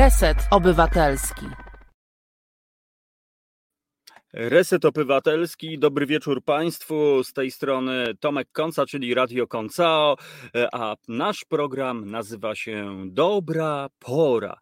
[0.00, 1.69] Reset Obywatelski.
[4.32, 7.24] Reset Obywatelski, dobry wieczór Państwu.
[7.24, 10.16] Z tej strony Tomek Konca, czyli Radio Koncao,
[10.72, 14.58] a nasz program nazywa się Dobra Pora.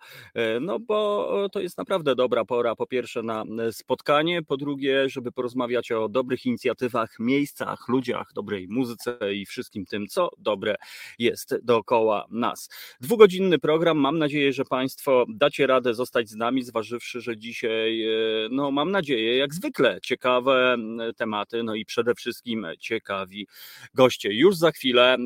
[0.61, 5.93] No bo to jest naprawdę dobra pora, po pierwsze na spotkanie, po drugie, żeby porozmawiać
[5.93, 10.75] o dobrych inicjatywach, miejscach, ludziach, dobrej muzyce i wszystkim tym, co dobre
[11.19, 12.69] jest dookoła nas.
[13.01, 18.05] Dwugodzinny program, mam nadzieję, że Państwo dacie radę zostać z nami, zważywszy, że dzisiaj,
[18.51, 20.77] no mam nadzieję, jak zwykle ciekawe
[21.17, 23.47] tematy, no i przede wszystkim ciekawi
[23.95, 24.33] goście.
[24.33, 25.17] Już za chwilę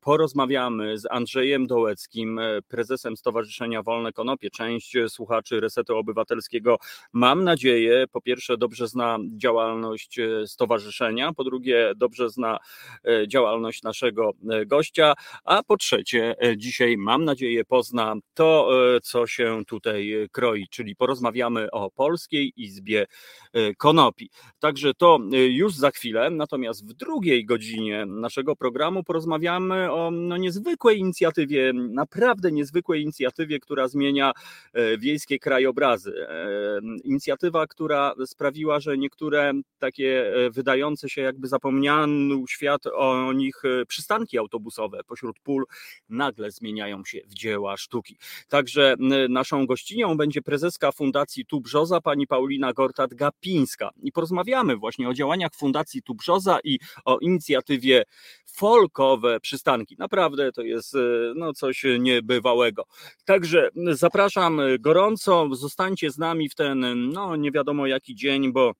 [0.00, 4.50] porozmawiamy z Andrzejem Dołeckim, prezesem Stowarzyszenia Wolne Konopie.
[4.50, 6.78] Część słuchaczy Resetu Obywatelskiego,
[7.12, 12.58] mam nadzieję, po pierwsze dobrze zna działalność stowarzyszenia, po drugie dobrze zna
[13.28, 14.30] działalność naszego
[14.66, 18.70] gościa, a po trzecie dzisiaj, mam nadzieję, pozna to,
[19.02, 23.06] co się tutaj kroi, czyli porozmawiamy o Polskiej Izbie
[23.74, 24.30] konopi.
[24.60, 26.30] Także to y, już za chwilę.
[26.30, 33.88] Natomiast w drugiej godzinie naszego programu porozmawiamy o no, niezwykłej inicjatywie, naprawdę niezwykłej inicjatywie, która
[33.88, 34.32] zmienia
[34.72, 36.26] e, wiejskie krajobrazy.
[36.28, 43.62] E, inicjatywa, która sprawiła, że niektóre takie e, wydające się jakby zapomniany świat o nich
[43.88, 45.64] przystanki autobusowe pośród pól
[46.08, 48.18] nagle zmieniają się w dzieła sztuki.
[48.48, 48.94] Także
[49.28, 52.72] naszą gościnią będzie prezeska Fundacji Tubrzoza, pani Paulina
[54.02, 58.02] I porozmawiamy właśnie o działaniach Fundacji Tubrzoza i o inicjatywie
[58.46, 59.96] folkowe przystanki.
[59.98, 60.98] Naprawdę to jest e,
[61.36, 62.84] no, coś niebywałego.
[63.24, 68.72] Także zapraszam gorąco, zostańcie z nami w ten no nie wiadomo jaki dzień, bo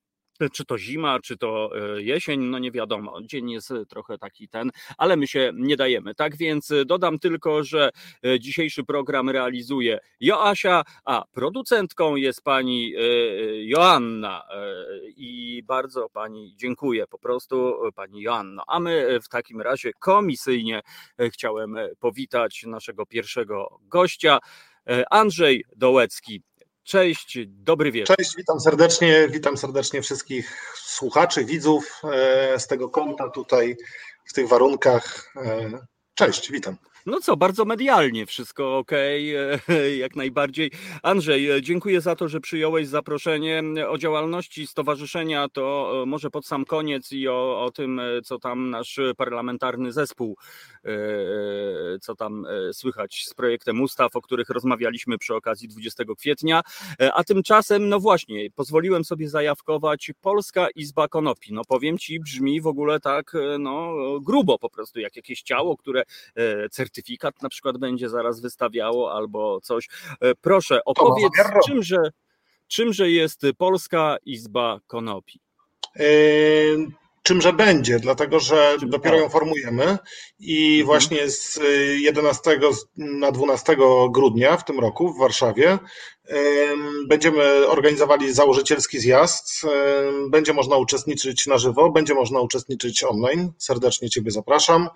[0.53, 3.23] czy to zima, czy to e, jesień, no nie wiadomo.
[3.23, 6.15] Dzień jest e, trochę taki ten, ale my się nie dajemy.
[6.15, 7.91] Tak więc e, dodam tylko, że
[8.41, 12.93] dzisiejszy program realizuje Joasia, a producentką jest pani
[13.59, 14.43] Joanna
[15.17, 18.63] i bardzo pani dziękuję po prostu pani Joanno.
[18.67, 20.81] A my w takim razie komisyjnie
[21.19, 24.39] chciałem powitać naszego pierwszego gościa.
[25.11, 26.43] Andrzej Dołecki,
[26.85, 28.17] Cześć, dobry wieczór.
[28.17, 33.77] Cześć, witam serdecznie, witam serdecznie wszystkich słuchaczy, widzów e, z tego kąta tutaj
[34.25, 35.33] w tych warunkach.
[35.37, 35.71] E,
[36.15, 36.77] cześć, witam.
[37.07, 38.91] No co, bardzo medialnie wszystko ok,
[39.99, 40.71] jak najbardziej.
[41.03, 45.49] Andrzej, dziękuję za to, że przyjąłeś zaproszenie o działalności stowarzyszenia.
[45.49, 49.93] To e, może pod sam koniec i o, o tym, e, co tam nasz parlamentarny
[49.93, 50.37] zespół,
[50.85, 50.91] e,
[52.01, 56.63] co tam słychać z projektem ustaw, o których rozmawialiśmy przy okazji 20 kwietnia.
[57.15, 61.53] A tymczasem, no właśnie, pozwoliłem sobie zajawkować Polska Izba Konopi.
[61.53, 66.03] No powiem ci, brzmi w ogóle tak, no grubo po prostu, jak jakieś ciało, które
[66.71, 69.89] certyfikuje certyfikat na przykład będzie zaraz wystawiało albo coś.
[70.21, 71.33] E, proszę, opowiedz,
[71.67, 72.11] czymże,
[72.69, 75.41] czymże jest Polska Izba Konopi?
[75.97, 76.07] Yy,
[77.23, 79.99] czymże będzie, dlatego że Czym dopiero ją formujemy
[80.39, 80.87] i mhm.
[80.87, 81.61] właśnie z
[81.97, 82.61] 11
[82.97, 83.77] na 12
[84.11, 85.79] grudnia w tym roku w Warszawie
[87.07, 89.63] Będziemy organizowali założycielski zjazd.
[90.31, 93.53] Będzie można uczestniczyć na żywo, będzie można uczestniczyć online.
[93.59, 94.89] Serdecznie Ciebie zapraszam.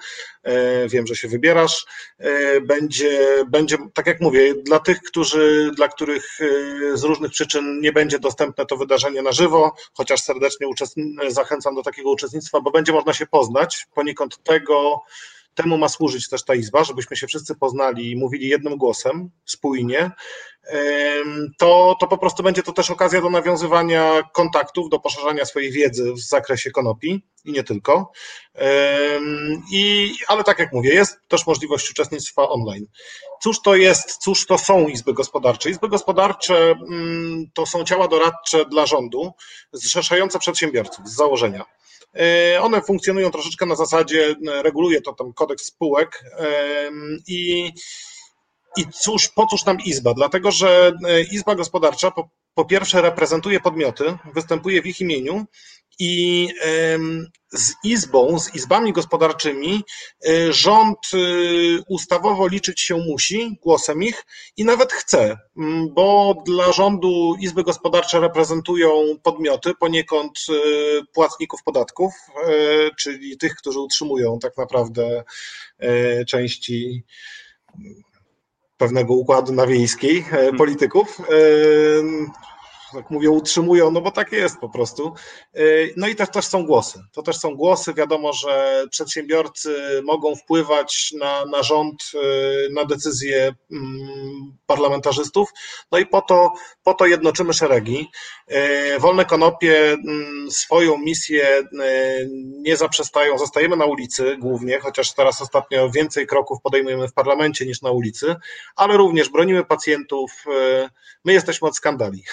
[0.43, 1.87] E, wiem, że się wybierasz.
[2.19, 7.81] E, będzie, będzie tak jak mówię, dla tych, którzy, dla których e, z różnych przyczyn
[7.81, 10.67] nie będzie dostępne to wydarzenie na żywo, chociaż serdecznie
[11.29, 15.03] zachęcam do takiego uczestnictwa, bo będzie można się poznać poniekąd tego,
[15.55, 20.11] Temu ma służyć też ta izba, żebyśmy się wszyscy poznali i mówili jednym głosem, spójnie.
[21.59, 26.13] To, to po prostu będzie to też okazja do nawiązywania kontaktów, do poszerzania swojej wiedzy
[26.13, 28.13] w zakresie konopi i nie tylko.
[29.73, 32.87] I, ale tak jak mówię, jest też możliwość uczestnictwa online.
[33.43, 35.71] Cóż to jest, cóż to są izby gospodarcze?
[35.71, 39.33] Izby gospodarcze mm, to są ciała doradcze dla rządu,
[39.73, 41.65] zrzeszające przedsiębiorców z założenia.
[42.15, 46.25] E, one funkcjonują troszeczkę na zasadzie, e, reguluje to tam kodeks spółek
[47.29, 47.73] i
[48.77, 50.15] i cóż, po cóż nam Izba?
[50.15, 55.47] Dlatego, że e, Izba Gospodarcza po, po pierwsze reprezentuje podmioty, występuje w ich imieniu
[55.99, 56.49] i
[57.53, 59.85] z Izbą, z Izbami Gospodarczymi
[60.29, 61.19] e, rząd e,
[61.89, 65.39] ustawowo liczyć się musi głosem ich i nawet chce,
[65.91, 68.91] bo dla rządu Izby Gospodarcze reprezentują
[69.23, 70.47] podmioty, poniekąd
[71.13, 72.13] płatników podatków,
[72.99, 75.25] czyli tych, którzy utrzymują tak naprawdę
[76.29, 77.05] części
[78.79, 80.57] pewnego układu na wiejskiej e, mhm.
[80.57, 81.21] polityków.
[82.95, 85.15] E, tak mówią, utrzymują, no bo tak jest po prostu.
[85.57, 87.01] Y, no i też, też są głosy.
[87.13, 87.95] To też są głosy.
[87.95, 95.49] Wiadomo, że przedsiębiorcy mogą wpływać na, na rząd, y, na decyzje mm, parlamentarzystów.
[95.93, 96.53] No i po to,
[96.83, 98.09] po to jednoczymy szeregi.
[98.97, 101.63] Y, wolne konopie mm, swoją misję
[102.39, 103.39] nie zaprzestają.
[103.39, 108.37] Zostajemy na ulicy głównie, chociaż teraz ostatnio więcej kroków podejmujemy w parlamencie niż na ulicy,
[108.77, 110.45] ale również bronimy pacjentów.
[111.25, 112.25] My jesteśmy od skandali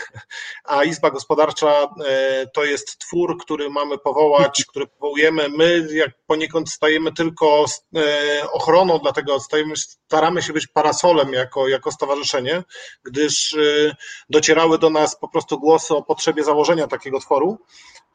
[0.63, 5.49] a Izba Gospodarcza e, to jest twór, który mamy powołać, który powołujemy.
[5.49, 7.65] My jak poniekąd stajemy tylko
[7.95, 12.63] e, ochroną, dlatego stajemy, staramy się być parasolem jako, jako stowarzyszenie,
[13.03, 13.95] gdyż e,
[14.29, 17.59] docierały do nas po prostu głosy o potrzebie założenia takiego tworu,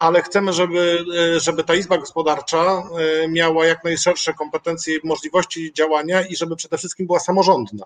[0.00, 1.04] ale chcemy, żeby,
[1.36, 2.82] żeby ta Izba Gospodarcza
[3.28, 7.84] miała jak najszersze kompetencje i możliwości działania i żeby przede wszystkim była samorządna.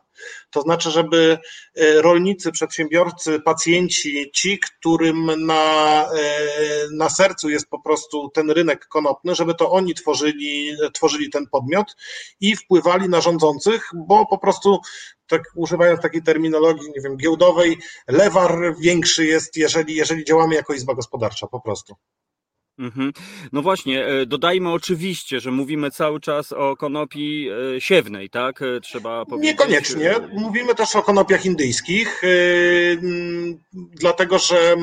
[0.51, 1.39] To znaczy, żeby
[1.97, 6.39] rolnicy, przedsiębiorcy, pacjenci, ci, którym na, e,
[6.97, 11.97] na sercu jest po prostu ten rynek konopny, żeby to oni tworzyli, tworzyli ten podmiot
[12.41, 14.79] i wpływali na rządzących, bo po prostu
[15.27, 17.79] tak używając takiej terminologii, nie wiem, giełdowej,
[18.09, 21.95] lewar większy jest, jeżeli, jeżeli działamy jako izba gospodarcza po prostu.
[22.79, 23.13] Mhm.
[23.53, 28.63] No właśnie, e, dodajmy oczywiście, że mówimy cały czas o konopi e, siewnej, tak?
[28.63, 29.51] E, trzeba powiedzieć.
[29.51, 30.15] Niekoniecznie.
[30.33, 32.23] Mówimy też o konopiach indyjskich,
[33.73, 34.77] dlatego że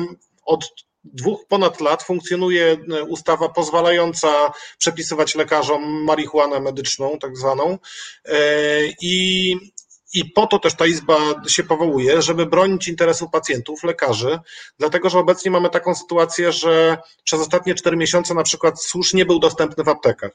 [0.44, 0.64] od
[1.04, 2.76] dwóch ponad lat funkcjonuje
[3.08, 7.78] ustawa pozwalająca przepisywać lekarzom marihuanę medyczną, tak zwaną.
[9.02, 9.56] I
[10.12, 11.18] i po to też ta Izba
[11.48, 14.38] się powołuje, żeby bronić interesów pacjentów, lekarzy,
[14.78, 19.26] dlatego że obecnie mamy taką sytuację, że przez ostatnie cztery miesiące na przykład susz nie
[19.26, 20.32] był dostępny w aptekach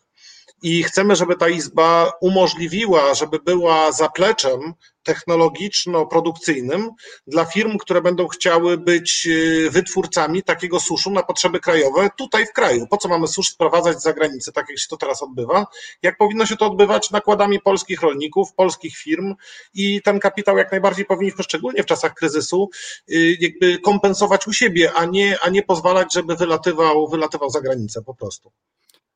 [0.61, 4.73] i chcemy, żeby ta izba umożliwiła, żeby była zapleczem
[5.03, 6.89] technologiczno-produkcyjnym
[7.27, 12.53] dla firm, które będą chciały być y, wytwórcami takiego suszu na potrzeby krajowe tutaj w
[12.53, 12.87] kraju.
[12.87, 15.67] Po co mamy susz sprowadzać z zagranicy, tak jak się to teraz odbywa?
[16.01, 19.35] Jak powinno się to odbywać nakładami polskich rolników, polskich firm
[19.73, 22.69] i ten kapitał jak najbardziej powinniśmy, szczególnie w czasach kryzysu,
[23.11, 28.01] y, jakby kompensować u siebie, a nie, a nie pozwalać, żeby wylatywał, wylatywał za granicę
[28.01, 28.51] po prostu.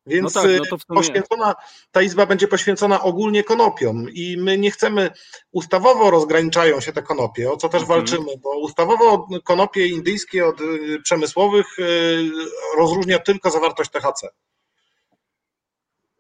[0.06, 0.98] Więc no tak, no sumie...
[0.98, 1.56] poświęcona,
[1.92, 5.12] ta izba będzie poświęcona ogólnie konopiom i my nie chcemy,
[5.52, 8.00] ustawowo rozgraniczają się te konopie, o co też mhm.
[8.00, 12.30] walczymy, bo ustawowo konopie indyjskie od y, przemysłowych y,
[12.78, 14.30] rozróżnia tylko zawartość THC.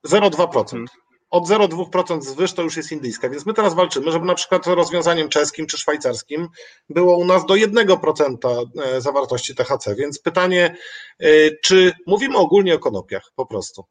[0.07, 0.73] 0,2%.
[0.73, 4.67] Mhm od 0,2% zwyż to już jest indyjska, więc my teraz walczymy, żeby na przykład
[4.67, 6.47] rozwiązaniem czeskim czy szwajcarskim
[6.89, 9.95] było u nas do 1% e, zawartości THC.
[9.95, 10.75] Więc pytanie,
[11.19, 11.25] e,
[11.63, 13.85] czy mówimy ogólnie o konopiach po prostu?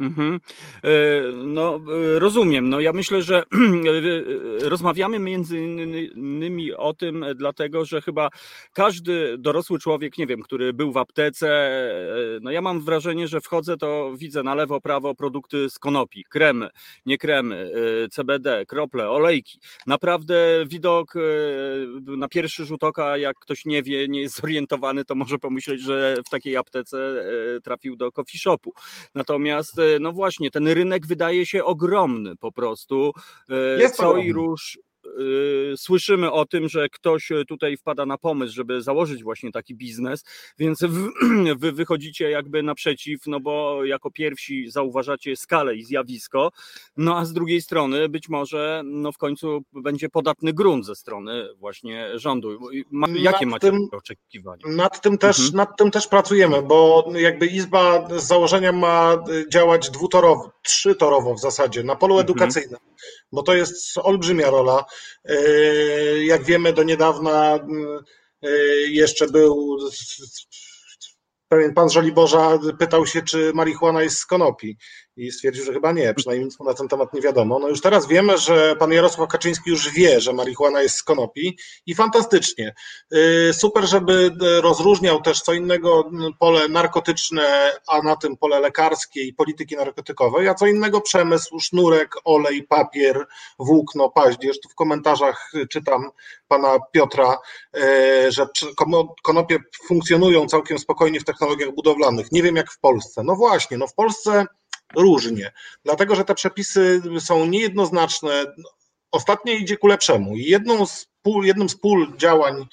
[0.00, 0.40] Mhm.
[0.84, 0.90] E,
[1.32, 2.68] no, e, rozumiem.
[2.68, 8.28] No, ja myślę, że e, rozmawiamy między innymi o tym, dlatego że chyba
[8.72, 11.80] każdy dorosły człowiek, nie wiem, który był w aptece,
[12.42, 16.68] no ja mam wrażenie, że wchodzę, to widzę na lewo, prawo produkty z konopi, kremy,
[17.06, 17.72] nie kremy,
[18.10, 19.58] CBD, krople, olejki.
[19.86, 21.14] Naprawdę widok
[22.00, 26.16] na pierwszy rzut oka, jak ktoś nie wie, nie jest zorientowany, to może pomyśleć, że
[26.26, 27.24] w takiej aptece
[27.64, 28.72] trafił do coffee shopu.
[29.14, 33.12] Natomiast no właśnie, ten rynek wydaje się ogromny po prostu.
[33.48, 34.78] E, Jest Co i róż
[35.76, 40.24] słyszymy o tym, że ktoś y, tutaj wpada na pomysł, żeby założyć właśnie taki biznes,
[40.58, 40.84] więc
[41.58, 46.50] wy wychodzicie jakby naprzeciw, no bo jako pierwsi zauważacie skalę i zjawisko,
[46.96, 51.48] no a z drugiej strony być może no w końcu będzie podatny grunt ze strony
[51.56, 52.58] właśnie rządu.
[53.14, 54.62] Jakie nad macie tym, oczekiwania?
[54.66, 55.56] Nad tym, też, mhm.
[55.56, 61.82] nad tym też pracujemy, bo jakby Izba z założenia ma działać dwutorowo, trzytorowo w zasadzie,
[61.82, 62.60] na polu mhm.
[63.32, 64.84] Bo to jest olbrzymia rola.
[65.24, 65.34] E,
[66.24, 67.58] jak wiemy, do niedawna
[68.42, 68.50] e,
[68.88, 69.78] jeszcze był
[71.48, 74.76] pewien pan Żoliborza pytał się, czy marihuana jest z konopi
[75.16, 77.58] i stwierdził, że chyba nie, przynajmniej nic mu na ten temat nie wiadomo.
[77.58, 81.58] No już teraz wiemy, że pan Jarosław Kaczyński już wie, że marihuana jest z konopi
[81.86, 82.74] i fantastycznie.
[83.14, 84.30] Y, super, żeby
[84.62, 90.54] rozróżniał też co innego pole narkotyczne, a na tym pole lekarskie i polityki narkotykowej, a
[90.54, 93.26] co innego przemysł, sznurek, olej, papier,
[93.58, 94.60] włókno, paździerz.
[94.60, 96.10] Tu w komentarzach czytam
[96.48, 97.38] pana Piotra,
[97.76, 98.46] y, że
[99.22, 102.32] konopie funkcjonują całkiem spokojnie w technologiach budowlanych.
[102.32, 103.22] Nie wiem jak w Polsce.
[103.24, 104.46] No właśnie, no w Polsce
[104.96, 105.52] różnie,
[105.84, 108.44] dlatego że te przepisy są niejednoznaczne.
[109.10, 112.66] Ostatnie idzie ku lepszemu jedną z pól, jednym z pól działań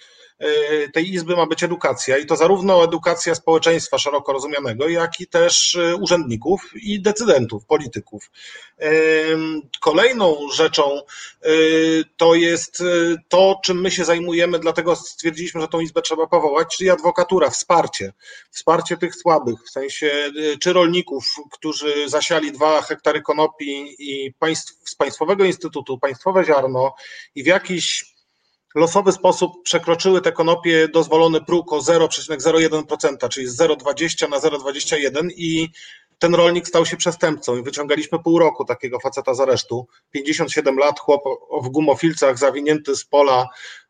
[0.94, 5.75] tej Izby ma być edukacja i to zarówno edukacja społeczeństwa szeroko rozumianego, jak i też
[5.75, 8.32] e, urzędników i decydentów, polityków.
[9.82, 11.01] Kolejną rzeczą
[12.17, 12.84] to jest
[13.27, 18.13] to, czym my się zajmujemy, dlatego stwierdziliśmy, że tą Izbę trzeba powołać, czyli adwokatura, wsparcie.
[18.51, 24.96] Wsparcie tych słabych, w sensie czy rolników, którzy zasiali dwa hektary konopi i państw, z
[24.96, 26.96] Państwowego Instytutu, Państwowe Ziarno
[27.36, 28.16] i w jakiś
[28.75, 35.69] losowy sposób przekroczyły te konopie dozwolony próg o 0,01%, czyli z 0,20 na 0,21 i
[36.19, 39.88] ten rolnik stał się przestępcą i wyciągaliśmy pół roku takiego faceta z aresztu.
[40.12, 41.24] 57 lat, chłop
[41.63, 43.47] w gumofilcach zawinięty z pola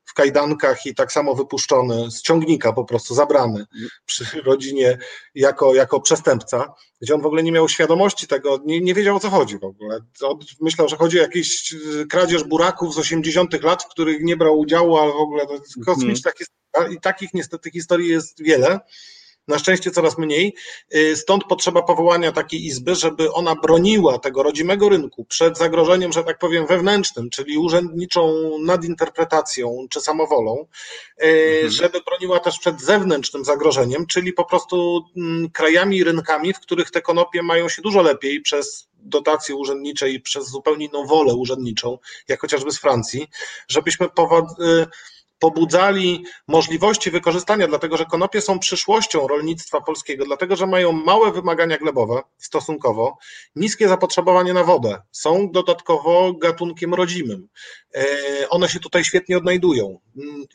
[0.08, 3.66] w kajdankach i tak samo wypuszczony z ciągnika po prostu zabrany
[4.06, 4.98] przy rodzinie
[5.36, 9.20] jako, jako przestępca, gdzie on w ogóle nie miał świadomości tego, nie, nie wiedział o
[9.20, 10.00] co chodzi w ogóle.
[10.62, 11.76] Myślał, że chodzi o jakiś
[12.10, 15.86] kradzież buraków z 80 lat, w których nie brał udziału, ale w ogóle to jest
[15.86, 18.80] kosmiczna historia i takich niestety historii jest wiele
[19.48, 20.56] na szczęście coraz mniej.
[20.96, 26.24] Y, stąd potrzeba powołania takiej izby, żeby ona broniła tego rodzimego rynku przed zagrożeniem, że
[26.24, 30.66] tak powiem, wewnętrznym, czyli urzędniczą nadinterpretacją czy samowolą,
[31.24, 31.72] y, mhm.
[31.72, 36.92] żeby broniła też przed zewnętrznym zagrożeniem, czyli po prostu mm, krajami i rynkami, w których
[36.92, 41.98] te konopie mają się dużo lepiej przez dotacje urzędnicze i przez zupełnie inną wolę urzędniczą,
[42.28, 43.28] jak chociażby z Francji,
[43.68, 44.88] żebyśmy powodili
[45.40, 51.78] pobudzali możliwości wykorzystania, dlatego że konopie są przyszłością rolnictwa polskiego, dlatego że mają małe wymagania
[51.78, 53.18] glebowe stosunkowo,
[53.56, 57.48] niskie zapotrzebowanie na wodę, są dodatkowo gatunkiem rodzimym.
[57.96, 58.06] E,
[58.50, 60.00] one się tutaj świetnie odnajdują.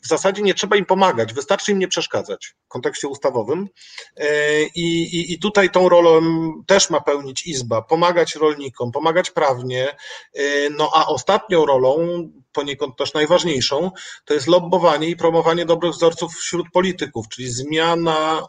[0.04, 3.68] W zasadzie nie trzeba im pomagać, wystarczy im nie przeszkadzać w kontekście ustawowym.
[4.16, 6.20] E, I, i, i tutaj tą rolę
[6.66, 9.96] też ma pełnić Izba, pomagać rolnikom, pomagać prawnie.
[10.34, 11.98] E, no a ostatnią rolą,
[12.52, 13.90] poniekąd też najważniejszą,
[14.24, 18.46] to jest lobbowanie i promowanie dobrych wzorców wśród polityków, czyli zmiana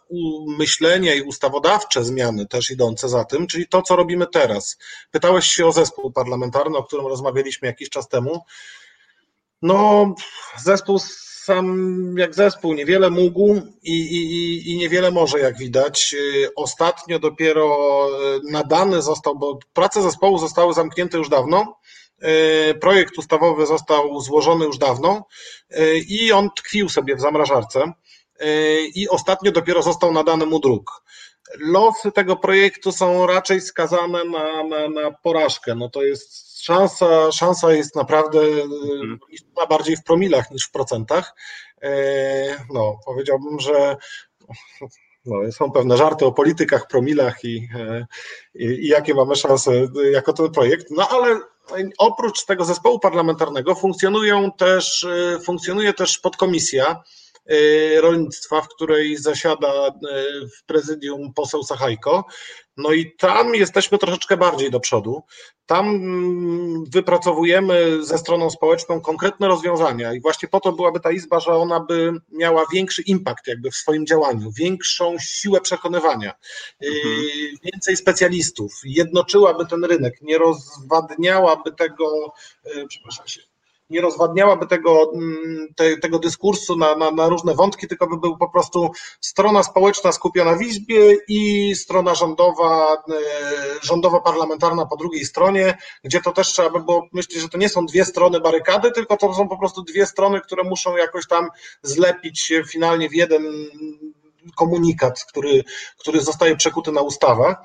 [0.57, 4.77] myślenia i ustawodawcze zmiany też idące za tym, czyli to, co robimy teraz.
[5.11, 8.41] Pytałeś się o zespół parlamentarny, o którym rozmawialiśmy jakiś czas temu.
[9.61, 10.15] No,
[10.57, 16.15] zespół sam jak zespół niewiele mógł i, i, i niewiele może, jak widać.
[16.55, 21.75] Ostatnio dopiero e, nadany został, bo prace zespołu zostały zamknięte już dawno.
[22.23, 25.25] E, projekt ustawowy został złożony już dawno
[25.69, 27.91] e, i on tkwił sobie w zamrażarce
[28.95, 31.03] i ostatnio dopiero został nadany mu druk.
[31.59, 35.75] Losy tego projektu są raczej skazane na, na, na porażkę.
[35.75, 39.19] No to jest szansa, szansa jest naprawdę hmm.
[39.69, 41.35] bardziej w promilach niż w procentach.
[41.81, 43.97] E, no, powiedziałbym, że
[45.25, 48.05] no, są pewne żarty o politykach, promilach i, e,
[48.55, 49.71] i, i, jakie mamy szanse
[50.11, 50.87] jako ten projekt.
[50.91, 51.39] No ale
[51.98, 55.08] oprócz tego zespołu parlamentarnego funkcjonują też,
[55.46, 57.03] funkcjonuje też podkomisja
[57.51, 62.25] Y, rolnictwa, w której zasiada y, w prezydium poseł Sachajko.
[62.77, 65.23] No i tam jesteśmy troszeczkę bardziej do przodu.
[65.65, 71.39] Tam mm, wypracowujemy ze stroną społeczną konkretne rozwiązania i właśnie po to byłaby ta izba,
[71.39, 76.33] że ona by miała większy impact jakby w swoim działaniu, większą siłę przekonywania,
[76.83, 77.23] y, mhm.
[77.63, 82.33] więcej specjalistów, jednoczyłaby ten rynek, nie rozwadniałaby tego,
[82.87, 83.41] przepraszam się,
[83.93, 88.38] nie rozwadniałaby tego, mm, te, tego dyskursu na, na, na, różne wątki, tylko by był
[88.38, 93.13] po prostu strona społeczna skupiona w Izbie i strona rządowa, e,
[93.81, 97.69] rządowa parlamentarna po drugiej stronie, gdzie to też trzeba by było myśleć, że to nie
[97.69, 101.50] są dwie strony barykady, tylko to są po prostu dwie strony, które muszą jakoś tam
[101.81, 103.43] zlepić się finalnie w jeden
[104.55, 105.63] komunikat, który,
[105.97, 107.55] który zostaje przekuty na ustawę.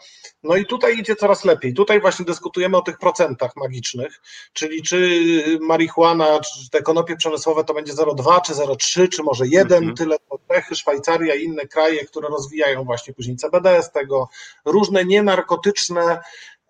[0.42, 1.74] No i tutaj idzie coraz lepiej.
[1.74, 4.20] Tutaj właśnie dyskutujemy o tych procentach magicznych,
[4.52, 9.78] czyli czy marihuana, czy te konopie przemysłowe to będzie 0,2 czy 0,3, czy może 1,
[9.78, 9.96] mhm.
[9.96, 14.28] tyle to Czechy, Szwajcaria i inne kraje, które rozwijają właśnie później CBD z tego,
[14.64, 16.20] różne nienarkotyczne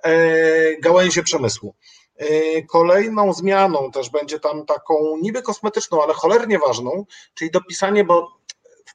[0.03, 1.75] e, gałęzie przemysłu.
[2.17, 8.38] E, kolejną zmianą też będzie tam taką niby kosmetyczną, ale cholernie ważną, czyli dopisanie, bo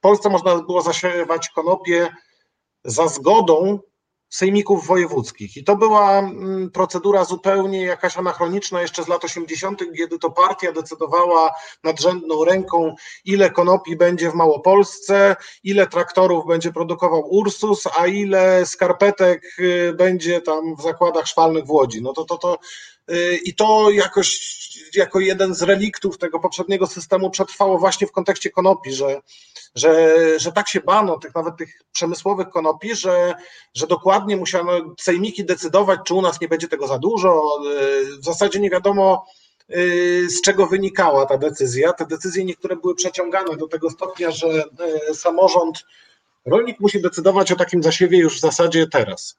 [0.03, 2.09] Polsce można było zasiewać konopie
[2.83, 3.79] za zgodą
[4.29, 5.57] sejmików wojewódzkich.
[5.57, 10.71] I to była mm, procedura zupełnie jakaś anachroniczna jeszcze z lat 80., kiedy to partia
[10.71, 11.51] decydowała
[11.83, 12.95] nadrzędną ręką,
[13.25, 20.41] ile konopi będzie w Małopolsce, ile traktorów będzie produkował Ursus, a ile skarpetek y, będzie
[20.41, 22.01] tam w zakładach szwalnych w Łodzi.
[22.01, 22.57] No to to, to
[23.43, 24.59] i to jakoś
[24.95, 29.21] jako jeden z reliktów tego poprzedniego systemu przetrwało właśnie w kontekście konopi, że,
[29.75, 33.33] że, że tak się bano tych nawet tych przemysłowych konopi, że,
[33.73, 37.43] że dokładnie musiano sejmiki decydować, czy u nas nie będzie tego za dużo.
[38.19, 39.25] W zasadzie nie wiadomo,
[40.27, 41.93] z czego wynikała ta decyzja.
[41.93, 44.63] Te decyzje niektóre były przeciągane do tego stopnia, że
[45.13, 45.85] samorząd,
[46.45, 49.37] rolnik musi decydować o takim zasiewie już w zasadzie teraz,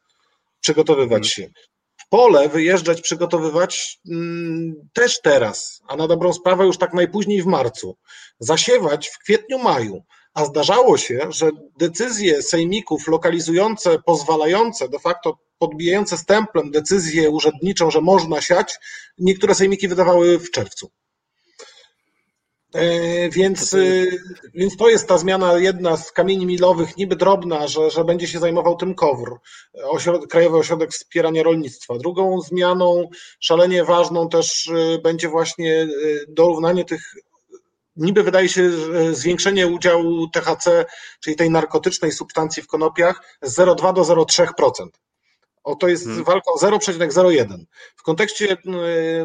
[0.60, 1.48] przygotowywać się
[2.14, 7.96] pole wyjeżdżać, przygotowywać mm, też teraz, a na dobrą sprawę już tak najpóźniej w marcu.
[8.38, 10.02] Zasiewać w kwietniu, maju.
[10.34, 18.00] A zdarzało się, że decyzje sejmików lokalizujące, pozwalające, de facto podbijające stemplem decyzję urzędniczą, że
[18.00, 18.78] można siać,
[19.18, 20.90] niektóre sejmiki wydawały w czerwcu.
[22.74, 23.78] E, więc, e,
[24.54, 28.38] więc to jest ta zmiana, jedna z kamieni milowych, niby drobna, że, że będzie się
[28.38, 29.38] zajmował tym KOWR,
[30.28, 31.98] Krajowy Ośrodek Wspierania Rolnictwa.
[31.98, 33.08] Drugą zmianą,
[33.40, 35.86] szalenie ważną też e, będzie właśnie
[36.28, 37.14] dorównanie tych
[37.96, 38.70] niby wydaje się
[39.12, 40.84] zwiększenie udziału THC,
[41.20, 44.88] czyli tej narkotycznej substancji w konopiach z 0,2 do 0,3%.
[45.64, 46.24] O, to jest hmm.
[46.24, 47.64] walka o 0,01.
[47.96, 48.56] W kontekście e,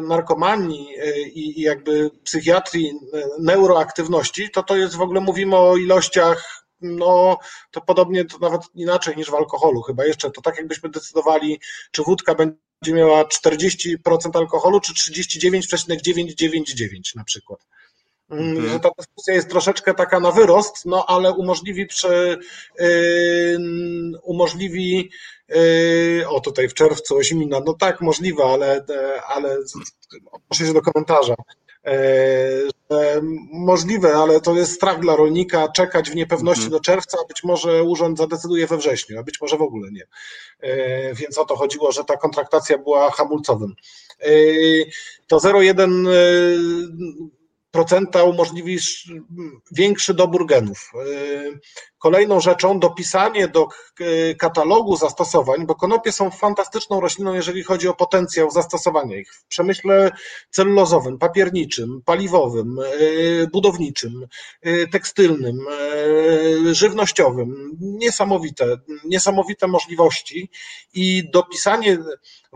[0.00, 2.92] narkomanii e, i jakby psychiatrii, e,
[3.38, 7.38] neuroaktywności, to to jest w ogóle mówimy o ilościach, no
[7.70, 12.02] to podobnie, to nawet inaczej niż w alkoholu chyba jeszcze, to tak jakbyśmy decydowali, czy
[12.02, 12.56] wódka będzie
[12.86, 13.96] miała 40%
[14.34, 17.66] alkoholu, czy 39,999 na przykład.
[18.30, 18.68] Mhm.
[18.68, 22.38] Że ta dyskusja jest troszeczkę taka na wyrost, no ale umożliwi przy,
[22.78, 23.58] yy,
[24.22, 25.10] umożliwi
[25.48, 28.84] yy, o tutaj w czerwcu Osimina, no tak, możliwe, ale,
[29.28, 29.56] ale
[30.48, 31.34] proszę się do komentarza.
[31.84, 31.92] Yy,
[33.52, 36.72] możliwe, ale to jest strach dla rolnika czekać w niepewności mhm.
[36.72, 40.06] do czerwca, a być może urząd zadecyduje we wrześniu, a być może w ogóle nie.
[40.62, 43.74] Yy, więc o to chodziło, że ta kontraktacja była hamulcowym.
[45.26, 46.06] To 0,1
[47.70, 48.78] procenta umożliwi
[49.72, 50.92] większy dobór genów.
[52.00, 53.68] Kolejną rzeczą dopisanie do
[54.38, 60.10] katalogu zastosowań, bo konopie są fantastyczną rośliną, jeżeli chodzi o potencjał zastosowania ich w przemyśle
[60.50, 64.26] celulozowym, papierniczym, paliwowym, y, budowniczym,
[64.66, 65.58] y, tekstylnym,
[66.72, 67.76] żywnościowym.
[67.80, 70.50] Niesamowite, niesamowite możliwości
[70.94, 71.98] i dopisanie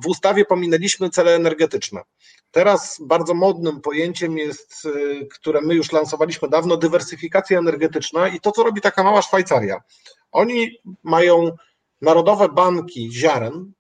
[0.03, 2.01] w ustawie pominęliśmy cele energetyczne.
[2.51, 4.89] Teraz bardzo modnym pojęciem jest,
[5.31, 9.81] które my już lansowaliśmy dawno, dywersyfikacja energetyczna i to, co robi taka mała Szwajcaria.
[10.33, 10.71] Oni
[11.03, 11.51] mają
[12.03, 13.73] narodowe banki ziaren,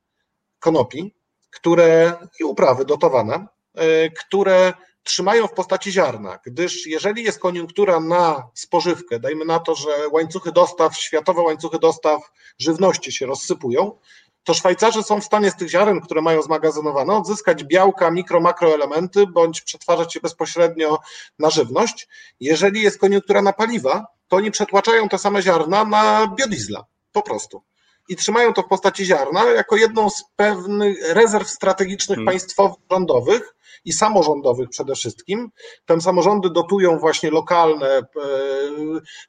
[0.58, 1.14] konopi,
[1.50, 3.46] które i uprawy dotowane,
[3.80, 9.74] y, które trzymają w postaci ziarna, gdyż jeżeli jest koniunktura na spożywkę, dajmy na to,
[9.74, 13.98] że łańcuchy dostaw, światowe łańcuchy dostaw żywności się rozsypują,
[14.44, 19.26] to Szwajcarzy są w stanie z tych ziaren, które mają zmagazynowane, odzyskać białka, mikro, makroelementy,
[19.26, 20.98] bądź przetwarzać je bezpośrednio
[21.38, 22.08] na żywność.
[22.40, 27.62] Jeżeli jest koniunktura na paliwa, to oni przetłaczają te same ziarna na biodiesla, po prostu.
[28.08, 32.26] I trzymają to w postaci ziarna jako jedną z pewnych rezerw strategicznych hmm.
[32.26, 35.50] państwowych, rządowych, i samorządowych przede wszystkim.
[35.86, 38.02] Tam samorządy dotują właśnie lokalne, e,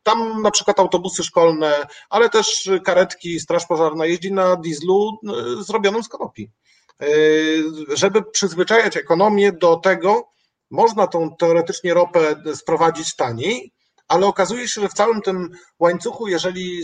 [0.04, 5.20] tam na przykład autobusy szkolne, ale też karetki, straż pożarna jeździ na dieslu
[5.60, 6.52] e, zrobionym z konopi.
[7.02, 7.08] E,
[7.90, 10.30] żeby przyzwyczajać ekonomię do tego,
[10.72, 13.72] można tą teoretycznie ropę sprowadzić taniej,
[14.08, 16.84] ale okazuje się, że w całym tym łańcuchu, jeżeli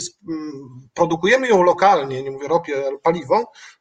[0.94, 3.36] produkujemy ją lokalnie, nie mówię ropie, ale paliwo,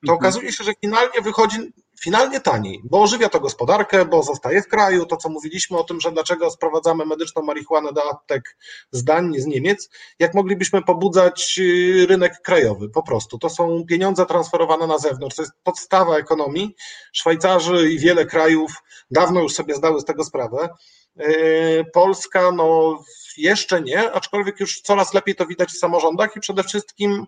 [0.07, 0.19] to mhm.
[0.19, 5.07] okazuje się, że finalnie wychodzi finalnie taniej, bo ożywia to gospodarkę, bo zostaje w kraju,
[5.07, 8.57] to co mówiliśmy o tym, że dlaczego sprowadzamy medyczną marihuanę do aptek
[8.91, 13.39] z Danii, z Niemiec, jak moglibyśmy pobudzać y, rynek krajowy, po prostu.
[13.39, 16.75] To są pieniądze transferowane na zewnątrz, to jest podstawa ekonomii.
[17.13, 18.73] Szwajcarzy i wiele krajów
[19.11, 20.69] dawno już sobie zdały z tego sprawę.
[21.21, 22.99] Y, Polska, no
[23.43, 27.27] jeszcze nie, aczkolwiek już coraz lepiej to widać w samorządach i przede wszystkim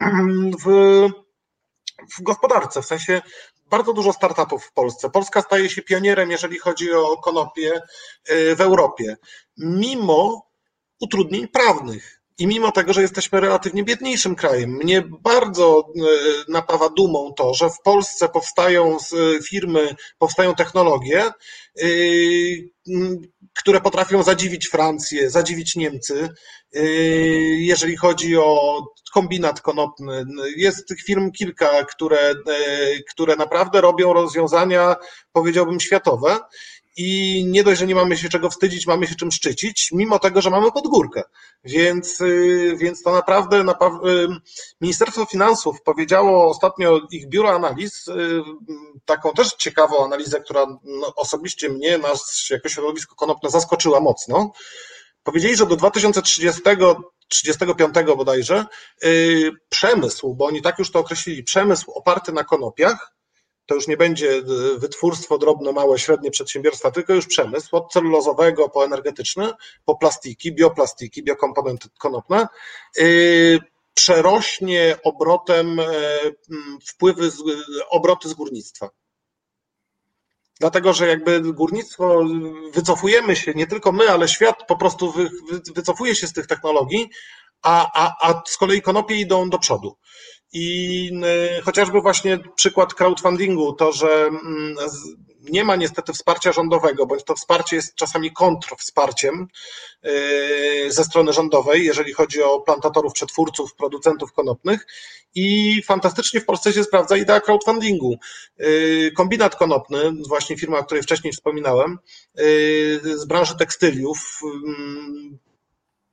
[0.64, 1.08] w,
[2.16, 3.22] w gospodarce, w sensie
[3.66, 5.10] bardzo dużo startupów w Polsce.
[5.10, 7.72] Polska staje się pionierem, jeżeli chodzi o konopie
[8.30, 9.16] y, w Europie,
[9.56, 10.46] mimo
[11.00, 12.23] utrudnień prawnych.
[12.38, 16.02] I mimo tego, że jesteśmy relatywnie biedniejszym krajem, mnie bardzo y,
[16.52, 18.96] napawa dumą to, że w Polsce powstają
[19.48, 21.24] firmy, powstają technologie,
[21.82, 22.68] y,
[23.58, 26.28] które potrafią zadziwić Francję, zadziwić Niemcy,
[27.58, 28.82] jeżeli chodzi o
[29.14, 30.24] kombinat konopny.
[30.56, 32.34] Jest tych firm kilka, które, e,
[33.10, 34.96] które naprawdę robią rozwiązania,
[35.32, 36.38] powiedziałbym, światowe.
[36.96, 40.40] I nie dość, że nie mamy się czego wstydzić, mamy się czym szczycić, mimo tego,
[40.40, 41.22] że mamy podgórkę.
[41.64, 43.64] Więc, y, więc to naprawdę, y,
[44.80, 48.42] Ministerstwo Finansów powiedziało ostatnio ich biuro analiz, y,
[49.04, 54.52] taką też ciekawą analizę, która no, osobiście mnie, nas jako środowisko konopne zaskoczyła mocno.
[55.22, 56.62] Powiedzieli, że do 2030
[57.28, 58.66] 35 bodajże,
[59.68, 63.14] przemysł, bo oni tak już to określili, przemysł oparty na konopiach
[63.66, 64.42] to już nie będzie
[64.76, 69.52] wytwórstwo drobne, małe, średnie przedsiębiorstwa, tylko już przemysł od celulozowego po energetyczny,
[69.84, 72.48] po plastiki, bioplastiki, biokomponenty konopne,
[73.94, 75.80] przerośnie obrotem
[76.86, 77.30] wpływy,
[77.90, 78.90] obroty z górnictwa.
[80.60, 82.24] Dlatego, że jakby górnictwo,
[82.72, 86.46] wycofujemy się, nie tylko my, ale świat po prostu wy, wy, wycofuje się z tych
[86.46, 87.10] technologii,
[87.62, 89.96] a, a, a z kolei konopie idą do przodu.
[90.54, 91.10] I
[91.58, 94.76] y, chociażby właśnie przykład crowdfundingu, to, że mm,
[95.40, 99.46] nie ma niestety wsparcia rządowego, bądź to wsparcie jest czasami kontrwsparciem
[100.06, 104.86] y, ze strony rządowej, jeżeli chodzi o plantatorów, przetwórców, producentów konopnych.
[105.34, 108.16] I fantastycznie w Polsce się sprawdza idea crowdfundingu.
[108.60, 111.98] Y, kombinat konopny, właśnie firma, o której wcześniej wspominałem,
[113.14, 115.38] z branży tekstyliów, mm,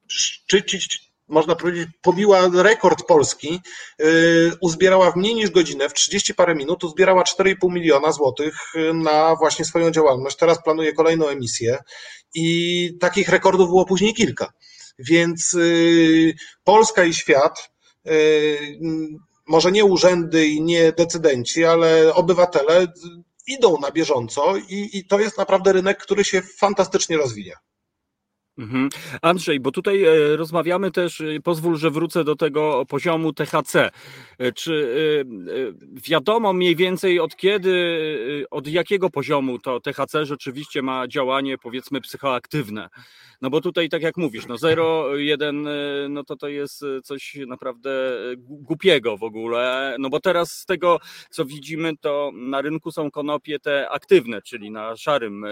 [0.08, 3.60] szczycić można powiedzieć, pobiła rekord Polski,
[4.02, 8.94] y, uzbierała w mniej niż godzinę, w 30 parę minut, uzbierała 4,5 miliona złotych y,
[8.94, 10.38] na właśnie swoją działalność.
[10.38, 11.78] Teraz planuje kolejną emisję
[12.34, 14.54] i takich rekordów było później kilka.
[15.00, 17.72] Więc y, Polska i świat,
[19.48, 22.88] może nie urzędy i nie decydenci, ale obywatele
[23.48, 27.58] idą na bieżąco i, i to jest naprawdę rynek, który się fantastycznie rozwija.
[28.58, 28.90] Mhm.
[29.22, 33.92] Andrzej, bo tutaj e, rozmawiamy też, e, pozwól, że wrócę do tego poziomu THC.
[34.38, 34.92] E, czy
[36.10, 42.90] wiadomo mniej więcej od kiedy, od jakiego poziomu to THC rzeczywiście ma działanie, powiedzmy, psychoaktywne?
[43.42, 45.68] No bo tutaj, tak jak mówisz, no 0, 1,
[46.10, 47.92] no to to jest coś naprawdę
[48.38, 49.96] głupiego w ogóle.
[50.00, 54.72] No bo teraz z tego, co widzimy, to na rynku są konopie te aktywne, czyli
[54.72, 55.46] na szarym,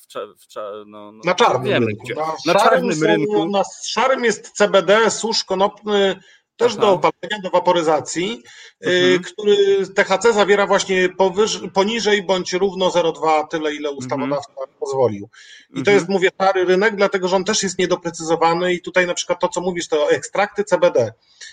[0.00, 2.04] w, cza, w cza, no, no, na czarnym wiemy, rynku.
[2.04, 2.14] Gdzie,
[2.46, 3.48] na, czarnym są, rynku.
[3.48, 6.20] Na szarym jest CBD, susz konopny,
[6.56, 6.80] też Aha.
[6.80, 8.42] do opalenia, do waporyzacji,
[8.86, 9.22] y, mhm.
[9.22, 14.68] który THC zawiera właśnie powyż, poniżej bądź równo 0,2, tyle ile ustawodawca mhm.
[14.80, 15.28] pozwolił.
[15.70, 15.84] I mhm.
[15.84, 19.40] to jest, mówię, stary rynek, dlatego że on też jest niedoprecyzowany i tutaj na przykład
[19.40, 21.12] to, co mówisz, to ekstrakty CBD.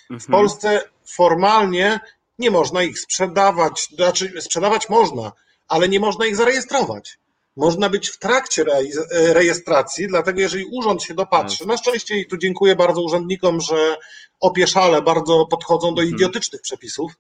[0.09, 0.31] W mhm.
[0.31, 1.99] Polsce formalnie
[2.39, 5.31] nie można ich sprzedawać, znaczy sprzedawać można,
[5.67, 7.19] ale nie można ich zarejestrować
[7.55, 8.65] można być w trakcie
[9.11, 13.97] rejestracji, dlatego jeżeli urząd się dopatrzy, na szczęście i tu dziękuję bardzo urzędnikom, że
[14.39, 16.15] opieszale bardzo podchodzą do mhm.
[16.15, 17.11] idiotycznych przepisów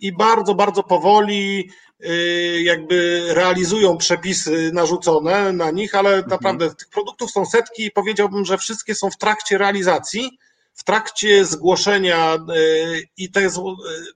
[0.00, 1.70] i bardzo, bardzo powoli
[2.04, 6.30] y, jakby realizują przepisy narzucone na nich, ale mhm.
[6.30, 10.38] naprawdę tych produktów są setki i powiedziałbym, że wszystkie są w trakcie realizacji,
[10.74, 13.48] w trakcie zgłoszenia y, i te,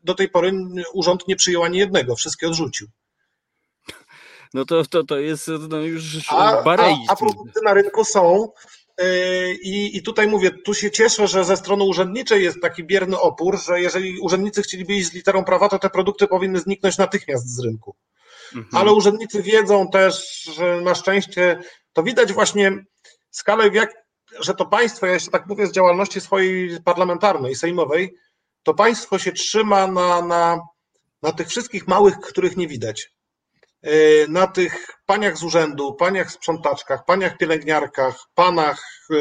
[0.04, 0.52] do tej pory
[0.92, 2.88] urząd nie przyjął ani jednego, wszystkie odrzucił
[4.54, 6.62] no to, to, to jest no już a.
[7.08, 8.48] A, a produkty na rynku są
[8.98, 9.04] yy,
[9.62, 13.58] i, I tutaj mówię, tu się cieszę, że ze strony urzędniczej jest taki bierny opór,
[13.58, 17.64] że jeżeli urzędnicy chcieliby iść z literą prawa, to te produkty powinny zniknąć natychmiast z
[17.64, 17.96] rynku.
[18.54, 18.76] Mhm.
[18.76, 21.60] Ale urzędnicy wiedzą też, że na szczęście
[21.92, 22.72] to widać właśnie
[23.30, 23.94] skalę, jak,
[24.40, 28.14] że to państwo, ja jeszcze tak mówię z działalności swojej parlamentarnej, sejmowej,
[28.62, 30.60] to państwo się trzyma na, na,
[31.22, 33.10] na tych wszystkich małych, których nie widać.
[33.88, 39.16] E, na tych paniach z urzędu, paniach sprzątaczkach, paniach pielęgniarkach, panach, e,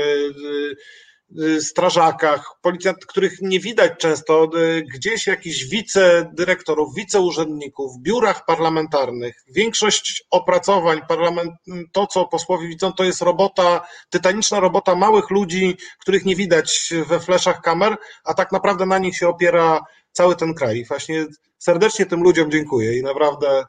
[1.55, 4.49] e, strażakach, policjant, których nie widać często,
[4.93, 9.35] gdzieś jakichś wicedyrektorów, wiceurzędników, w biurach parlamentarnych.
[9.47, 11.51] Większość opracowań, parlament,
[11.91, 17.19] to co posłowie widzą, to jest robota, tytaniczna robota małych ludzi, których nie widać we
[17.19, 19.79] fleszach kamer, a tak naprawdę na nich się opiera
[20.11, 20.85] cały ten kraj.
[20.85, 21.25] Właśnie
[21.57, 23.65] serdecznie tym ludziom dziękuję i naprawdę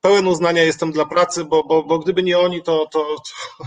[0.00, 3.64] pełen uznania jestem dla pracy, bo, bo, bo gdyby nie oni, to, to, to,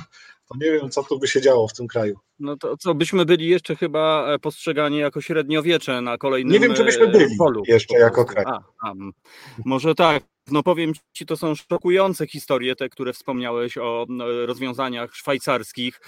[0.47, 2.15] to nie wiem, co tu by się działo w tym kraju.
[2.39, 6.73] No to co, byśmy byli jeszcze chyba e, postrzegani jako średniowiecze na kolejnym Nie wiem,
[6.73, 8.45] czy byśmy byli polu, jeszcze jako kraj.
[8.47, 8.93] A, a,
[9.65, 10.32] może tak.
[10.51, 14.05] No powiem Ci, to są szokujące historie, te, które wspomniałeś o
[14.45, 16.01] rozwiązaniach szwajcarskich,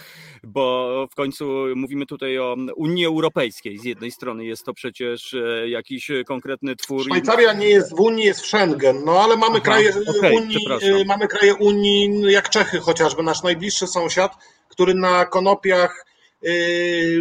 [0.43, 3.79] bo w końcu mówimy tutaj o Unii Europejskiej.
[3.79, 7.03] Z jednej strony jest to przecież e, jakiś konkretny twór.
[7.03, 10.57] Szwajcaria nie jest w Unii, jest w Schengen, no ale mamy, Aha, kraje, okay, Unii,
[10.81, 14.31] e, mamy kraje Unii, jak Czechy chociażby, nasz najbliższy sąsiad,
[14.69, 16.05] który na konopiach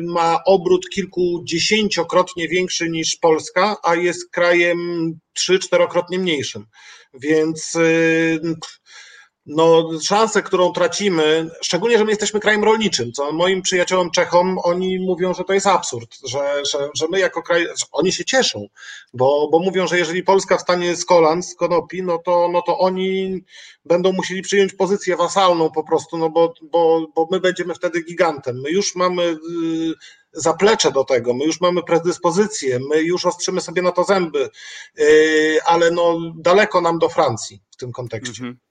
[0.03, 6.67] ma obrót kilkudziesięciokrotnie większy niż Polska, a jest krajem trzy, czterokrotnie mniejszym.
[7.15, 8.41] Więc y,
[9.47, 14.99] no, szansę, którą tracimy, szczególnie, że my jesteśmy krajem rolniczym, co moim przyjaciołom Czechom, oni
[14.99, 18.67] mówią, że to jest absurd, że, że, że my jako kraj, oni się cieszą,
[19.15, 22.79] bo, bo mówią, że jeżeli Polska wstanie z kolan, z konopi, no to, no to
[22.79, 23.45] oni
[23.85, 28.61] będą musieli przyjąć pozycję wasalną po prostu, no bo, bo, bo my będziemy wtedy gigantem.
[28.61, 29.37] My już mamy y,
[30.33, 34.49] zaplecze do tego, my już mamy predyspozycję, my już ostrzymy sobie na to zęby,
[35.67, 38.43] ale no daleko nam do Francji w tym kontekście.
[38.43, 38.64] Mhm.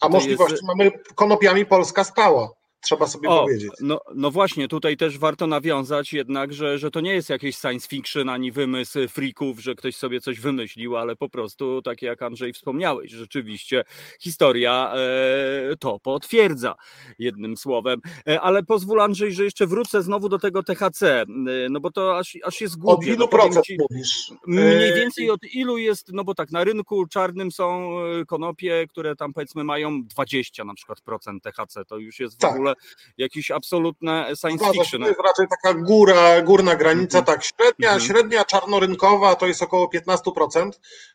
[0.00, 0.64] A możliwości jest...
[0.64, 2.50] mamy konopiami Polska stała
[2.82, 3.72] trzeba sobie o, powiedzieć.
[3.80, 7.88] No, no właśnie, tutaj też warto nawiązać jednak, że, że to nie jest jakieś science
[7.88, 12.52] fiction ani wymysł freaków, że ktoś sobie coś wymyślił, ale po prostu, tak jak Andrzej
[12.52, 13.84] wspomniałeś, rzeczywiście
[14.20, 16.74] historia e, to potwierdza,
[17.18, 18.00] jednym słowem.
[18.28, 21.26] E, ale pozwól Andrzej, że jeszcze wrócę znowu do tego THC, e,
[21.70, 22.96] no bo to aż, aż jest głupie.
[22.96, 24.32] Od ilu no, procent ci, mówisz?
[24.46, 28.86] Mniej e, więcej od ilu jest, no bo tak, na rynku czarnym są e, konopie,
[28.88, 32.54] które tam powiedzmy mają 20 na przykład procent THC, to już jest w tak.
[32.54, 32.71] ogóle
[33.18, 35.02] jakieś absolutne science fiction.
[35.02, 37.26] To jest raczej taka góra, górna granica, mm -hmm.
[37.26, 38.06] tak, średnia, mm -hmm.
[38.06, 40.70] średnia czarnorynkowa to jest około 15%.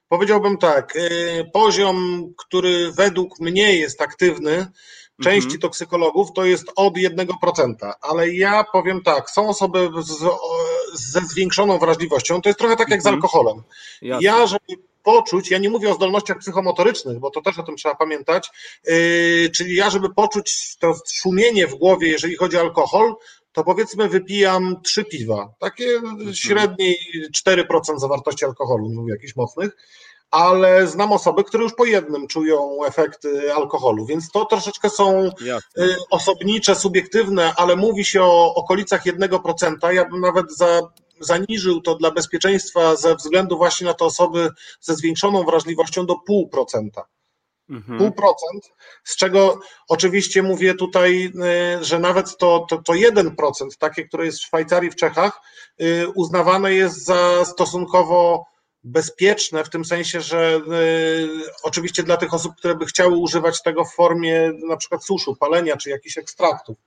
[0.08, 4.68] Powiedziałbym tak, y, poziom, który według mnie jest aktywny,
[5.24, 5.60] części mhm.
[5.60, 10.24] toksykologów to jest od 1%, ale ja powiem tak, są osoby z,
[10.94, 13.16] ze zwiększoną wrażliwością, to jest trochę tak jak z mhm.
[13.16, 13.64] alkoholem.
[14.02, 14.26] Jasne.
[14.26, 14.66] Ja, żeby
[15.08, 18.50] poczuć, ja nie mówię o zdolnościach psychomotorycznych, bo to też o tym trzeba pamiętać,
[18.88, 23.16] yy, czyli ja, żeby poczuć to szumienie w głowie, jeżeli chodzi o alkohol,
[23.52, 26.36] to powiedzmy wypijam trzy piwa, takie mhm.
[26.36, 26.98] średniej
[27.48, 29.72] 4% zawartości alkoholu, nie mówię jakichś mocnych,
[30.32, 35.84] ale znam osoby, które już po jednym czują efekty alkoholu, więc to troszeczkę są Jasne.
[35.84, 39.92] Y, osobnicze, subiektywne, ale mówi się o okolicach 1%.
[39.92, 40.82] Ja bym nawet za
[41.20, 44.50] zaniżył to dla bezpieczeństwa ze względu właśnie na te osoby
[44.82, 47.08] ze zwiększoną wrażliwością do pół procenta.
[47.70, 48.00] Mhm.
[48.00, 51.32] Pół procent, z czego oczywiście mówię tutaj,
[51.80, 53.32] y, że nawet to, to, to 1%,
[53.80, 55.42] takie, które jest w Szwajcarii, w Czechach,
[55.82, 58.46] y, uznawane jest za stosunkowo
[58.84, 61.28] bezpieczne, w tym sensie, że y,
[61.64, 65.78] oczywiście dla tych osób, które by chciały używać tego w formie na przykład suszu, palenia
[65.78, 66.78] czy jakichś ekstraktów.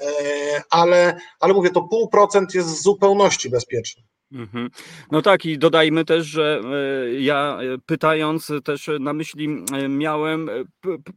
[0.00, 4.02] E, ale, ale mówię, to pół procent jest w zupełności bezpieczny.
[4.32, 4.70] Mhm.
[5.12, 9.48] No tak, i dodajmy też, że e, ja e, pytając też na myśli
[9.88, 10.50] miałem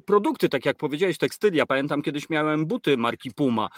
[0.05, 1.65] produkty, tak jak powiedziałeś, tekstylia.
[1.65, 3.69] Pamiętam kiedyś miałem buty marki Puma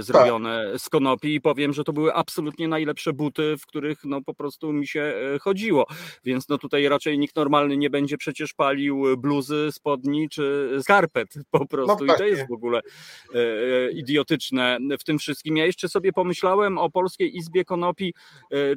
[0.00, 0.80] zrobione tak.
[0.80, 4.72] z konopi i powiem, że to były absolutnie najlepsze buty, w których no po prostu
[4.72, 5.86] mi się chodziło.
[6.24, 11.66] Więc no tutaj raczej nikt normalny nie będzie przecież palił bluzy, spodni czy skarpet po
[11.66, 12.04] prostu.
[12.04, 12.80] No I to jest w ogóle
[13.92, 15.56] idiotyczne w tym wszystkim.
[15.56, 18.14] Ja jeszcze sobie pomyślałem o Polskiej Izbie Konopi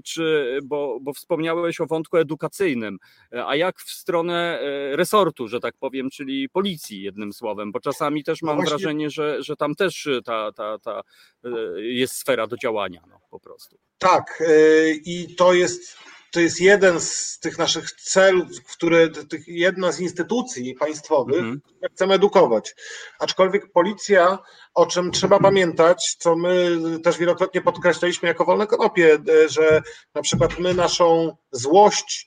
[0.03, 2.97] czy, bo, bo wspomniałeś o wątku edukacyjnym,
[3.45, 8.23] a jak w stronę e, resortu, że tak powiem, czyli policji jednym słowem, bo czasami
[8.23, 11.01] też mam no wrażenie, że, że tam też ta, ta, ta
[11.43, 11.49] e,
[11.81, 13.77] jest sfera do działania no, po prostu.
[13.97, 15.97] Tak e, i to jest
[16.37, 19.07] to jest jeden z tych naszych celów, które
[19.47, 21.61] jedna z instytucji państwowych, mm.
[21.93, 22.75] chcemy edukować.
[23.19, 24.39] Aczkolwiek policja,
[24.73, 29.81] o czym trzeba pamiętać, co my też wielokrotnie podkreślaliśmy jako wolne konopie, że
[30.15, 32.26] na przykład my naszą złość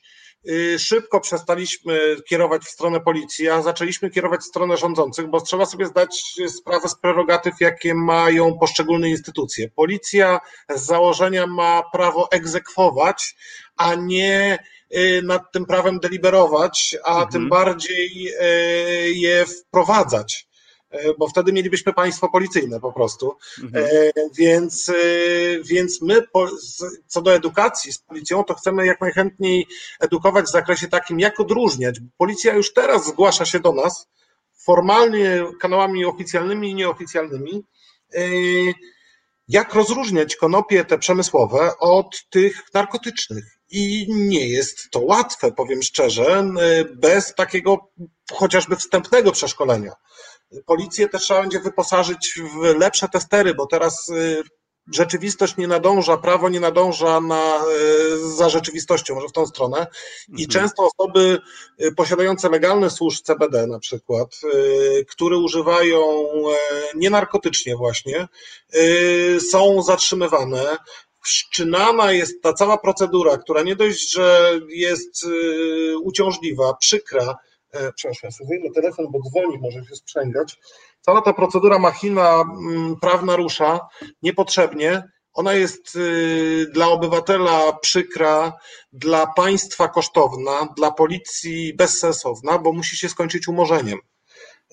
[0.78, 5.86] szybko przestaliśmy kierować w stronę policji, a zaczęliśmy kierować w stronę rządzących, bo trzeba sobie
[5.86, 9.68] zdać sprawę z prerogatyw, jakie mają poszczególne instytucje.
[9.68, 10.40] Policja
[10.74, 13.36] z założenia ma prawo egzekwować,
[13.76, 14.58] a nie
[14.96, 17.32] y, nad tym prawem deliberować, a mhm.
[17.32, 20.49] tym bardziej y, je wprowadzać.
[20.90, 23.36] E, bo wtedy mielibyśmy państwo policyjne po prostu.
[23.62, 23.84] Mhm.
[23.84, 24.94] E, więc, e,
[25.64, 26.22] więc my,
[27.06, 29.66] co do edukacji z policją, to chcemy jak najchętniej
[30.00, 32.00] edukować w zakresie takim, jak odróżniać.
[32.18, 34.08] Policja już teraz zgłasza się do nas
[34.64, 37.64] formalnie kanałami oficjalnymi i nieoficjalnymi.
[39.48, 43.44] Jak rozróżniać konopie te przemysłowe od tych narkotycznych?
[43.70, 46.44] I nie jest to łatwe, powiem szczerze,
[46.94, 47.90] bez takiego
[48.32, 49.92] chociażby wstępnego przeszkolenia.
[50.66, 54.42] Policję też trzeba będzie wyposażyć w lepsze testery, bo teraz y,
[54.92, 57.64] rzeczywistość nie nadąża, prawo nie nadąża na,
[58.14, 59.86] y, za rzeczywistością, może w tą stronę.
[60.28, 60.48] I mhm.
[60.48, 61.38] często osoby
[61.82, 64.40] y, posiadające legalny służ CBD na przykład,
[65.08, 66.02] które używają
[66.94, 68.28] nienarkotycznie właśnie,
[69.50, 70.76] są zatrzymywane.
[71.22, 75.26] Wszczynana jest ta cała procedura, która nie dość, że jest
[76.02, 77.36] uciążliwa, przykra,
[77.94, 80.56] przepraszam, ja sobie wyjmę telefon, bo dzwoni, może się sprzęgać.
[81.00, 83.80] Cała ta procedura machina mm, prawna rusza
[84.22, 85.02] niepotrzebnie.
[85.32, 88.52] Ona jest y, dla obywatela przykra,
[88.92, 93.98] dla państwa kosztowna, dla policji bezsensowna, bo musi się skończyć umorzeniem.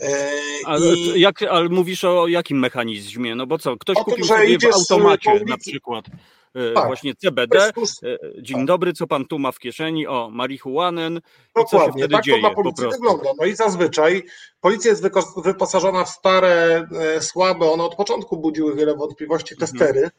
[0.02, 0.30] E,
[0.66, 1.20] ale, I...
[1.20, 3.36] jak, ale mówisz o jakim mechanizmie?
[3.36, 6.37] No bo co, ktoś kupił tym, sobie w automacie na przykład e,
[6.76, 6.86] Tak.
[6.88, 7.72] właśnie CBD.
[7.74, 8.66] tuż- E, Dzień tak.
[8.66, 10.08] dobry, co pan tu ma w kieszeni?
[10.08, 11.08] O, marihuanę.
[11.08, 11.20] I
[11.54, 13.30] co się Dokładnie, wtedy tak dzieje to na po policji wygląda.
[13.40, 14.24] No i zazwyczaj
[14.62, 15.04] policja jest
[15.44, 19.72] wyposażona w stare, e, słabe, one od początku budziły wiele wątpliwości, Mhm.
[19.72, 20.10] testery,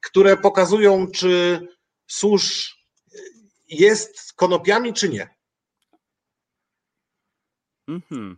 [0.00, 1.60] które pokazują, czy
[2.06, 2.76] susz
[3.68, 5.28] jest konopiami, czy nie.
[7.88, 8.36] Mhm.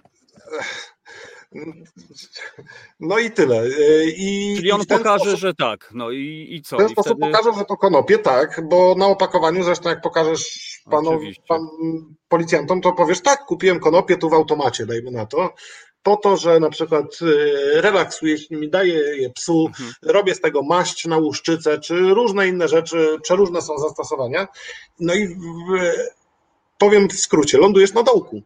[3.01, 3.63] No i tyle.
[3.63, 5.91] E, I, Czyli on i pokaże, sposób, że tak.
[5.95, 6.77] No i, i co?
[6.77, 7.33] w ten sposób wtedy...
[7.33, 11.69] pokaże, że to konopie, tak, bo na opakowaniu, zresztą jak pokażesz panu, pan,
[12.29, 15.55] policjantom, to powiesz, tak, kupiłem konopie tu w automacie, dajmy na to,
[16.03, 19.93] po to, że na przykład e, relaksuję się nimi, daję je psu, Mhm.
[20.03, 24.49] robię z tego maść na łuszczycę, czy różne inne rzeczy, przeróżne są zastosowania.
[25.01, 25.39] No i w,
[26.79, 28.43] powiem w skrócie, lądujesz na dołku.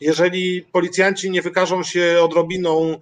[0.00, 3.00] Jeżeli policjanci nie wykażą się odrobiną,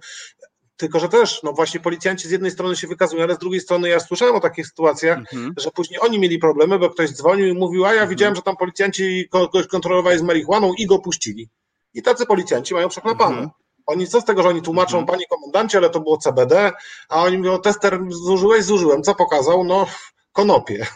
[0.77, 3.89] tylko że też, no właśnie policjanci z jednej strony się wykazują, ale z drugiej strony
[3.89, 5.53] ja słyszałem o takich sytuacjach, Mhm.
[5.57, 8.57] że później oni mieli problemy, bo ktoś dzwonił i mówił, a ja widziałem, że tam
[8.57, 11.49] policjanci kogoś kontrolowali z marihuaną i go puścili.
[11.93, 13.35] I tacy policjanci mają przechlapane.
[13.35, 13.49] Mhm.
[13.85, 15.05] Oni co z tego, że oni tłumaczą, Mhm.
[15.07, 16.71] panie komendancie, ale to było CBD,
[17.09, 19.03] a oni mówią, tester zużyłeś, zużyłem.
[19.03, 19.63] Co pokazał?
[19.63, 19.87] No,
[20.31, 20.87] konopie.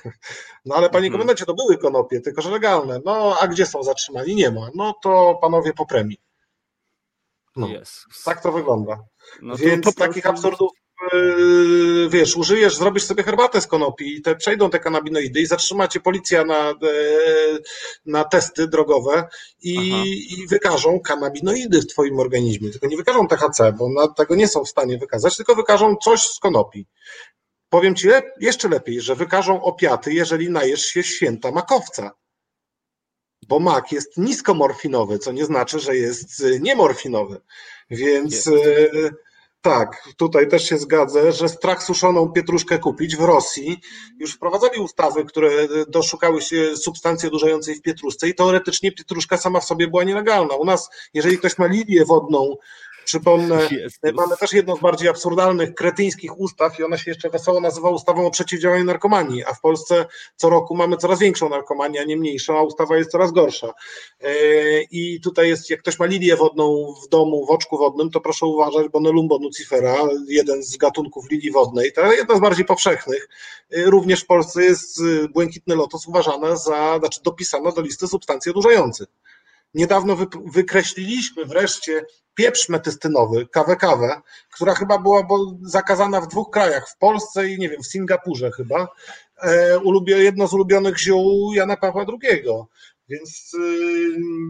[0.66, 1.12] No ale panie Mhm.
[1.14, 3.00] komendancie, to były konopie, tylko że legalne.
[3.06, 4.36] No, a gdzie są zatrzymani?
[4.36, 4.70] Nie ma.
[4.76, 6.18] No to panowie po premii.
[7.56, 7.68] No,
[8.26, 9.00] tak to wygląda.
[9.42, 10.72] No to Więc po takich absurdów,
[11.14, 15.88] yy, wiesz, użyjesz, zrobisz sobie herbatę z konopi i te przejdą te kanabinoidy i zatrzyma
[15.88, 16.76] cię policja na, e,
[18.06, 19.28] na testy drogowe
[19.62, 19.74] i,
[20.40, 22.70] i wykażą kanabinoidy w twoim organizmie.
[22.72, 26.22] Tylko nie wykażą THC, bo na tego nie są w stanie wykazać, tylko wykażą coś
[26.22, 26.88] z konopi.
[27.70, 32.12] Powiem ci lep- jeszcze lepiej, że wykażą opiaty, jeżeli najesz się święta makowca.
[33.48, 37.42] Bo mak jest niskomorfinowy, co nie znaczy, że jest y, niemorfinowy.
[37.90, 39.12] Więc y,
[39.62, 43.82] tak, tutaj też się zgadzę, że strach suszoną pietruszkę kupić w Rosji
[44.20, 49.60] już wprowadzali ustawy, które y, doszukały się substancji odurzającej w pietruszce i teoretycznie pietruszka sama
[49.60, 50.56] w sobie była nielegalna.
[50.56, 52.56] U nas, jeżeli ktoś ma lilię wodną,
[53.10, 54.00] przypomnę, Jest.
[54.14, 58.28] Mamy też jedną z bardziej absurdalnych, kretyńskich ustaw i ona się jeszcze wesoło nazywa ustawą
[58.28, 62.58] o przeciwdziałaniu narkomanii, a w Polsce co roku mamy coraz większą narkomanię, a nie mniejszą,
[62.58, 63.74] a ustawa jest coraz gorsza.
[64.22, 64.32] E,
[64.92, 68.46] I tutaj jest, jak ktoś ma lilię wodną w domu, w oczku wodnym, to proszę
[68.46, 73.30] uważać, bo Nelumbo nucifera, jeden z gatunków lilii wodnej, to jedna z bardziej powszechnych,
[73.72, 78.52] e, również w Polsce jest e, błękitny lotos uważana za, znaczy dopisana do listy substancji
[78.52, 79.08] odurzających.
[79.74, 82.06] Niedawno wy, wykreśliliśmy wreszcie
[82.40, 84.22] pieprz metystynowy, kawę kawę,
[84.54, 85.28] która chyba była
[85.62, 88.88] zakazana w dwóch krajach, w Polsce i nie wiem, w Singapurze chyba.
[89.44, 92.44] E, jedno z ulubionych ziół Jana Pawła II.
[93.10, 93.60] Więc y,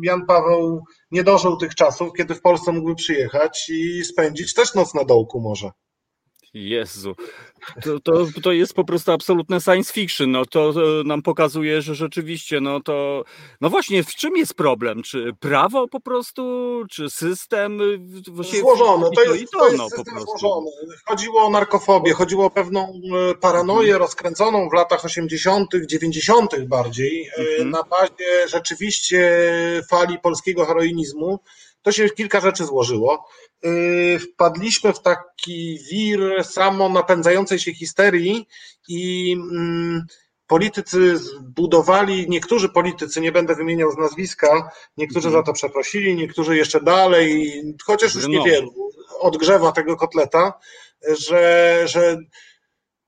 [0.04, 4.94] Jan Paweł nie dożył tych czasów, kiedy w Polsce mógłby przyjechać i spędzić też noc
[4.94, 5.72] na dołku może.
[6.54, 7.16] Jezu,
[7.84, 10.32] to, to, to jest po prostu absolutne science fiction.
[10.32, 13.24] No to e, nam pokazuje, że rzeczywiście, no to.
[13.62, 15.04] No właśnie, w czym jest problem?
[15.04, 16.44] Czy prawo po prostu,
[16.92, 17.82] czy system?
[17.82, 18.00] y,
[18.60, 20.38] Złożone, i to to, jest, i to to, jest no po system prostu.
[20.38, 20.72] złożony.
[21.06, 22.94] Chodziło o narkofobię, chodziło o pewną
[23.32, 26.66] e, paranoję rozkręconą w latach 80., 90.
[26.68, 27.70] bardziej, e, Mhm.
[27.70, 29.20] na bazie rzeczywiście
[29.90, 31.40] fali polskiego heroinizmu.
[31.82, 33.28] To się kilka rzeczy złożyło.
[33.64, 33.70] E,
[34.20, 38.48] Wpadliśmy w taki wir samo napędzającej się histerii
[38.88, 40.06] i mm,
[40.48, 45.42] politycy zbudowali, niektórzy politycy, nie będę wymieniał z nazwiska, niektórzy Mhm.
[45.42, 47.54] za to przeprosili, niektórzy jeszcze dalej,
[47.86, 48.40] chociaż już Brno.
[48.40, 48.74] niewielu,
[49.20, 50.54] odgrzewa tego kotleta,
[51.18, 52.18] że, że,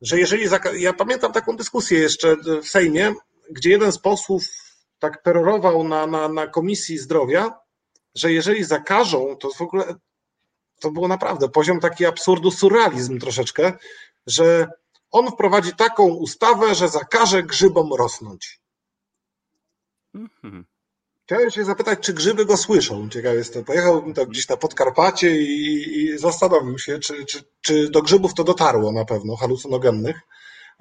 [0.01, 0.45] że jeżeli,
[0.77, 3.13] ja pamiętam taką dyskusję jeszcze w Sejmie,
[3.51, 4.43] gdzie jeden z posłów
[4.99, 7.59] tak perorował na, na, na Komisji Zdrowia,
[8.15, 9.95] że jeżeli zakażą, to w ogóle
[10.79, 13.73] to było naprawdę poziom taki absurdu, surrealizm troszeczkę,
[14.27, 14.67] że
[15.11, 18.61] on wprowadzi taką ustawę, że zakaże grzybom rosnąć.
[20.15, 20.65] Mhm.
[21.25, 23.09] Chciałem się zapytać, czy grzyby go słyszą.
[23.09, 23.63] Ciekaw jestem.
[23.63, 28.43] Pojechałbym tam gdzieś na Podkarpacie i, i zastanowił się, czy, czy, czy do grzybów to
[28.43, 30.19] dotarło na pewno, halucynogennych.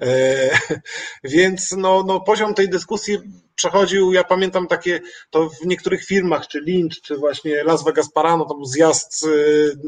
[0.01, 0.51] E,
[1.25, 3.19] więc no, no, poziom tej dyskusji
[3.55, 8.45] przechodził, ja pamiętam takie, to w niektórych filmach, czy Lynch, czy właśnie Las Vegas Parano,
[8.45, 9.79] to był zjazd y,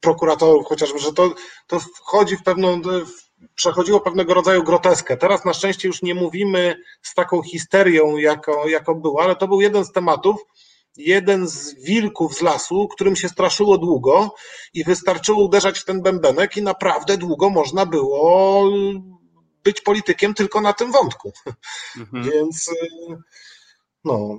[0.00, 1.34] prokuratorów chociażby, że to,
[1.66, 2.80] to wchodzi w pewną,
[3.54, 5.16] przechodziło pewnego rodzaju groteskę.
[5.16, 9.60] Teraz na szczęście już nie mówimy z taką histerią, jako, jako było, ale to był
[9.60, 10.36] jeden z tematów,
[10.96, 14.34] jeden z wilków z lasu, którym się straszyło długo
[14.74, 18.64] i wystarczyło uderzać w ten bębenek i naprawdę długo można było
[19.64, 21.32] być politykiem tylko na tym wątku.
[21.96, 22.24] Mhm.
[22.24, 22.72] Więc y,
[24.04, 24.38] no.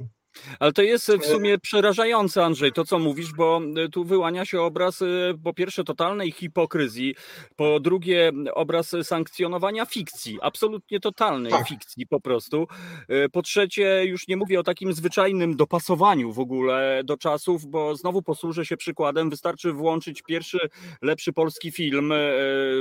[0.60, 4.62] Ale to jest w sumie przerażające, Andrzej, to co mówisz, bo e, tu wyłania się
[4.62, 5.06] obraz e,
[5.44, 7.16] po pierwsze totalnej hipokryzji,
[7.56, 11.68] po drugie obraz sankcjonowania fikcji, absolutnie totalnej tak.
[11.68, 12.68] fikcji po prostu.
[13.08, 17.96] E, po trzecie, już nie mówię o takim zwyczajnym dopasowaniu w ogóle do czasów, bo
[17.96, 20.60] znowu posłużę się przykładem, wystarczy włączyć pierwszy
[21.02, 22.14] lepszy polski film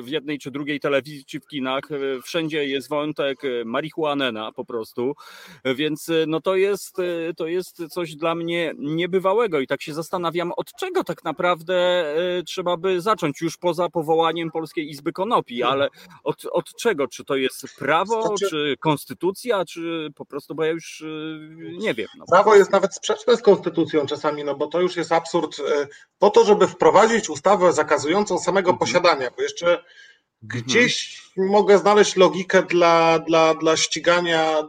[0.03, 1.88] w jednej czy drugiej telewizji czy w kinach,
[2.22, 5.14] wszędzie jest wątek marihuanena po prostu,
[5.64, 6.96] więc no to jest
[7.41, 11.74] to jest coś dla mnie niebywałego i tak się zastanawiam, od czego tak naprawdę
[12.38, 15.72] e, trzeba by zacząć, już poza powołaniem Polskiej Izby Konopi, hmm.
[15.72, 15.88] ale
[16.24, 17.09] od, od czego?
[17.09, 18.47] Czy to jest prawo, znaczy...
[18.51, 21.07] czy konstytucja, czy po prostu, bo ja już e,
[21.78, 22.07] nie wiem.
[22.18, 22.24] No.
[22.30, 25.61] Prawo jest nawet sprzeczne z konstytucją czasami, no bo to już jest absurd.
[25.61, 25.86] E,
[26.18, 28.78] po to, żeby wprowadzić ustawę zakazującą samego mhm.
[28.78, 29.88] posiadania, bo jeszcze mhm.
[30.43, 31.49] gdzieś mhm.
[31.53, 34.62] mogę znaleźć logikę dla, dla, dla ścigania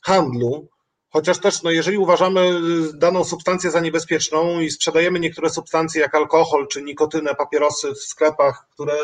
[0.00, 0.68] handlu,
[1.12, 2.60] Chociaż też, no jeżeli uważamy
[2.94, 8.66] daną substancję za niebezpieczną i sprzedajemy niektóre substancje jak alkohol czy nikotynę, papierosy w sklepach,
[8.72, 8.94] które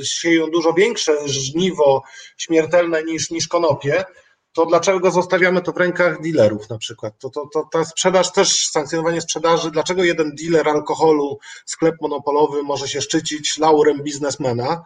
[0.00, 2.02] y, sieją dużo większe żniwo
[2.36, 4.04] śmiertelne niż, niż konopie,
[4.52, 7.18] to dlaczego zostawiamy to w rękach dealerów na przykład?
[7.18, 12.88] To, to, to ta sprzedaż też, sankcjonowanie sprzedaży, dlaczego jeden dealer alkoholu, sklep monopolowy może
[12.88, 14.82] się szczycić laurem biznesmena,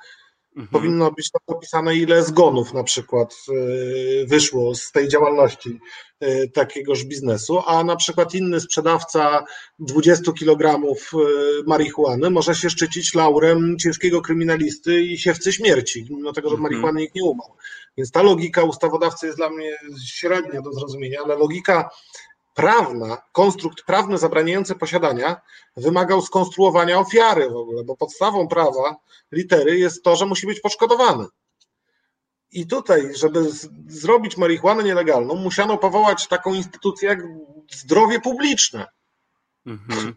[0.56, 0.68] Mhm.
[0.68, 5.80] Powinno być tam napisane, ile zgonów na przykład y, wyszło z tej działalności
[6.22, 9.44] y, takiegoż biznesu, a na przykład inny sprzedawca
[9.78, 11.16] 20 kg y,
[11.66, 16.62] marihuany może się szczycić laurem ciężkiego kryminalisty i siewcy śmierci, mimo tego, że mhm.
[16.62, 17.56] marihuany nikt nie umał.
[17.96, 19.76] Więc ta logika ustawodawcy jest dla mnie
[20.06, 21.90] średnia do zrozumienia, ale logika
[22.54, 25.40] prawna, konstrukt prawny zabraniający posiadania
[25.76, 28.96] wymagał skonstruowania ofiary w ogóle, bo podstawą prawa
[29.32, 31.26] litery jest to, że musi być poszkodowany.
[32.52, 33.50] I tutaj, żeby
[33.88, 37.18] zrobić marihuanę nielegalną, musiano powołać taką instytucję jak
[37.72, 38.86] zdrowie publiczne.
[39.66, 40.14] Mhm.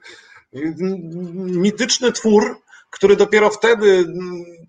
[1.67, 4.05] Mityczny twór, który dopiero wtedy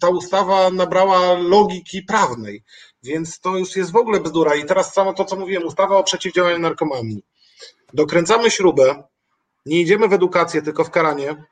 [0.00, 2.64] ta ustawa nabrała logiki prawnej.
[3.02, 4.54] Więc to już jest w ogóle bzdura.
[4.54, 7.22] I teraz samo to, co mówiłem, ustawa o przeciwdziałaniu narkomanii
[7.92, 9.02] Dokręcamy śrubę,
[9.66, 11.44] nie idziemy w edukację, tylko w karanie.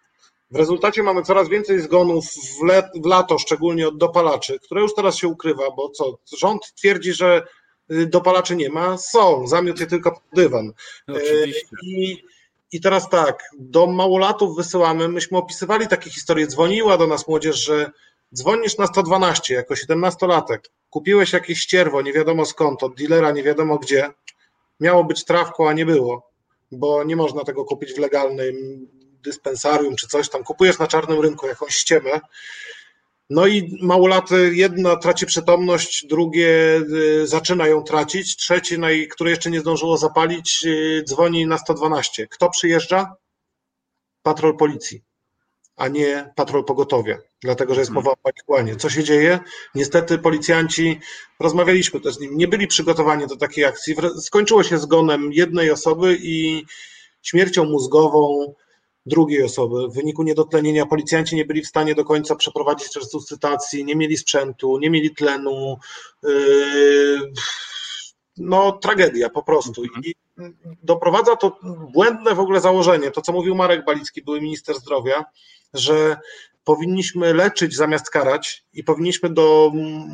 [0.51, 4.95] W rezultacie mamy coraz więcej zgonów w, let, w lato, szczególnie od dopalaczy, które już
[4.95, 6.18] teraz się ukrywa, bo co?
[6.39, 7.47] Rząd twierdzi, że
[7.93, 8.99] y, dopalaczy nie ma.
[8.99, 10.72] Są, zamiot je tylko pod dywan.
[11.09, 11.18] No,
[11.82, 12.24] I,
[12.72, 15.09] I teraz tak, do małolatów wysyłamy.
[15.09, 16.47] Myśmy opisywali takie historie.
[16.47, 17.91] Dzwoniła do nas młodzież, że
[18.34, 20.59] dzwonisz na 112 jako 17-latek.
[20.91, 24.11] Kupiłeś jakieś ścierwo, nie wiadomo skąd, od dealera nie wiadomo gdzie
[24.80, 26.30] miało być trawką, a nie było,
[26.72, 28.86] bo nie można tego kupić w legalnym
[29.22, 30.44] dyspensarium czy coś tam.
[30.44, 32.20] Kupujesz na czarnym rynku jakąś ściemę.
[33.30, 36.80] No i małolaty, jedna traci przytomność, drugie
[37.22, 38.76] y, zaczyna ją tracić, trzeci,
[39.10, 42.26] który jeszcze nie zdążyło zapalić, y, dzwoni na 112.
[42.26, 43.16] Kto przyjeżdża?
[44.22, 45.02] Patrol policji
[45.76, 48.76] a nie patrol pogotowia, dlatego że jest mowa o marihuanie.
[48.76, 49.40] Co się dzieje?
[49.74, 51.00] Niestety policjanci,
[51.40, 53.94] rozmawialiśmy też z nimi, nie byli przygotowani do takiej akcji.
[54.20, 56.64] Skończyło się zgonem jednej osoby i
[57.22, 58.54] śmiercią mózgową
[59.06, 59.88] drugiej osoby.
[59.88, 64.78] W wyniku niedotlenienia policjanci nie byli w stanie do końca przeprowadzić resuscytacji, nie mieli sprzętu,
[64.78, 65.76] nie mieli tlenu.
[66.22, 67.32] Yy,
[68.36, 69.82] no, tragedia po prostu.
[69.82, 70.04] Mhm.
[70.04, 70.14] I
[70.82, 71.59] doprowadza to
[71.93, 75.24] błędne w ogóle założenie, to co mówił Marek Balicki, były minister zdrowia,
[75.74, 76.16] że
[76.64, 79.72] powinniśmy leczyć zamiast karać i powinniśmy do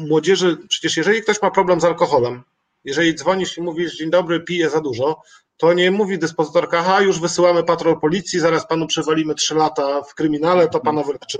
[0.08, 2.42] młodzieży, przecież jeżeli ktoś ma problem z alkoholem,
[2.84, 5.22] jeżeli dzwonisz i mówisz dzień dobry, piję za dużo,
[5.56, 10.14] to nie mówi dyspozytorka, aha, już wysyłamy patrol policji, zaraz panu przewalimy trzy lata w
[10.14, 11.38] kryminale, to pana wyleczy,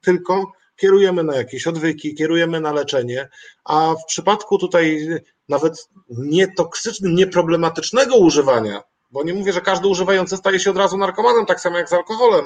[0.00, 3.28] tylko kierujemy na jakieś odwyki, kierujemy na leczenie,
[3.64, 5.08] a w przypadku tutaj
[5.48, 11.46] nawet nietoksycznym, nieproblematycznego używania, bo nie mówię, że każdy używający staje się od razu narkomanem,
[11.46, 12.44] tak samo jak z alkoholem,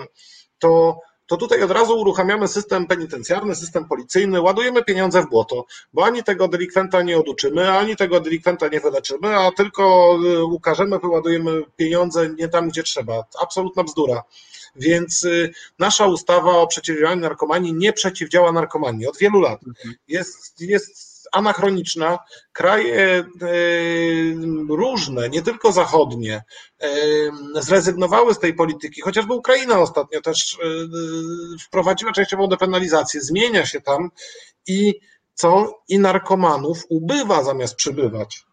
[0.59, 1.01] to
[1.33, 6.22] to tutaj od razu uruchamiamy system penitencjarny, system policyjny, ładujemy pieniądze w błoto, bo ani
[6.22, 12.28] tego delikwenta nie oduczymy, ani tego delikwenta nie wyleczymy, a tylko y, ukażemy, wyładujemy pieniądze
[12.28, 13.24] nie tam, gdzie trzeba.
[13.43, 14.22] Absolutna bzdura.
[14.76, 19.61] Więc y, nasza ustawa o przeciwdziałaniu narkomanii nie przeciwdziała narkomanii od wielu lat.
[19.66, 19.95] Mhm.
[20.09, 20.61] Jest,
[21.32, 22.18] anachroniczna.
[22.52, 23.24] Kraje e,
[24.68, 26.42] różne, nie tylko zachodnie,
[26.80, 26.88] e,
[27.54, 30.66] zrezygnowały z tej polityki, chociażby Ukraina ostatnio też e,
[31.66, 34.10] wprowadziła częściową depenalizację, zmienia się tam
[34.66, 34.94] i
[35.34, 35.82] co?
[35.88, 38.44] I narkomanów ubywa zamiast przybywać.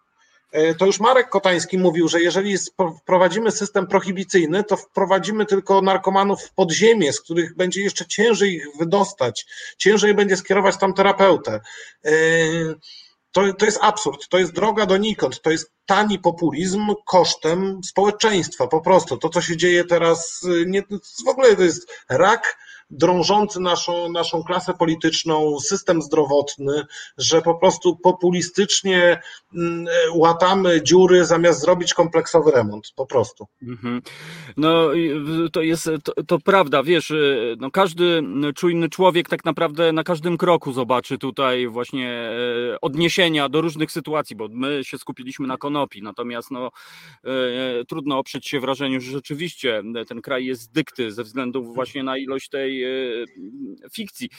[0.51, 2.55] E, to już Marek Kotański mówił, że jeżeli
[3.01, 8.67] wprowadzimy system prohibicyjny, to wprowadzimy tylko narkomanów w podziemie, z których będzie jeszcze ciężej ich
[8.79, 9.45] wydostać,
[9.77, 11.59] ciężej będzie skierować tam terapeutę.
[12.05, 12.11] E,
[13.31, 18.81] to, to jest absurd, to jest droga donikąd, to jest tani populizm kosztem społeczeństwa, po
[18.81, 19.17] prostu.
[19.17, 20.83] To, co się dzieje teraz, nie,
[21.25, 22.57] w ogóle to jest rak
[22.89, 26.85] drążący naszą, naszą klasę polityczną, system zdrowotny,
[27.17, 29.21] że po prostu populistycznie
[29.55, 33.47] mm, łatamy dziury zamiast zrobić kompleksowy remont, po prostu.
[33.61, 34.01] Mhm.
[34.57, 34.89] No
[35.53, 38.23] to jest, to, to, prawda, wiesz, y, no każdy
[38.55, 44.35] czujny człowiek tak naprawdę na każdym kroku zobaczy tutaj właśnie e, odniesienia do różnych sytuacji,
[44.35, 46.71] bo my się skupiliśmy na konopi, natomiast no
[47.23, 52.17] e, trudno oprzeć się wrażeniu, że rzeczywiście ten kraj jest dykty ze względu właśnie na
[52.17, 54.29] ilość tej E, fikcji.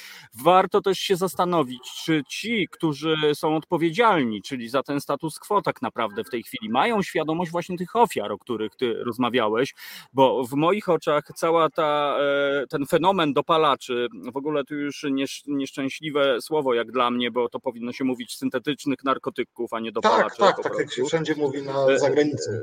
[0.43, 5.83] Warto też się zastanowić, czy ci, którzy są odpowiedzialni, czyli za ten status quo tak
[5.83, 9.75] naprawdę w tej chwili, mają świadomość właśnie tych ofiar, o których ty rozmawiałeś,
[10.13, 15.07] bo w moich oczach cała ta, e, ten fenomen dopalaczy, w ogóle tu już
[15.47, 20.37] nieszczęśliwe słowo jak dla mnie, bo to powinno się mówić syntetycznych narkotyków, a nie dopalaczy.
[20.39, 22.63] Tak, tak, tak jak się wszędzie mówi na e, zagranicy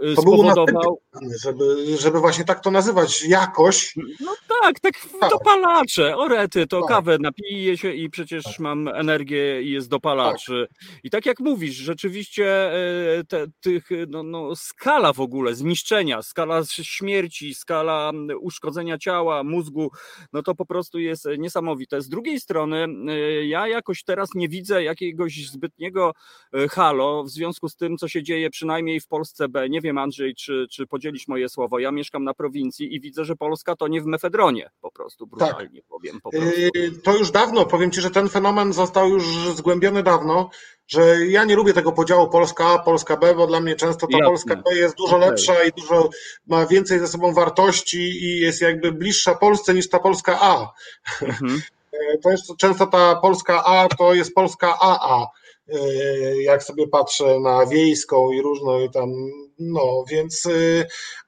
[0.00, 1.00] to spowodował.
[1.42, 3.94] Żeby, żeby właśnie tak to nazywać jakoś.
[4.20, 5.30] No tak, tak, tak.
[5.30, 6.88] dopalacze, orety, to tak.
[6.88, 8.58] kawę napiję się i przecież tak.
[8.58, 10.46] mam energię i jest dopalacz.
[10.46, 10.68] Tak.
[11.04, 12.72] I tak jak mówisz, rzeczywiście
[13.18, 19.90] e, te, tych, no, no, skala w ogóle zniszczenia, skala śmierci, skala uszkodzenia ciała, mózgu,
[20.32, 22.02] no to po prostu jest niesamowite.
[22.02, 26.12] Z drugiej strony e, ja jakoś teraz nie widzę jakiegoś zbytniego
[26.54, 29.68] e, halo w związku z tym, co się dzieje przynajmniej w Polsce B.
[29.68, 31.78] Nie wiem, Andrzej, czy, czy podzielisz moje słowo.
[31.78, 35.80] Ja mieszkam na prowincji i widzę, że Polska to nie w mefedronie, po prostu brutalnie
[35.80, 35.88] tak.
[35.88, 36.20] powiem.
[36.20, 36.50] Po prostu.
[36.74, 39.24] Yy, to już dawno, powiem Ci, że ten fenomen został już
[39.54, 40.50] zgłębiony dawno,
[40.88, 44.18] że ja nie lubię tego podziału Polska A, Polska B, bo dla mnie często ta
[44.18, 44.28] Jasne.
[44.28, 45.28] Polska B jest dużo okay.
[45.28, 46.10] lepsza i dużo
[46.46, 50.72] ma więcej ze sobą wartości i jest jakby bliższa Polsce niż ta Polska A.
[51.22, 51.60] Mhm.
[51.92, 55.26] Yy, to jest często ta Polska A to jest Polska AA
[55.68, 59.10] E, jak sobie patrzę na wiejską i różną i tam,
[59.58, 60.50] no więc, e,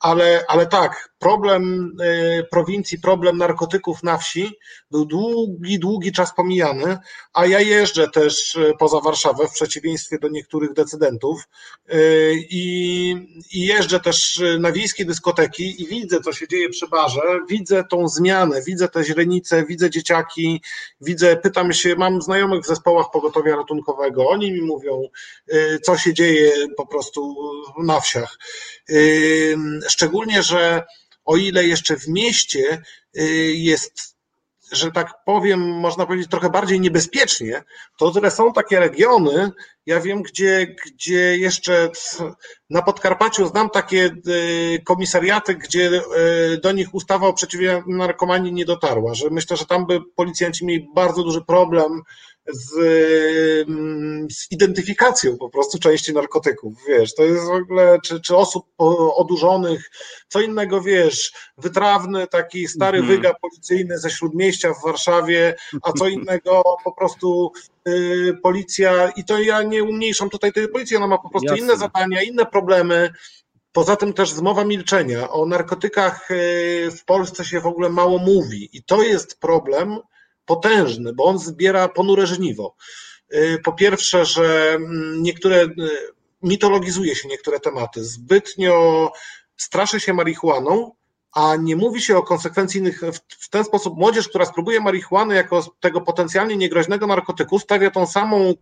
[0.00, 4.50] ale, ale tak, problem e, prowincji, problem narkotyków na wsi
[4.90, 6.98] był długi, długi czas pomijany,
[7.32, 11.48] a ja jeżdżę też poza Warszawę w przeciwieństwie do niektórych decydentów
[12.50, 13.14] i,
[13.52, 18.08] i jeżdżę też na wiejskie dyskoteki i widzę, co się dzieje przy barze, widzę tą
[18.08, 20.62] zmianę, widzę te źrenice, widzę dzieciaki,
[21.00, 25.02] widzę, pytam się, mam znajomych w zespołach pogotowia ratunkowego, oni mi mówią,
[25.52, 27.36] y, co się dzieje po prostu
[27.78, 28.17] na wsiach.
[29.88, 30.82] Szczególnie, że
[31.24, 32.82] o ile jeszcze w mieście
[33.18, 33.22] y,
[33.54, 34.18] jest
[34.72, 37.64] że tak powiem, można powiedzieć trochę bardziej niebezpiecznie,
[37.98, 39.50] to tyle są takie regiony,
[39.86, 41.90] ja wiem, gdzie, gdzie jeszcze
[42.70, 44.10] na Podkarpaciu znam takie
[44.84, 46.02] komisariaty, gdzie
[46.62, 50.88] do nich ustawa o przeciwdziałaniu narkomanii nie dotarła, że myślę, że tam by policjanci mieli
[50.94, 52.02] bardzo duży problem
[52.52, 52.78] z,
[53.68, 58.66] mm, z, identyfikacją po prostu części narkotyków, wiesz, to jest w ogóle, czy, czy osób
[59.16, 59.90] odurzonych,
[60.28, 66.08] co innego, wiesz, wytrawny taki stary mm wyga policyjny ze Śródmieścia w Warszawie, a co
[66.08, 67.52] innego po prostu
[68.42, 71.64] policja, i to ja nie umniejszam tutaj tej policji, ona ma po prostu Jasne.
[71.64, 73.10] inne zadania, inne problemy,
[73.72, 75.30] Poza tym też zmowa milczenia.
[75.30, 79.98] O narkotykach y, w Polsce się w ogóle mało mówi i to jest problem,
[80.44, 82.76] potężny, bo on zbiera ponure żniwo.
[83.34, 85.70] Y, po pierwsze, że mm, niektóre, y,
[86.42, 89.12] mitologizuje się niektóre tematy, zbytnio
[89.56, 90.92] straszy się marihuaną,
[91.32, 93.96] a nie mówi się o konsekwencji innych w ten sposób.
[93.96, 98.54] Młodzież, która spróbuje marihuany jako tego potencjalnie niegroźnego narkotyku, stawia tą samą,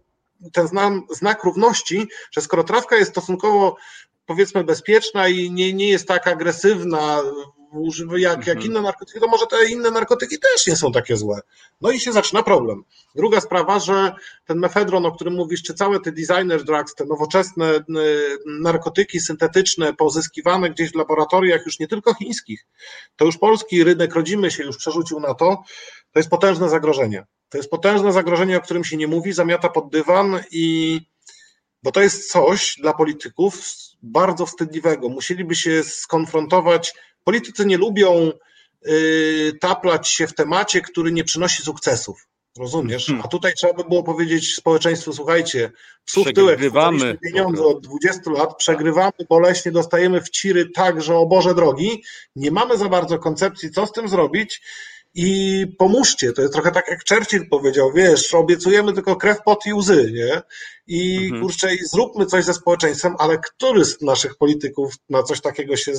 [0.53, 0.69] ten
[1.11, 3.77] znak równości, że skoro trawka jest stosunkowo
[4.27, 7.23] powiedzmy bezpieczna i nie, nie jest tak agresywna
[8.17, 8.67] jak, jak mhm.
[8.67, 11.41] inne narkotyki, to może te inne narkotyki też nie są takie złe.
[11.81, 12.85] No i się zaczyna problem.
[13.15, 14.13] Druga sprawa, że
[14.45, 17.83] ten mefedron, o którym mówisz, czy całe te designer drugs, te nowoczesne y,
[18.47, 22.67] narkotyki syntetyczne, pozyskiwane gdzieś w laboratoriach, już nie tylko chińskich,
[23.17, 25.63] to już polski rynek rodzimy się już przerzucił na to,
[26.13, 27.27] to jest potężne zagrożenie.
[27.49, 31.01] To jest potężne zagrożenie, o którym się nie mówi, zamiata pod dywan i
[31.83, 33.63] bo to jest coś dla polityków
[34.07, 35.09] bardzo wstydliwego.
[35.09, 36.95] Musieliby się skonfrontować
[37.27, 38.33] Politycy nie lubią
[38.87, 42.27] y, taplać się w temacie, który nie przynosi sukcesów.
[42.59, 43.07] Rozumiesz?
[43.07, 43.25] Hmm.
[43.25, 45.73] A tutaj trzeba by było powiedzieć społeczeństwu, słuchajcie,
[46.05, 46.61] psów tyłek,
[47.23, 52.05] pieniądze od 20 lat, przegrywamy boleśnie, dostajemy w ciry tak, że o Boże drogi,
[52.37, 54.63] nie mamy za bardzo koncepcji, co z tym zrobić
[55.19, 56.33] i pomóżcie.
[56.33, 60.43] To jest trochę tak, jak Churchill powiedział, wiesz, obiecujemy tylko krew, pot i łzy, nie?
[60.87, 61.43] I mhm.
[61.43, 65.93] kurczę, i zróbmy coś ze społeczeństwem, ale który z naszych polityków na coś takiego się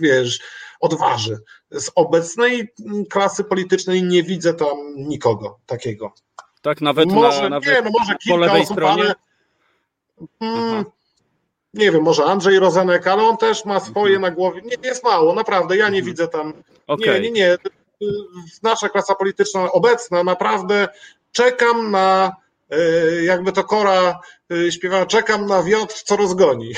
[0.00, 0.40] wiesz,
[0.80, 1.38] odważy.
[1.70, 2.68] Z obecnej
[3.10, 6.12] klasy politycznej nie widzę tam nikogo takiego.
[6.62, 9.02] Tak, nawet może, na, nawet nie, no może po kilka lewej osób, stronie.
[9.02, 9.14] ale
[10.40, 10.84] mm,
[11.74, 14.22] nie wiem, może Andrzej Rozenek, ale on też ma swoje Mhm.
[14.22, 14.62] na głowie.
[14.64, 16.04] Nie, jest mało, naprawdę, ja nie Mhm.
[16.04, 16.52] widzę tam.
[16.86, 17.22] Okej.
[17.22, 17.58] Nie, nie, nie.
[18.62, 20.88] Nasza klasa polityczna obecna naprawdę
[21.32, 22.36] czekam na,
[22.70, 24.20] e, jakby to Kora
[24.52, 26.72] e, śpiewała, czekam na wiatr, co rozgoni.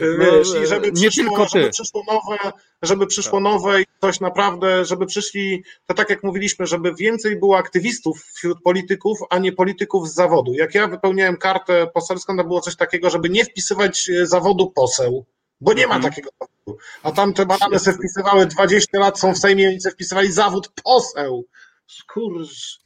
[0.00, 5.06] No, Wiesz, i żeby przyszło, żeby przyszło nowe, żeby przyszło nowe i coś naprawdę, żeby
[5.06, 10.14] przyszli, to tak jak mówiliśmy, żeby więcej było aktywistów wśród polityków, a nie polityków z
[10.14, 10.54] zawodu.
[10.54, 15.26] Jak ja wypełniałem kartę poselską, to było coś takiego, żeby nie wpisywać e, zawodu poseł,
[15.60, 16.10] bo nie ma Mhm.
[16.12, 16.82] takiego zawodu.
[17.02, 20.68] A tam te banany se wpisywały 20 lat, są w Sejmie i se wpisywali zawód
[20.84, 21.44] poseł.
[21.86, 22.78] Skurcz.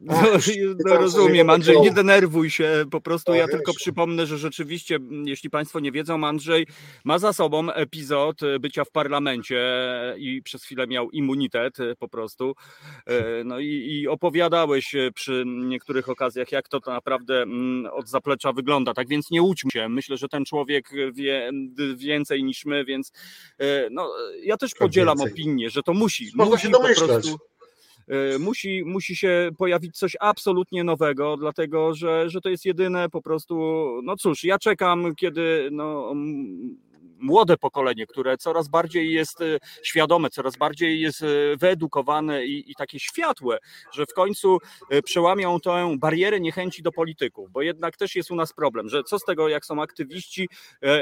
[0.00, 4.38] No, no tam rozumiem, Andrzej, nie denerwuj się, po prostu ja O, tylko przypomnę, że
[4.38, 6.66] rzeczywiście, m, jeśli Państwo nie wiedzą, Andrzej
[7.04, 9.60] ma za sobą epizod e, bycia w parlamencie
[10.18, 12.54] i przez chwilę miał immunitet e, po prostu.
[13.06, 18.08] E, No i, i opowiadałeś e, przy niektórych okazjach, jak to, to naprawdę mm, od
[18.08, 18.94] zaplecza wygląda.
[18.94, 19.88] Tak więc nie łudźmy się.
[19.88, 21.50] Myślę, że ten człowiek wie
[21.96, 23.12] więcej niż my, więc
[23.58, 24.10] e, no,
[24.42, 26.28] ja też podzielam opinię, że to musi.
[26.34, 27.08] Można musi się po domyśleć.
[27.08, 27.57] prostu e,
[28.38, 33.54] musi, musi się pojawić coś absolutnie nowego, dlatego że, że to jest jedyne po prostu,
[34.04, 36.76] no cóż, ja czekam, kiedy no, m,
[37.20, 39.44] młode pokolenie, które coraz bardziej jest e,
[39.82, 43.58] świadome, coraz bardziej jest e, wyedukowane i, i takie światłe,
[43.92, 44.58] że w końcu
[44.90, 49.02] e, przełamią tę barierę niechęci do polityków, bo jednak też jest u nas problem, że
[49.02, 50.48] co z tego, jak są aktywiści,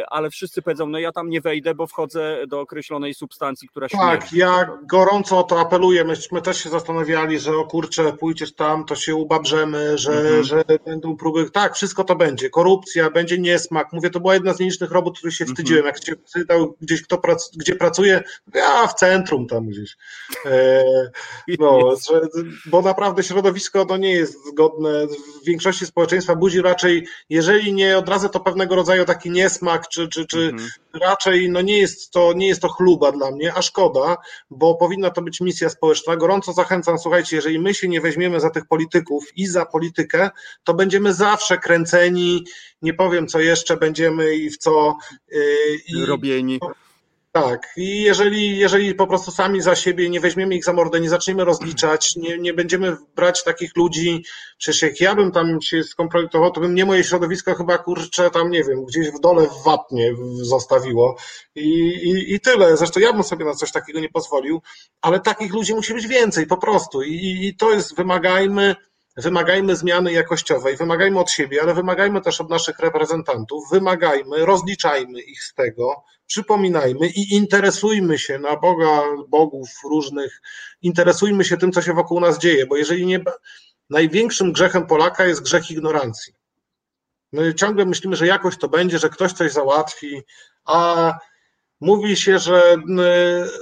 [0.09, 4.01] ale wszyscy powiedzą, no ja tam nie wejdę, bo wchodzę do określonej substancji, która Tak,
[4.01, 4.39] śmierdzi.
[4.39, 6.05] ja gorąco o to apeluję.
[6.05, 10.45] Myśmy też się zastanawiali, że o kurczę, pójdziesz tam, to się ubabrzemy, że, Mhm.
[10.45, 11.51] że będą próby.
[11.51, 12.51] Tak, wszystko to będzie.
[12.51, 13.93] Korupcja, będzie niesmak.
[13.93, 15.55] Mówię, to była jedna z nielicznych robót, których się Mhm.
[15.57, 15.87] wstydziłem.
[15.87, 18.23] Jak się pytał gdzieś, kto prac, gdzie pracuje,
[18.55, 19.97] ja w centrum tam gdzieś.
[20.47, 20.85] E,
[21.59, 21.95] no,
[22.67, 25.07] bo naprawdę środowisko to nie jest zgodne.
[25.43, 30.09] W większości społeczeństwa budzi raczej, jeżeli nie od razu, to pewnego rodzaju taki niesmak, czy,
[30.09, 30.71] czy, czy Mhm.
[30.99, 34.17] Raczej no nie jest to nie jest to chluba dla mnie, a szkoda,
[34.51, 36.17] bo powinna to być misja społeczna.
[36.17, 40.31] Gorąco zachęcam, słuchajcie, jeżeli my się nie weźmiemy za tych polityków i za politykę,
[40.65, 42.45] to będziemy zawsze kręceni,
[42.83, 44.97] nie powiem co jeszcze, będziemy i w co
[45.29, 45.41] yy,
[45.89, 46.61] i robieni.
[47.41, 51.09] Tak, i jeżeli, jeżeli po prostu sami za siebie nie weźmiemy ich za mordę, nie
[51.09, 54.24] zaczniemy rozliczać, nie, nie będziemy brać takich ludzi,
[54.59, 58.51] przecież jak ja bym tam się skompromitował, to bym nie moje środowisko chyba kurczę tam,
[58.51, 61.16] nie wiem, gdzieś w dole w Wapnie zostawiło
[61.55, 62.76] i, i, i tyle.
[62.76, 64.62] Zresztą ja bym sobie na coś takiego nie pozwolił,
[65.03, 68.76] ale takich ludzi musi być więcej po prostu i- i to jest, wymagajmy,
[69.17, 75.43] Wymagajmy zmiany jakościowej, wymagajmy od siebie, ale wymagajmy też od naszych reprezentantów, wymagajmy, rozliczajmy ich
[75.43, 80.41] z tego, przypominajmy i interesujmy się na Boga, bogów różnych,
[80.83, 83.21] interesujmy się tym, co się wokół nas dzieje, bo jeżeli nie.
[83.91, 86.35] Największym grzechem Polaka jest grzech ignorancji.
[87.33, 90.23] My ciągle myślimy, że jakoś to będzie, że ktoś coś załatwi,
[90.64, 91.12] a
[91.81, 92.74] mówi się, że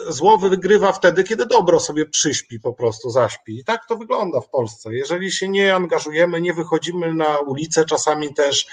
[0.09, 3.59] y, zło wygrywa wtedy, kiedy dobro sobie przyśpi, po prostu zaśpi.
[3.59, 4.95] I tak to wygląda w Polsce.
[4.95, 8.67] Jeżeli się nie angażujemy, nie wychodzimy na ulicę, czasami też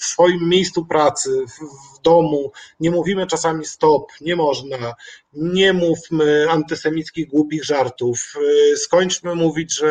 [0.00, 4.94] w swoim miejscu pracy, w, domu, nie mówimy czasami stop, nie można,
[5.32, 8.34] nie mówmy antysemickich głupich żartów,
[8.72, 9.88] y, skończmy mówić, że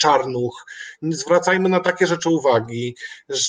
[0.00, 0.66] czarnuch,
[1.02, 2.96] zwracajmy na takie rzeczy uwagi,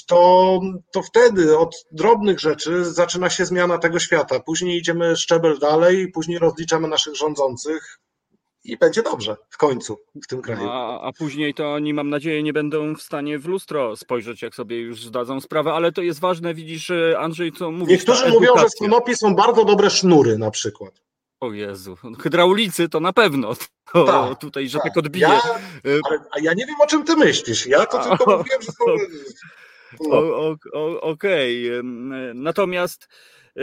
[0.07, 0.59] to,
[0.91, 4.39] to wtedy od drobnych rzeczy zaczyna się zmiana tego świata.
[4.39, 7.99] Później idziemy szczebel dalej, później rozliczamy naszych rządzących
[8.63, 10.69] i będzie dobrze w końcu w tym kraju.
[10.69, 14.55] A, a później to oni, mam nadzieję, nie będą w stanie w lustro spojrzeć, jak
[14.55, 17.89] sobie już zdadzą sprawę, ale to jest ważne, widzisz, e, Andrzej, co mówisz.
[17.97, 18.88] Niektórzy ta mówią, że edukacja.
[18.88, 21.01] konopi są bardzo dobre sznury na przykład.
[21.39, 23.53] O Jezu, hydraulicy to na pewno.
[23.93, 24.88] To Tak, tutaj, że tak.
[24.88, 25.27] tak, odbije.
[25.27, 25.41] Ja,
[25.86, 27.67] E, ale, a ja nie wiem, o czym ty myślisz.
[27.67, 28.86] Ja to tylko A, mówiłem, że są...
[31.01, 31.67] Okej.
[31.69, 33.07] em, e, Natomiast,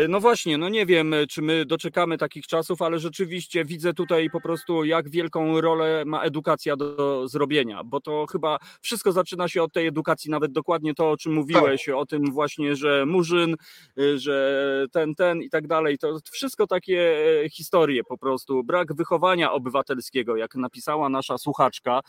[0.08, 4.30] no właśnie, no nie wiem, e, czy my doczekamy takich czasów, ale rzeczywiście widzę tutaj
[4.30, 9.62] po prostu, jak wielką rolę ma edukacja do, zrobienia, bo to chyba wszystko zaczyna się
[9.62, 13.56] od tej edukacji, nawet dokładnie to, o czym mówiłeś, o tym właśnie, że murzyn,
[13.98, 15.98] e, że ten, ten i tak dalej.
[15.98, 18.64] To wszystko takie e, historie po prostu.
[18.64, 22.00] Brak wychowania obywatelskiego, jak napisała nasza słuchaczka.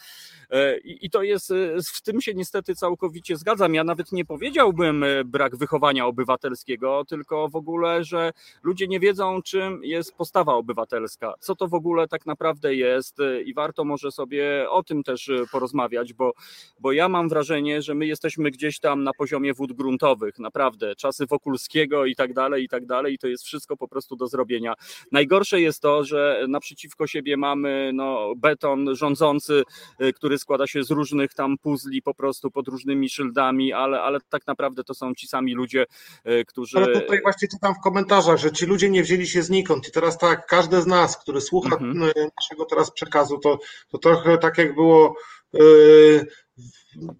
[0.49, 1.55] E, I, to jest, e,
[1.93, 3.73] w tym się niestety całkowicie zgadzam.
[3.73, 8.31] Ja nawet nie powiedziałbym e, brak wychowania obywatelskiego, tylko w ogóle ogóle, że
[8.63, 13.53] ludzie nie wiedzą, czym jest postawa obywatelska, co to w ogóle tak naprawdę jest i
[13.53, 16.33] warto może sobie o tym też porozmawiać, bo,
[16.79, 21.25] bo ja mam wrażenie, że my jesteśmy gdzieś tam na poziomie wód gruntowych, naprawdę, czasy
[21.25, 24.73] Wokulskiego i tak dalej, i tak dalej, i to jest wszystko po prostu do zrobienia.
[25.11, 29.63] Najgorsze jest to, że naprzeciwko siebie mamy no, beton rządzący,
[30.01, 34.19] y, który składa się z różnych tam puzli po prostu pod różnymi szyldami, ale, ale
[34.29, 35.85] tak naprawdę to są ci sami ludzie,
[36.27, 36.77] y, którzy...
[36.77, 40.17] Ale tutaj właśnie czytam w komentarzach, że ci ludzie nie wzięli się znikąd i teraz
[40.17, 42.11] tak, każdy z nas, który słucha mhm.
[42.39, 43.59] Naszego teraz przekazu, to,
[43.91, 45.15] to trochę tak jak było
[45.53, 46.27] yy,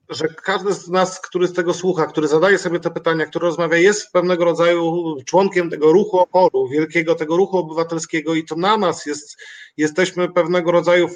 [0.10, 3.78] że każdy z nas, który z tego słucha, który zadaje sobie te pytania, który rozmawia,
[3.78, 9.06] jest pewnego rodzaju członkiem tego ruchu oporu, wielkiego tego ruchu obywatelskiego i to na nas
[9.06, 9.38] jest,
[9.78, 11.10] jesteśmy pewnego rodzaju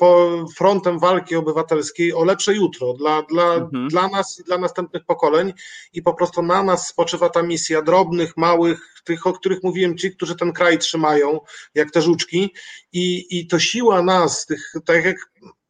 [0.58, 3.88] frontem walki obywatelskiej o lepsze jutro dla, dla, mhm.
[3.88, 5.54] dla nas i dla następnych pokoleń
[5.94, 10.16] i po prostu na nas spoczywa ta misja drobnych, małych, tych, o których mówiłem, ci,
[10.16, 11.40] którzy ten kraj trzymają,
[11.76, 12.54] jak te żuczki
[12.94, 15.18] i, i to siła nas, tych, tak jak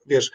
[0.06, 0.32] wiesz,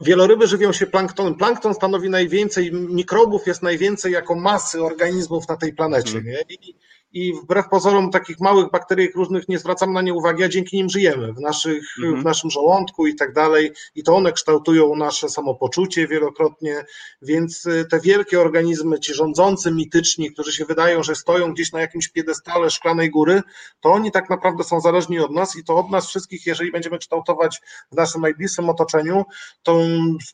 [0.00, 1.34] Wieloryby żywią się planktonem.
[1.34, 6.18] Plankton stanowi najwięcej, mikrobów jest najwięcej jako masy organizmów na tej planecie.
[6.18, 6.24] Mm.
[6.24, 6.40] Nie?
[6.48, 6.74] I,
[7.16, 10.90] i wbrew pozorom takich małych bakterii różnych nie zwracamy na nie uwagi, a dzięki nim
[10.90, 12.22] żyjemy w, naszych, mhm.
[12.22, 13.72] w naszym żołądku i tak dalej.
[13.94, 16.84] I to one kształtują nasze samopoczucie wielokrotnie,
[17.22, 21.80] więc y, te wielkie organizmy, ci rządzący mityczni, którzy się wydają, że stoją gdzieś na
[21.80, 23.42] jakimś piedestale szklanej góry,
[23.80, 26.98] to oni tak naprawdę są zależni od nas i to od nas wszystkich, jeżeli będziemy
[26.98, 27.60] kształtować
[27.92, 29.24] w naszym najbliższym otoczeniu,
[29.62, 29.80] to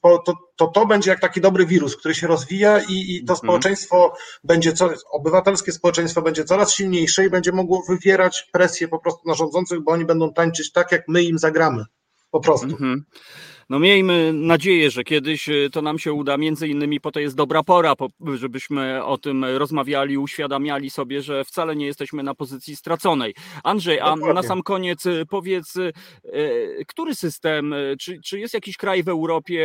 [0.02, 0.22] to,
[0.56, 3.36] to, to będzie jak taki dobry wirus, który się rozwija i, i to mhm.
[3.36, 4.14] społeczeństwo
[4.44, 9.34] będzie, co, obywatelskie społeczeństwo będzie coraz silniejsze i będzie mogło wywierać presję po prostu na
[9.34, 11.84] rządzących, bo oni będą tańczyć tak, jak my im zagramy.
[12.30, 12.66] Po prostu.
[12.66, 13.04] Mhm.
[13.70, 17.36] No miejmy nadzieję, że kiedyś e, to nam się uda, między innymi po to jest
[17.36, 17.94] dobra pora,
[18.34, 23.34] żebyśmy o tym rozmawiali, uświadamiali sobie, że wcale nie jesteśmy na pozycji straconej.
[23.64, 24.34] Andrzej, a Dokładnie.
[24.34, 25.92] na sam koniec e, powiedz, e,
[26.88, 29.62] który system, czy, czy jest jakiś kraj w Europie,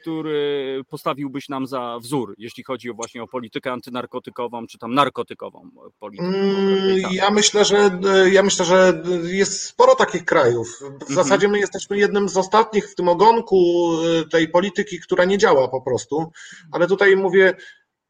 [0.00, 5.70] który postawiłbyś nam za wzór, jeśli chodzi o właśnie o politykę antynarkotykową, czy tam narkotykową
[5.98, 6.28] politykę?
[6.28, 8.00] Mm, ja myślę, że
[8.32, 10.78] ja myślę, że jest sporo takich krajów.
[10.78, 11.14] W mhm.
[11.14, 15.68] zasadzie my jesteśmy jednym z ostatnich w tym ogonku, Y, tej polityki, która nie działa
[15.68, 16.32] po prostu,
[16.72, 17.54] ale tutaj mówię,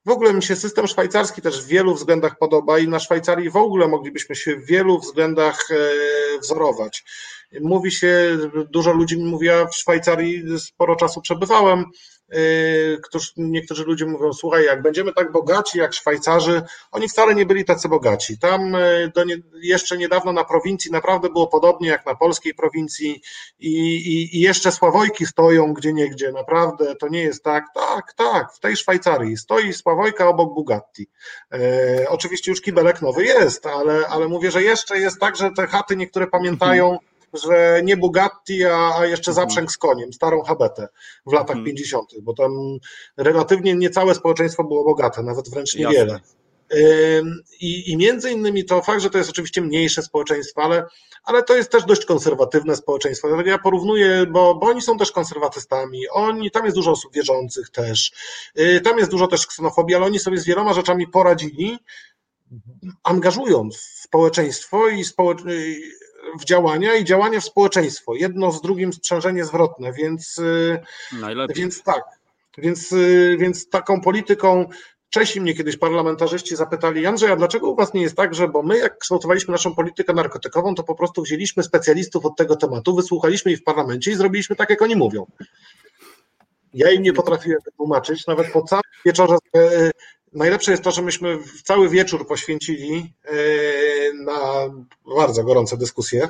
[0.06, 3.56] w ogóle mi się system szwajcarski też w wielu względach podoba i na Szwajcarii w
[3.56, 7.04] ogóle moglibyśmy się w wielu względach e, wzorować.
[7.60, 8.38] Mówi się,
[8.70, 11.84] dużo ludzi mi mówi, ja w Szwajcarii sporo czasu przebywałem,
[12.28, 16.62] Yy, którzy, niektórzy ludzie mówią, słuchaj, jak będziemy tak bogaci jak Szwajcarzy,
[16.92, 18.38] oni wcale nie byli tacy bogaci.
[18.38, 18.76] Tam
[19.14, 23.22] do nie, jeszcze niedawno na prowincji naprawdę było podobnie jak na polskiej prowincji
[23.58, 27.64] i, i, i jeszcze Sławojki stoją gdzie niegdzie, naprawdę to nie jest tak.
[27.74, 31.06] Tak, tak, w tej Szwajcarii stoi Sławojka obok Bugatti.
[31.52, 35.66] E, oczywiście już kibelek nowy jest, ale, ale mówię, że jeszcze jest tak, że te
[35.66, 39.48] chaty niektóre pamiętają mhm że nie Bugatti, a, a jeszcze mhm.
[39.48, 40.88] zaprzęg z koniem, starą habetę
[41.26, 41.64] w latach mhm.
[41.64, 42.78] 50., bo tam
[43.16, 46.20] relatywnie niecałe społeczeństwo było bogate, nawet wręcz niewiele.
[47.60, 50.84] I, I między innymi to fakt, że to jest oczywiście mniejsze społeczeństwo, ale,
[51.24, 53.42] ale to jest też dość konserwatywne społeczeństwo.
[53.42, 58.12] Ja porównuję, bo, bo oni są też konserwatystami, oni, tam jest dużo osób wierzących też,
[58.58, 61.78] y, tam jest dużo też ksenofobii, ale oni sobie z wieloma rzeczami poradzili,
[63.02, 65.50] angażując społeczeństwo i społeczeństwo
[66.40, 68.14] w działania i działanie w społeczeństwo.
[68.14, 70.78] Jedno z drugim sprzężenie zwrotne, więc, y,
[71.12, 71.56] Najlepiej.
[71.56, 72.02] więc tak.
[72.58, 74.68] Więc, y, więc taką polityką
[75.10, 78.62] Czesi mnie kiedyś parlamentarzyści zapytali, Andrzej, a dlaczego u was nie jest tak, że bo
[78.62, 83.52] my jak kształtowaliśmy naszą politykę narkotykową, to po prostu wzięliśmy specjalistów od tego tematu, wysłuchaliśmy
[83.52, 85.26] ich w parlamencie i zrobiliśmy tak, jak oni mówią.
[86.74, 89.90] Ja im nie potrafiłem wytłumaczyć, nawet po całym wieczorze e,
[90.36, 93.32] Najlepsze jest to, że myśmy cały wieczór poświęcili e,
[94.24, 94.40] na
[95.16, 96.28] bardzo gorące dyskusje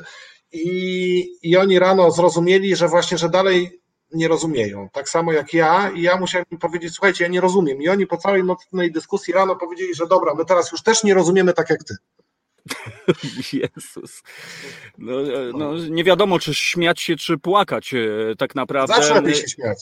[0.53, 3.81] i, i oni rano zrozumieli, że właśnie, że dalej
[4.13, 4.89] nie rozumieją.
[4.93, 7.83] Tak samo jak ja i ja musiałem im powiedzieć, słuchajcie, ja nie rozumiem.
[7.83, 11.15] I oni po całej nocnej dyskusji rano powiedzieli, że dobra, my teraz już też nie
[11.15, 11.95] rozumiemy tak jak ty.
[13.63, 14.23] Jezus.
[14.99, 15.13] No,
[15.55, 17.99] no, nie wiadomo, czy śmiać się, czy płakać e,
[18.39, 18.95] tak naprawdę.
[18.95, 19.79] Zawsze lepiej się śmiać.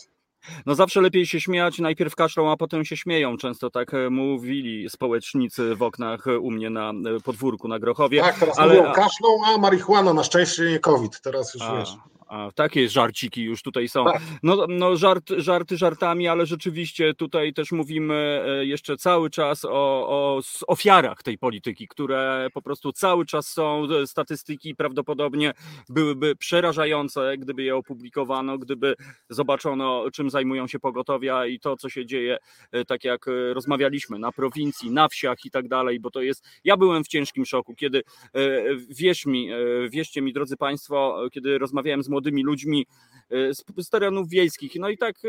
[0.67, 3.37] No zawsze lepiej się śmiać, najpierw kaszlą, a potem się śmieją.
[3.37, 8.21] Często tak e, mówili społecznicy w oknach u mnie na e, podwórku na Grochowie.
[8.21, 8.75] Tak, teraz ale...
[8.75, 11.97] mówią kaszlą, a marihuana na szczęście nie COVID, teraz już a, wiesz.
[12.35, 14.05] A, takie żarciki już tutaj są.
[14.05, 14.23] Tak.
[14.43, 19.69] No, no żart, żarty żartami, ale rzeczywiście tutaj też mówimy e, jeszcze cały czas o,
[20.09, 23.87] o ofiarach tej polityki, które po prostu cały czas są.
[24.03, 25.53] E, statystyki prawdopodobnie
[25.89, 28.95] byłyby przerażające, gdyby je opublikowano, gdyby
[29.29, 32.39] zobaczono, czym zajmują się pogotowia i to, co się dzieje,
[32.73, 36.45] e, tak jak rozmawialiśmy, na prowincji, na wsiach i tak dalej, bo to jest.
[36.65, 38.03] Ja byłem w ciężkim szoku, kiedy
[38.91, 39.51] wierz mi,
[39.91, 42.87] wierzcie mi, drodzy Państwo, kiedy rozmawiałem z młodymi ludźmi
[43.31, 44.73] e, z, z terenów wiejskich.
[44.77, 45.29] No i tak, e,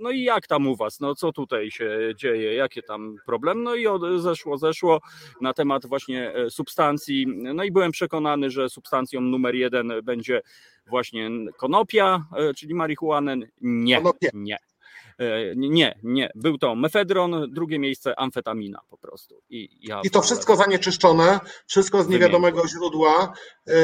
[0.00, 1.00] no i jak tam u was?
[1.00, 2.54] No co tutaj się dzieje?
[2.54, 3.62] Jakie tam problem?
[3.62, 3.86] No i
[4.16, 5.00] zeszło, zeszło
[5.40, 7.26] na temat właśnie e, substancji.
[7.28, 10.40] No i byłem przekonany, że substancją numer jeden będzie
[10.86, 12.24] właśnie konopia,
[12.56, 13.34] czyli marihuana.
[13.60, 14.02] Nie,
[14.34, 14.71] nie.
[15.18, 16.30] E, nie, nie.
[16.34, 19.42] Był to mefedron, drugie miejsce amfetamina po prostu.
[19.50, 23.32] I, ja I to wszystko zanieczyszczone, wszystko z niewiadomego źródła.
[23.66, 23.74] Yy,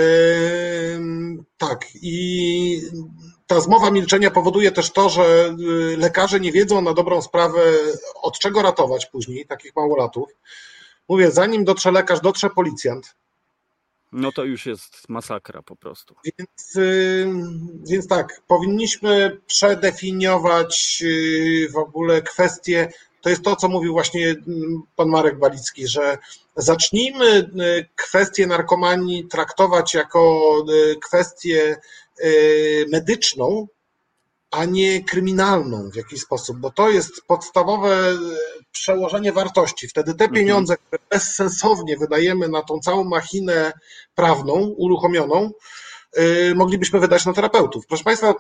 [1.59, 1.87] tak.
[2.03, 2.81] I
[3.47, 5.55] ta zmowa milczenia powoduje też to, że
[5.93, 7.61] y, lekarze nie wiedzą na dobrą sprawę,
[8.23, 10.29] od czego ratować później takich małolatów.
[11.09, 13.15] Mówię, zanim dotrze lekarz, dotrze policjant.
[14.13, 16.15] No to już jest masakra po prostu.
[16.25, 16.79] Więc,
[17.91, 22.93] więc tak, powinniśmy przedefiniować y, w ogóle kwestie.
[23.21, 24.35] To jest to, co mówił właśnie
[24.97, 26.19] pan Marek Balicki, że
[26.57, 31.77] zacznijmy y, kwestię narkomanii traktować jako y, kwestię
[32.93, 33.67] medyczną,
[34.51, 38.19] a nie kryminalną w jakiś sposób, bo to jest podstawowe
[38.81, 39.89] przełożenie wartości.
[39.89, 40.35] Wtedy te mhm.
[40.35, 43.73] pieniądze, które bezsensownie wydajemy na tą całą machinę
[44.15, 45.51] prawną uruchomioną,
[46.13, 47.87] e, moglibyśmy wydać na terapeutów.
[47.87, 48.35] Proszę Państwa,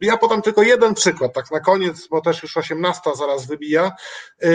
[0.00, 3.92] ja podam tylko jeden przykład, tak na koniec, bo też już 18 zaraz wybija.
[4.42, 4.48] E,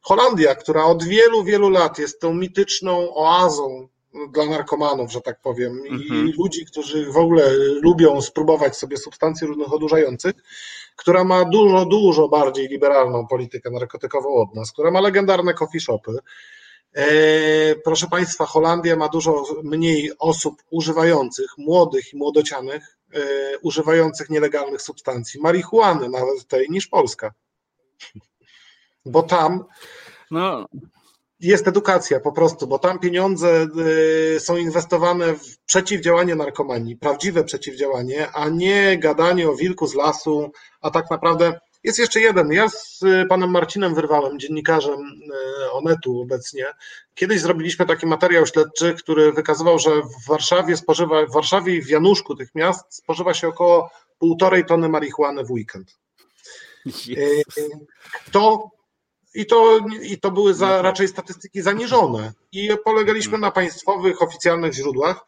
[0.00, 3.88] Holandia, która od wielu, wielu lat jest tą mityczną oazą
[4.32, 6.32] dla narkomanów, że tak powiem, i mhm.
[6.38, 10.34] ludzi, którzy w ogóle lubią spróbować sobie substancji różnych odurzających,
[11.02, 16.12] która ma dużo, dużo bardziej liberalną politykę narkotykową od nas, która ma legendarne coffee shopy.
[16.92, 17.04] E,
[17.74, 23.20] proszę Państwa, Holandia ma dużo mniej osób używających, młodych i młodocianych, e,
[23.58, 27.32] używających nielegalnych substancji, marihuany nawet tej, niż Polska.
[29.06, 29.64] Bo tam
[30.30, 30.66] no
[31.42, 33.66] jest edukacja po prostu, bo tam pieniądze
[34.36, 40.52] y, są inwestowane w przeciwdziałanie narkomanii, prawdziwe przeciwdziałanie, a nie gadanie o wilku z lasu,
[40.80, 42.52] a tak naprawdę jest jeszcze jeden.
[42.52, 46.66] Ja z y, panem Marcinem Wyrwałem, dziennikarzem y, Onetu obecnie,
[47.14, 51.88] kiedyś zrobiliśmy taki materiał śledczy, który wykazywał, że w Warszawie spożywa, w Warszawie i w
[51.88, 55.98] Januszku tych miast spożywa się około półtorej tony marihuany w weekend.
[58.26, 58.70] Kto
[59.34, 62.32] i to, I to były za, no raczej statystyki zaniżone.
[62.52, 65.26] I polegaliśmy na państwowych, oficjalnych źródłach.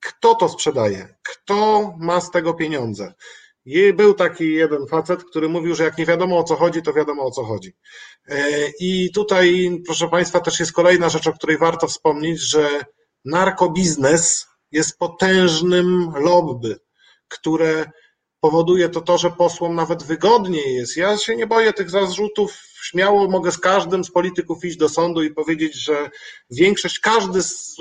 [0.00, 1.14] Kto to sprzedaje?
[1.22, 3.14] Kto ma z tego pieniądze?
[3.64, 6.92] I był taki jeden facet, który mówił, że jak nie wiadomo o co chodzi, to
[6.92, 7.72] wiadomo o co chodzi.
[8.28, 12.68] E, I tutaj, proszę Państwa, też jest kolejna rzecz, o której warto wspomnieć, że
[13.24, 16.76] narkobiznes jest potężnym lobby,
[17.28, 17.90] które
[18.44, 20.96] powoduje to to, że posłom nawet wygodniej jest.
[20.96, 25.22] Ja się nie boję tych zarzutów śmiało mogę z każdym z polityków iść do sądu
[25.22, 26.10] i powiedzieć, że
[26.50, 27.76] większość, każdy z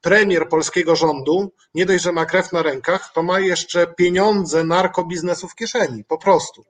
[0.00, 5.48] premier polskiego rządu, nie dość, że ma krew na rękach, to ma jeszcze pieniądze narkobiznesu
[5.48, 6.64] w kieszeni, po prostu.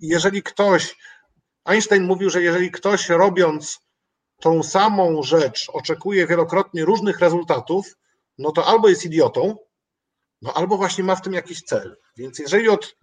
[0.00, 0.96] I jeżeli ktoś,
[1.64, 3.80] Einstein mówił, że jeżeli ktoś robiąc
[4.40, 7.86] tą samą rzecz oczekuje wielokrotnie różnych rezultatów,
[8.38, 9.56] no to albo jest idiotą,
[10.42, 11.96] no albo właśnie ma w tym jakiś cel.
[12.16, 12.96] Więc jeżeli od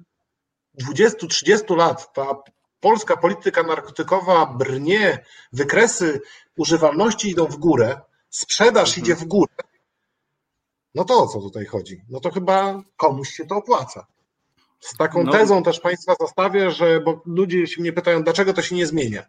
[0.94, 2.36] 20-30 lat ta
[2.80, 6.22] polska polityka narkotykowa brnie, wykresy
[6.58, 9.04] używalności idą w górę, sprzedaż mhm.
[9.04, 9.56] idzie w górę,
[10.96, 12.02] no to o co tutaj chodzi?
[12.10, 14.08] No to chyba komuś się to opłaca.
[14.80, 15.32] Z taką no.
[15.32, 19.26] tezą też Państwa zostawię, że bo ludzie się mnie pytają, dlaczego to się nie zmienia.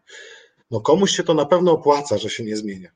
[0.71, 2.91] No komuś się to na pewno opłaca, że się nie zmienia.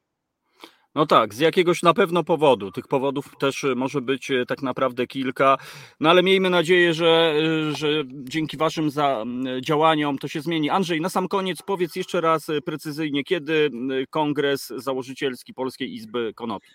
[0.94, 2.72] No tak, z jakiegoś na pewno powodu.
[2.72, 5.58] Tych powodów też y, może być y, tak naprawdę kilka,
[6.00, 7.34] no ale miejmy nadzieję, że,
[7.70, 9.24] y, że dzięki Waszym za,
[9.60, 10.70] działaniom to się zmieni.
[10.70, 13.70] Andrzej, na sam koniec powiedz jeszcze raz precyzyjnie, kiedy
[14.10, 16.68] kongres założycielski Polskiej Izby Konopi?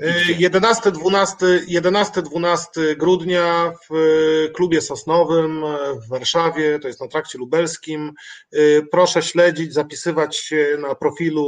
[0.00, 8.12] 11-12 grudnia w e, klubie Sosnowym e, w Warszawie, to jest na trakcie lubelskim.
[8.52, 8.56] E,
[8.90, 11.44] proszę śledzić, zapisywać się na profilu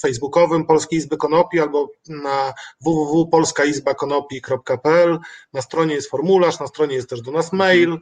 [0.00, 5.18] facebookowym Polskiej Izby Konopi albo na www.polskaizbakonopi.pl.
[5.52, 7.98] Na stronie jest formularz, na stronie jest też do nas mail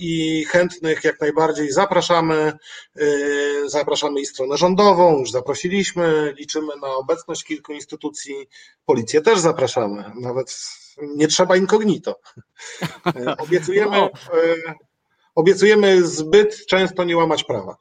[0.00, 2.52] i chętnych jak najbardziej zapraszamy.
[3.66, 8.39] Zapraszamy i stronę rządową, już zaprosiliśmy, liczymy na obecność kilku instytucji
[8.86, 10.04] Policję też zapraszamy.
[10.20, 10.64] Nawet
[11.16, 12.20] nie trzeba incognito.
[13.38, 14.10] Obiecujemy, no.
[15.34, 17.76] obiecujemy zbyt często nie łamać prawa.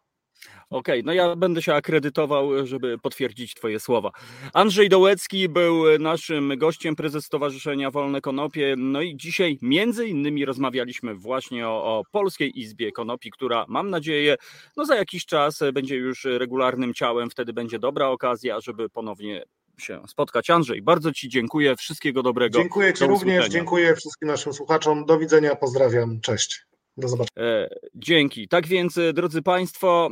[0.70, 4.12] Okej, okay, no ja będę się akredytował, żeby potwierdzić Twoje słowa.
[4.54, 8.76] Andrzej Dołecki był naszym gościem, prezes Stowarzyszenia Wolne Konopie.
[8.78, 14.36] No i dzisiaj między innymi rozmawialiśmy właśnie o, o Polskiej Izbie Konopi, która mam nadzieję,
[14.78, 17.30] no za jakiś czas będzie już regularnym ciałem.
[17.30, 19.44] Wtedy będzie dobra okazja, żeby ponownie
[19.80, 20.50] się spotkać.
[20.50, 21.76] Andrzej, bardzo Ci dziękuję.
[21.76, 22.60] Wszystkiego dobrego.
[22.60, 23.50] Dziękuję Ci również.
[23.50, 25.06] Dziękuję wszystkim naszym słuchaczom.
[25.06, 25.56] Do widzenia.
[25.56, 26.22] Pozdrawiam.
[26.22, 26.69] Cześć.
[27.00, 27.48] Do zobaczenia.
[27.48, 28.48] E, dzięki.
[28.48, 30.10] Tak więc, e, drodzy Państwo,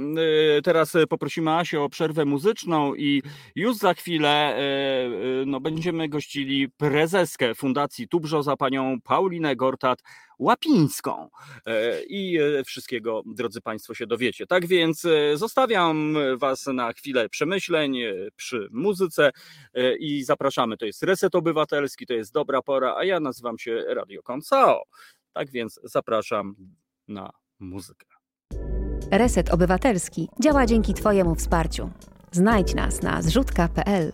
[0.57, 3.21] e, teraz poprosimy Asię o przerwę muzyczną i
[3.55, 4.57] już za chwilę
[5.45, 9.99] no, będziemy gościli prezeskę Fundacji Tubrzoza, panią Paulinę Gortat,
[10.39, 11.29] Łapińską.
[12.09, 14.47] I wszystkiego, drodzy Państwo, się dowiecie.
[14.47, 17.99] Tak więc zostawiam Was na chwilę przemyśleń
[18.35, 19.31] przy muzyce
[19.99, 20.77] i zapraszamy.
[20.77, 24.83] To jest Reset Obywatelski, to jest Dobra Pora, a ja nazywam się Radio Konsao.
[25.33, 26.55] Tak więc zapraszam
[27.07, 28.07] na muzykę.
[29.11, 31.89] Reset Obywatelski działa dzięki Twojemu wsparciu.
[32.31, 34.13] Znajdź nas na zrzutka.pl.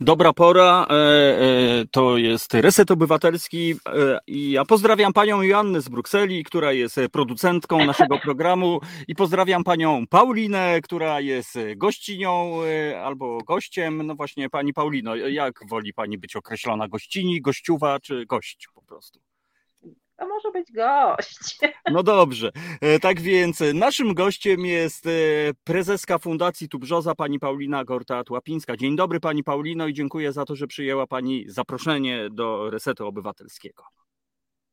[0.00, 5.88] Dobra pora, e, e, to jest Reset Obywatelski e, i ja pozdrawiam panią Joannę z
[5.88, 12.58] Brukseli, która jest producentką naszego programu i pozdrawiam panią Paulinę, która jest gościnią
[13.04, 14.06] albo gościem.
[14.06, 16.88] No właśnie pani Paulino, jak woli pani być określona?
[16.88, 19.23] Gościni, gościuwa czy gość po prostu?
[20.16, 21.58] To może być gość.
[21.92, 22.50] No dobrze.
[22.80, 25.10] E, tak więc naszym gościem jest e,
[25.64, 28.76] prezeska Fundacji Tubrzoza, pani Paulina Gorta-Łapińska.
[28.76, 33.84] Dzień dobry pani Paulino i dziękuję za to, że przyjęła pani zaproszenie do Resetu Obywatelskiego.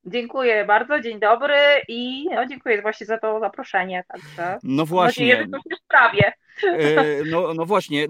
[0.06, 4.04] Dziękuję bardzo, dzień dobry i no, dziękuję właśnie za to zaproszenie.
[4.08, 5.26] Także no właśnie.
[5.26, 6.34] Mam nadzieję, że to się sprawie.
[6.64, 8.08] E, no, no właśnie, e,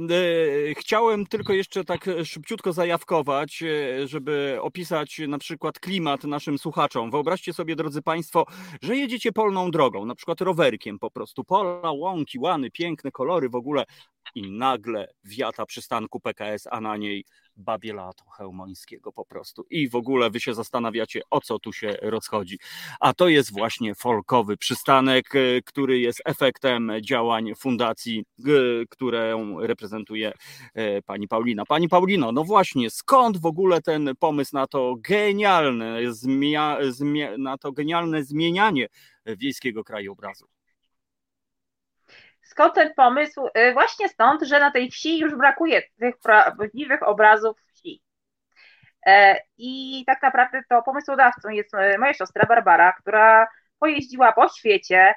[0.78, 7.12] chciałem tylko jeszcze tak szybciutko zajawkować, e, żeby opisać na przykład klimat naszym słuchaczom.
[7.12, 8.46] Wyobraźcie sobie, drodzy Państwo,
[8.82, 11.44] że jedziecie polną drogą, na przykład rowerkiem po prostu.
[11.44, 13.86] Pola, łąki, łany, piękne kolory w ogóle
[14.36, 17.26] i nagle wiata przystanku PKS, a na niej
[17.62, 19.66] babie lato Chełmońskiego po prostu.
[19.70, 22.60] I w ogóle wy się zastanawiacie, o co tu się rozchodzi.
[23.00, 28.44] A to jest właśnie folkowy przystanek, e, który jest efektem działań fundacji, e,
[28.90, 30.34] którą reprezentuje
[30.74, 31.66] e, pani Paulina.
[31.66, 36.78] Pani Paulino, no właśnie, skąd w ogóle ten pomysł na to genialne, zmia,
[37.38, 38.88] na to genialne zmienianie
[39.26, 40.61] wiejskiego krajobrazu?
[42.52, 43.48] Skąd ten pomysł?
[43.58, 48.02] Y, właśnie stąd, że na tej wsi już brakuje tych prawdziwych obrazów wsi.
[49.06, 53.48] E, I tak naprawdę to pomysłodawcą jest e, moja siostra Barbara, która
[53.80, 55.14] pojeździła po świecie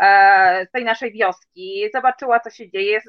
[0.00, 3.00] e, z tej naszej wioski, zobaczyła, co się dzieje,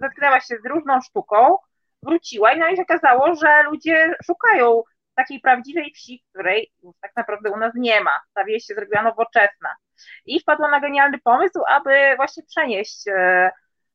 [0.00, 1.56] zetknęła się z różną sztuką,
[2.02, 4.82] wróciła i no i się okazało, że ludzie szukają
[5.14, 8.20] takiej prawdziwej wsi, której tak naprawdę u nas nie ma.
[8.34, 9.74] Ta wieś się zrobiła nowoczesna
[10.26, 13.50] i wpadła na genialny pomysł, aby właśnie przenieść, e,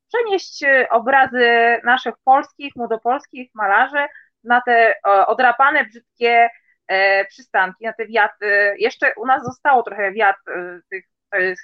[0.07, 1.47] przenieść obrazy
[1.83, 4.07] naszych polskich, młodopolskich malarzy
[4.43, 6.49] na te odrapane, brzydkie
[6.87, 8.75] e, przystanki, na te wiaty.
[8.77, 11.05] Jeszcze u nas zostało trochę wiat e, tych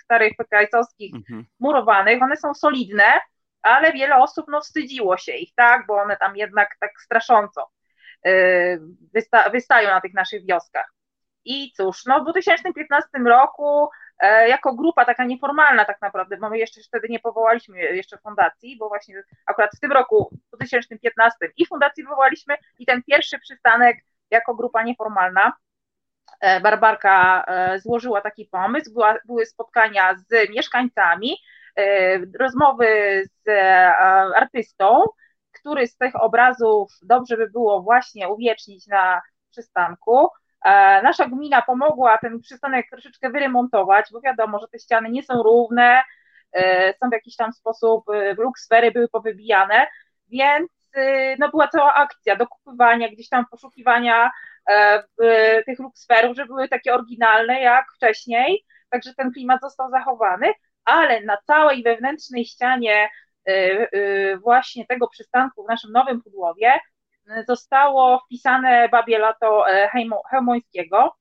[0.04, 1.46] starych PKS-owskich mhm.
[1.60, 3.20] murowanych, one są solidne,
[3.62, 7.70] ale wiele osób no, wstydziło się ich, tak, bo one tam jednak tak strasząco
[9.14, 10.94] wysta wystają na tych naszych wioskach.
[11.46, 14.05] I cóż, no w 2015 roku E,
[14.47, 18.88] jako grupa taka nieformalna tak naprawdę, bo my jeszcze wtedy nie powołaliśmy jeszcze fundacji, bo
[18.88, 23.97] właśnie akurat w tym roku, w 2015 i fundacji powołaliśmy i ten pierwszy przystanek
[24.32, 25.53] jako grupa nieformalna,
[26.39, 31.38] e, Barbarka e, złożyła taki pomysł, była, były spotkania z mieszkańcami,
[32.39, 32.88] rozmowy
[33.26, 33.49] z
[34.36, 35.03] artystą,
[35.51, 40.30] który z tych obrazów dobrze by było właśnie uwiecznić na przystanku.
[40.66, 45.43] E, nasza gmina pomogła ten przystanek troszeczkę wyremontować, bo wiadomo, że te ściany nie są
[45.43, 46.03] równe,
[46.53, 49.88] e, są w jakiś tam sposób, e, sfery były powybijane,
[50.28, 50.72] więc
[51.39, 54.32] no była cała akcja dokupywania, gdzieś tam poszukiwania
[55.66, 60.47] tych sferów, żeby były takie oryginalne jak wcześniej, także ten klimat został zachowany,
[60.86, 63.09] ale na całej wewnętrznej ścianie
[64.41, 66.74] właśnie tego przystanku w naszym nowym Pudłowie
[67.47, 69.89] zostało wpisane babie lato e,
[70.30, 71.15] Chełmońskiego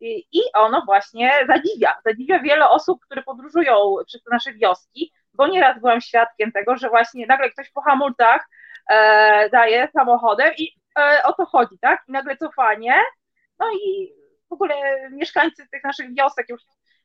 [0.00, 1.94] i ono właśnie zadziwia.
[2.04, 3.74] Zadziwia wiele osób, które podróżują
[4.06, 8.48] przez nasze wioski, bo nieraz byłam świadkiem tego, że właśnie nagle ktoś po hamulcach
[8.90, 12.02] e, daje samochodem i e, o to chodzi, tak?
[12.08, 12.94] I nagle cofanie.
[13.58, 14.12] No i
[14.50, 14.74] w ogóle
[15.10, 16.62] mieszkańcy tych naszych wiosek już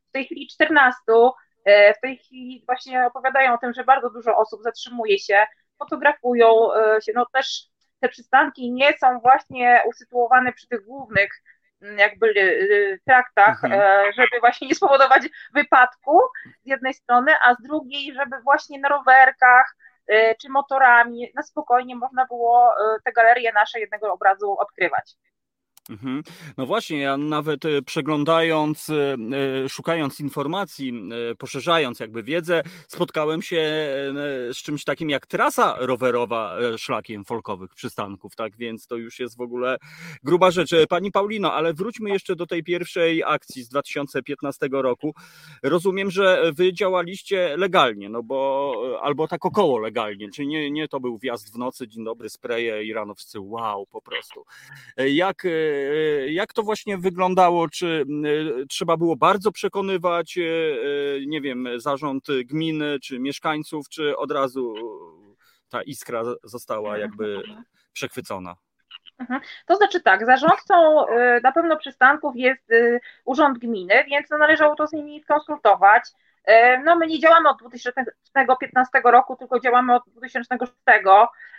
[0.09, 0.97] w tej chwili 14,
[1.65, 5.45] e, w tej chwili właśnie opowiadają o tym, że bardzo dużo osób zatrzymuje się,
[5.80, 6.69] fotografują
[7.05, 7.70] się, no też
[8.02, 11.32] te przystanki nie są właśnie usytuowane przy tych głównych
[11.82, 13.82] mm, jakby y, traktach, Mhm.
[13.82, 15.24] e, żeby właśnie nie spowodować
[15.54, 16.20] wypadku
[16.64, 19.76] z jednej strony, a z drugiej, żeby właśnie na rowerkach
[20.08, 25.16] e, czy motorami na spokojnie można było e, te galerie nasze jednego obrazu odkrywać.
[25.90, 26.24] Mhm.
[26.58, 29.18] No właśnie, ja nawet e, przeglądając, e,
[29.66, 30.94] e, szukając informacji,
[31.38, 33.62] poszerzając jakby wiedzę, spotkałem się
[34.54, 39.42] z czymś takim jak trasa rowerowa szlakiem folkowych przystanków, tak więc to już jest w
[39.42, 39.78] ogóle
[40.24, 40.72] gruba rzecz.
[40.90, 45.14] Pani Paulino, ale wróćmy jeszcze do tej pierwszej akcji z 2015 roku.
[45.64, 51.00] Rozumiem, że wy działaliście legalnie, no bo albo tak około legalnie, czyli nie, nie to
[51.00, 54.46] był wjazd w nocy, dzień dobry, spreje i ranowscy, wow, po prostu.
[54.98, 55.44] Jak,
[56.30, 57.69] jak to właśnie wyglądało?
[57.69, 58.05] Czy
[58.61, 60.41] e, trzeba było bardzo przekonywać, e,
[61.26, 64.74] nie wiem, zarząd gminy czy mieszkańców, czy od razu
[65.69, 67.41] ta iskra została jakby
[67.93, 68.55] przechwycona?
[69.65, 74.88] To znaczy tak, zarządcą y, na pewno przystanków jest y, Urząd Gminy, więc należało to
[74.88, 76.03] z nimi skonsultować.
[76.50, 80.76] Y, No my nie działamy od 2015 roku, tylko działamy od 2006 y,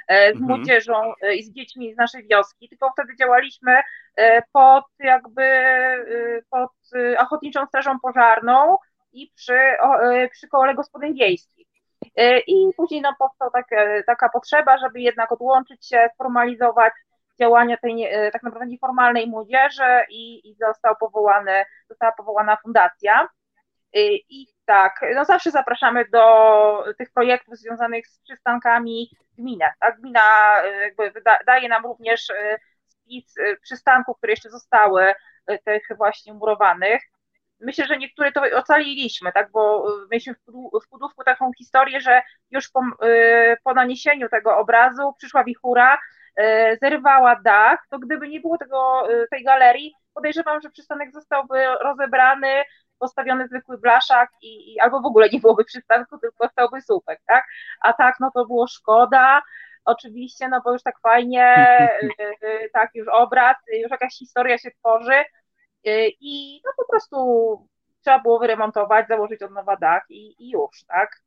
[0.08, 0.44] z Mhm.
[0.44, 3.82] młodzieżą y, i z dziećmi z naszej wioski, tylko wtedy działaliśmy
[4.52, 5.42] pod jakby
[6.50, 6.72] pod
[7.18, 8.76] Ochotniczą Strażą Pożarną
[9.12, 9.58] i przy,
[10.32, 11.66] przy kołole gospodyń wiejskich.
[12.46, 13.76] I później no, powstała taka,
[14.06, 16.92] taka potrzeba, żeby jednak odłączyć się, sformalizować
[17.40, 23.28] działania tej nie, e, tak naprawdę nieformalnej młodzieży i, i został powołany, została powołana fundacja.
[23.94, 29.72] I, I tak, no zawsze zapraszamy do tych projektów związanych z przystankami gminę.
[29.80, 30.00] Tak?
[30.00, 30.20] Gmina
[30.62, 35.14] e, jakby daje nam również e, spis przystanków, które jeszcze zostały,
[35.64, 37.02] tych właśnie murowanych.
[37.60, 40.34] Myślę, że niektóre to ocaliliśmy, tak, bo mieliśmy
[40.84, 42.80] w Pudówku taką historię, że już po,
[43.64, 45.98] po naniesieniu tego obrazu przyszła wichura,
[46.80, 52.62] zerwała dach, to gdyby nie było tego, tej galerii, podejrzewam, że przystanek zostałby rozebrany,
[53.02, 57.44] postawiony zwykły blaszak i, i albo w ogóle nie byłoby przystanku, tylko stałby słupek, tak?
[57.80, 59.42] A tak, no to było szkoda,
[59.84, 61.98] oczywiście, no bo już tak fajnie, e,
[62.40, 65.14] e, tak, już obraz, już jakaś historia się tworzy
[65.84, 67.16] e, i no po prostu
[68.02, 71.22] trzeba było wyremontować, założyć od nowa dach i, i już, tak?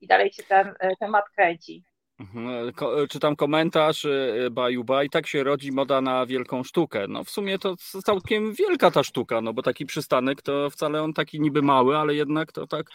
[0.00, 1.84] I dalej się ten temat kręci.
[2.20, 7.06] Mhm, ko- Czytam komentarz, y, baju baj, tak się rodzi moda na wielką sztukę.
[7.08, 11.12] No w sumie to całkiem wielka ta sztuka, no bo taki przystanek to wcale on
[11.12, 12.86] taki niby mały, ale jednak to tak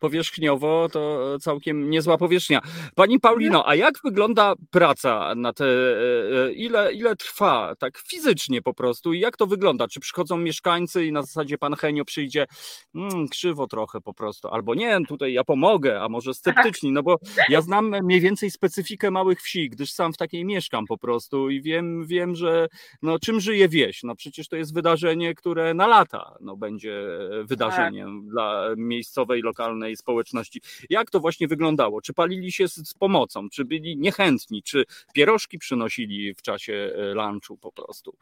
[0.00, 2.60] powierzchniowo to całkiem niezła powierzchnia.
[2.94, 8.62] Pani Paulino, a jak wygląda praca na te, e, e, ile, ile trwa tak fizycznie
[8.62, 9.88] po prostu i jak to wygląda?
[9.88, 12.46] Czy przychodzą mieszkańcy i na zasadzie pan Henio przyjdzie,
[12.94, 17.16] mm, krzywo trochę po prostu, albo nie, tutaj ja pomogę, a może sceptyczni, no bo
[17.48, 21.62] ja znam mniej więcej specyfikę małych wsi, gdyż sam w takiej mieszkam po prostu i
[21.62, 22.68] wiem, wiem, że
[23.02, 24.02] no, czym żyje wieś.
[24.02, 26.92] No przecież to jest wydarzenie, które na lata no, będzie
[27.40, 30.60] e, wydarzeniem dla miejscowej, lokalnej społeczności.
[30.90, 32.00] Jak to właśnie wyglądało?
[32.00, 33.48] Czy palili się z, z pomocą?
[33.48, 34.62] Czy byli niechętni?
[34.62, 38.16] Czy pierożki przynosili w czasie e, lunchu po prostu?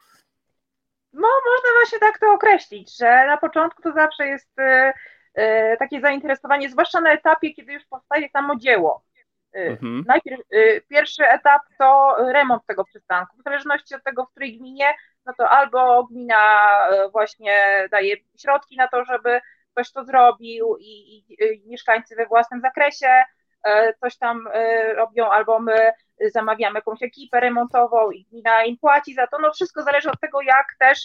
[1.13, 4.59] No, można właśnie tak to określić, że na początku to zawsze jest
[5.35, 9.03] e, takie zainteresowanie, zwłaszcza na etapie, kiedy już powstaje samo dzieło.
[9.55, 10.03] E, Mhm.
[10.07, 13.37] Najpierw e, pierwszy etap to remont tego przystanku.
[13.37, 14.93] W zależności od tego, w której gminie,
[15.25, 19.41] no to albo gmina e, właśnie daje środki na to, żeby
[19.71, 23.23] ktoś to zrobił i, i, i mieszkańcy we własnym zakresie
[23.99, 24.49] coś tam
[24.95, 25.91] robią, albo my
[26.33, 29.37] zamawiamy jakąś ekipę remontową i gmina im płaci za to.
[29.39, 30.99] No wszystko zależy od tego, jak też,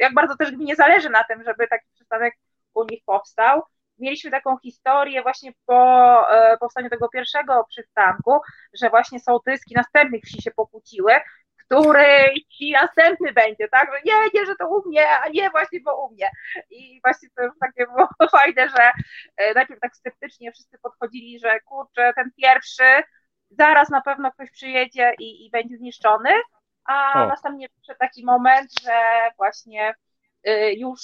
[0.00, 2.34] jak bardzo też gminie zależy na tym, żeby taki przystanek
[2.74, 3.62] u nich powstał.
[3.98, 8.40] Mieliśmy taką historię właśnie po e, powstaniu tego pierwszego przystanku,
[8.80, 11.12] że właśnie sołtyski następnych wsi się pokłóciły,
[11.56, 13.90] który wsi następny będzie, tak?
[13.92, 16.30] Że nie, nie, że to u mnie, a nie właśnie, bo u mnie.
[16.70, 18.92] I właśnie to już takie było fajne, że
[19.36, 23.02] e, najpierw tak sceptycznie wszyscy podchodzili, że kurczę, ten pierwszy,
[23.50, 26.30] zaraz na pewno ktoś przyjedzie i, i będzie zniszczony,
[26.84, 27.26] a O.
[27.26, 28.92] następnie przyszedł taki moment, że
[29.36, 29.94] właśnie
[30.48, 31.00] y, już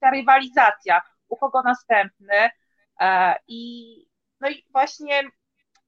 [0.00, 2.50] ta rywalizacja, u kogo następny
[3.00, 3.94] e, i
[4.40, 5.22] no i właśnie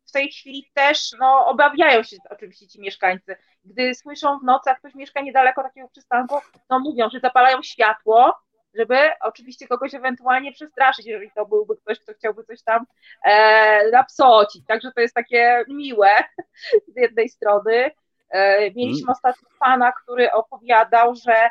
[0.09, 3.37] w tej chwili też no, obawiają się oczywiście ci mieszkańcy.
[3.65, 6.39] Gdy słyszą w nocy, jak ktoś mieszka niedaleko takiego przystanku,
[6.71, 8.35] no mówią, że zapalają światło,
[8.75, 12.85] żeby oczywiście kogoś ewentualnie przestraszyć, jeżeli to byłby ktoś, kto chciałby coś tam
[13.25, 14.67] e, napsocić.
[14.67, 16.11] Także to jest takie miłe
[16.89, 17.91] z jednej strony.
[18.31, 19.13] E, mieliśmy Mm.
[19.13, 21.51] ostatnio pana, który opowiadał, że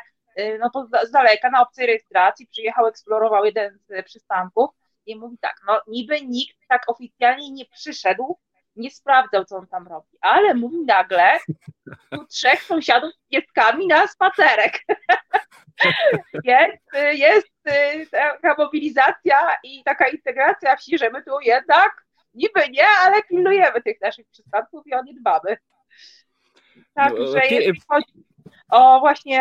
[0.60, 4.70] no to z- daleka na obcej rejestracji przyjechał, eksplorował jeden z przystanków
[5.06, 8.38] i mówi tak, no niby nikt tak oficjalnie nie przyszedł
[8.76, 11.38] nie sprawdzał, co on tam robi, ale mówi nagle
[12.10, 14.72] tu trzech sąsiadów z pieskami na spacerek.
[17.12, 23.22] jest, jest taka mobilizacja i taka integracja wsi, że my tu jednak niby nie, ale
[23.22, 25.56] pilnujemy tych naszych przystanków i o nie dbamy.
[26.94, 28.24] Także no, jeżeli chodzi
[28.70, 29.40] o właśnie,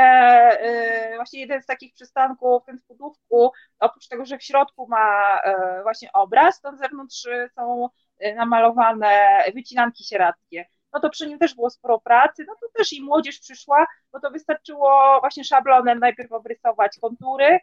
[1.13, 5.37] y, właśnie jeden z takich przystanków, ten w Budówku, oprócz tego, że w środku ma
[5.37, 7.89] y, właśnie obraz, to na zewnątrz są
[8.25, 10.65] y, namalowane wycinanki sieradzkie.
[10.93, 14.19] No to przy nim też było sporo pracy, no to też i młodzież przyszła, bo
[14.19, 17.59] to wystarczyło właśnie szablonem najpierw obrysować kontury,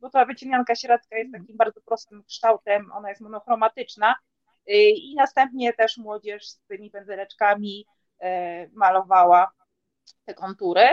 [0.00, 4.14] bo ta wycinanka sieradzka jest takim bardzo prostym kształtem, ona jest monochromatyczna
[4.66, 7.86] i następnie też młodzież z tymi pędzeleczkami
[8.72, 9.50] malowała
[10.24, 10.88] te kontury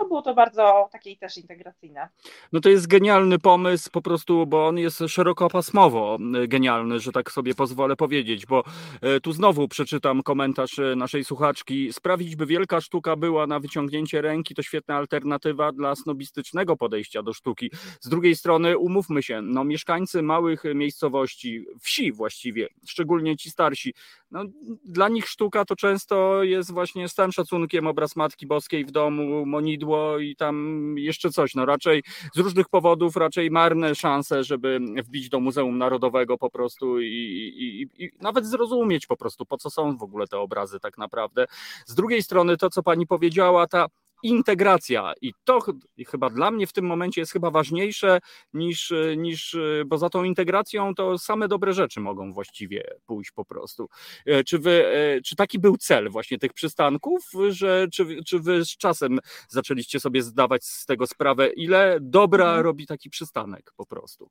[0.00, 2.08] no było to bardzo takie też integracyjne.
[2.52, 7.32] No to jest genialny pomysł po prostu, bo on jest szerokopasmowo e, genialny, że tak
[7.32, 8.64] sobie pozwolę powiedzieć, bo
[9.00, 11.92] e, tu znowu przeczytam komentarz e, naszej słuchaczki.
[11.92, 17.32] Sprawić, by wielka sztuka była na wyciągnięcie ręki, to świetna alternatywa dla snobistycznego podejścia do
[17.32, 17.70] sztuki.
[18.00, 23.94] Z drugiej strony, umówmy się, no mieszkańcy małych miejscowości, wsi właściwie, szczególnie ci starsi,
[24.30, 24.44] no,
[24.84, 29.87] dla nich sztuka to często jest właśnie z szacunkiem obraz Matki Boskiej w domu, monidło
[30.20, 31.54] i tam jeszcze coś.
[31.54, 32.02] No raczej
[32.34, 38.04] z różnych powodów raczej marne szanse, żeby wbić do Muzeum Narodowego po prostu i, i,
[38.04, 41.46] i nawet zrozumieć po prostu, po co są w ogóle te obrazy tak naprawdę.
[41.86, 43.86] Z drugiej strony to, co pani powiedziała, ta
[44.22, 45.58] integracja i to
[46.06, 48.20] chyba dla mnie w tym momencie jest chyba ważniejsze
[48.52, 53.88] niż, niż, bo za tą integracją to same dobre rzeczy mogą właściwie pójść po prostu.
[54.26, 58.64] E, czy, wy, e, czy taki był cel właśnie tych przystanków, że czy, czy wy
[58.64, 59.18] z czasem
[59.48, 62.64] zaczęliście sobie zdawać z tego sprawę, ile dobra mhm.
[62.64, 64.30] robi taki przystanek po prostu?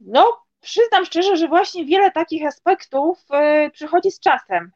[0.00, 4.70] No, przyznam szczerze, że właśnie wiele takich aspektów e, przychodzi z czasem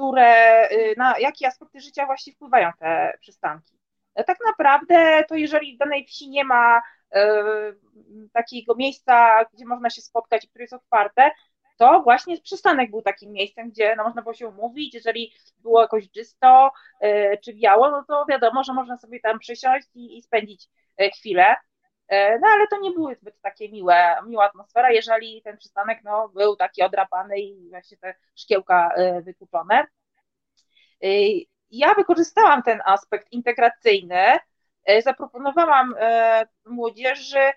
[0.00, 3.78] które, y, na jakie aspekty życia właśnie wpływają te przystanki.
[4.16, 7.18] No tak naprawdę to jeżeli w danej wsi nie ma y,
[8.32, 11.30] takiego miejsca, gdzie można się spotkać i które jest otwarte,
[11.76, 16.10] to właśnie przystanek był takim miejscem, gdzie no, można było się umówić, jeżeli było jakoś
[16.10, 16.70] czysto
[17.04, 20.68] y, czy biało, no to wiadomo, że można sobie tam przysiąść i, i spędzić
[21.18, 21.56] chwilę.
[22.10, 26.56] No ale to nie były zbyt takie miłe, miła atmosfera, jeżeli ten przystanek no, był
[26.56, 29.86] taki odrapany i właśnie te szkiełka wykuczone.
[31.70, 34.38] Ja wykorzystałam ten aspekt integracyjny,
[35.04, 35.94] zaproponowałam
[36.66, 37.50] młodzieży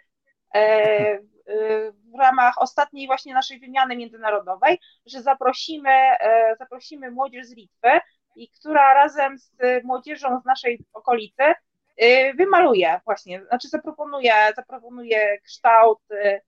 [2.14, 5.92] w ramach ostatniej właśnie naszej wymiany międzynarodowej, że zaprosimy,
[6.60, 7.90] zaprosimy młodzież z Litwy,
[8.36, 11.44] i która razem z młodzieżą z naszej okolicy
[12.02, 16.42] Y, wymaluje właśnie, znaczy zaproponuje, zaproponuje kształt, y,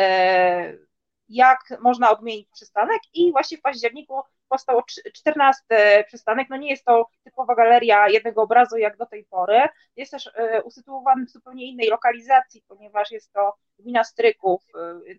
[0.00, 0.86] y,
[1.28, 4.82] jak można odmienić przystanek i właśnie w październiku powstał
[5.14, 10.12] 14 przystanek, no nie jest to typowa galeria jednego obrazu jak do tej pory, jest
[10.12, 10.30] też
[10.64, 14.62] usytuowany w zupełnie innej lokalizacji, ponieważ jest to gmina Stryków,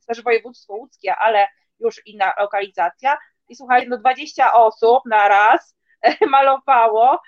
[0.08, 1.48] też województwo łódzkie, ale
[1.80, 3.18] już inna lokalizacja.
[3.50, 5.76] I słuchajcie, no 20 osób na raz
[6.30, 7.20] malowało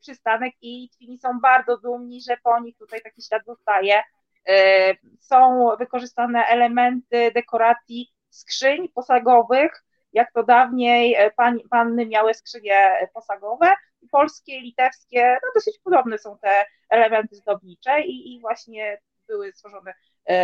[0.00, 4.02] przystanek i Twini są bardzo dumni, że po nich tutaj taki ślad zostaje.
[4.48, 13.08] Y, są wykorzystane elementy dekoracji skrzyń posagowych, jak to dawniej e, pan, panny miały skrzynie
[13.14, 13.74] posagowe,
[14.10, 19.94] polskie, litewskie, no dosyć podobne są te elementy zdobnicze i, i właśnie były stworzone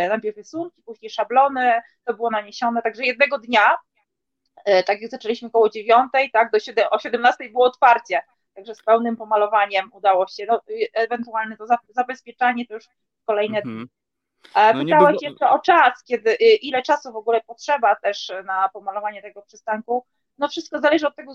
[0.09, 3.77] najpierw rysunki, później szablony, to było naniesione, także jednego dnia,
[4.85, 8.21] tak jak zaczęliśmy koło dziewiątej, tak, do 7, o 17 było otwarcie,
[8.55, 10.45] Także z pełnym pomalowaniem udało się.
[10.45, 10.61] No,
[10.93, 12.85] ewentualne to zabezpieczanie to już
[13.25, 13.87] kolejne mhm.
[14.55, 15.31] No Pytałeś było...
[15.31, 20.05] jeszcze o czas, kiedy, y, ile czasu w ogóle potrzeba też na pomalowanie tego przystanku.
[20.37, 21.33] No wszystko zależy od tego,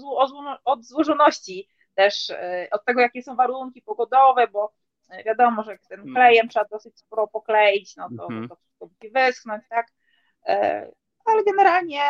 [0.64, 4.72] od złożoności też, y, od tego, jakie są warunki pogodowe, bo
[5.20, 6.14] y, wiadomo, że ten mm.
[6.14, 8.48] klejem trzeba dosyć sporo pokleić, no to, mhm.
[8.48, 9.86] to wszystko musi wyschnąć, tak?
[11.24, 12.02] Ale generalnie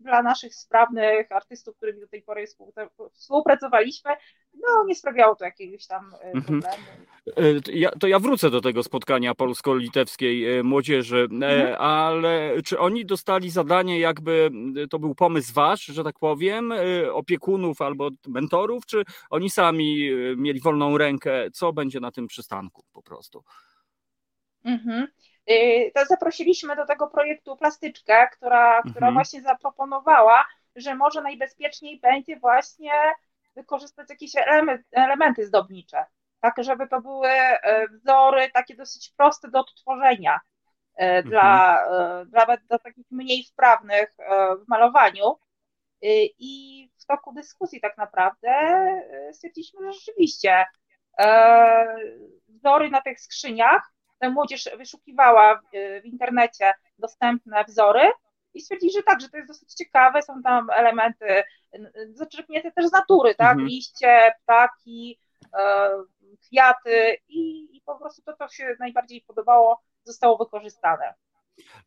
[0.00, 2.44] dla naszych sprawnych artystów, którymi do tej pory
[3.12, 4.10] współpracowaliśmy,
[4.54, 6.42] no nie sprawiało to jakiegoś tam e, mhm.
[6.62, 6.84] problemu.
[7.26, 11.80] E, ja, to ja wrócę do tego spotkania polsko-litewskiej e, młodzieży, mhm.
[11.80, 14.50] ale czy oni dostali zadanie, jakby
[14.90, 16.72] to był pomysł wasz, że tak powiem,
[17.12, 23.02] opiekunów albo mentorów, czy oni sami mieli wolną rękę, co będzie na tym przystanku po
[23.02, 23.44] prostu?
[24.64, 25.06] Mhm.
[25.50, 28.94] Y, to zaprosiliśmy do tego projektu plastyczkę, która, mhm.
[28.94, 30.46] która właśnie zaproponowała,
[30.76, 32.92] że może najbezpieczniej będzie właśnie
[33.54, 34.32] wykorzystać jakieś
[34.92, 36.04] elementy zdobnicze,
[36.40, 40.40] tak żeby to były e, wzory takie dosyć proste do odtworzenia.
[40.96, 41.28] mhm.
[41.28, 41.78] dla,
[42.26, 44.14] dla, dla takich mniej wprawnych
[44.64, 45.38] w malowaniu.
[46.38, 48.50] I w toku dyskusji tak naprawdę
[49.32, 50.64] stwierdziliśmy, że rzeczywiście
[52.48, 53.92] wzory na tych skrzyniach,
[54.22, 55.60] młodzież wyszukiwała
[56.02, 58.12] w internecie dostępne wzory
[58.54, 61.42] i stwierdzili, że tak, że to jest dosyć ciekawe, są tam elementy
[62.10, 63.68] zaczerpnięte też z natury, tak, mhm.
[63.68, 65.18] liście, ptaki,
[65.54, 65.90] e,
[66.42, 71.14] kwiaty i, i po prostu to, co się najbardziej podobało, zostało wykorzystane.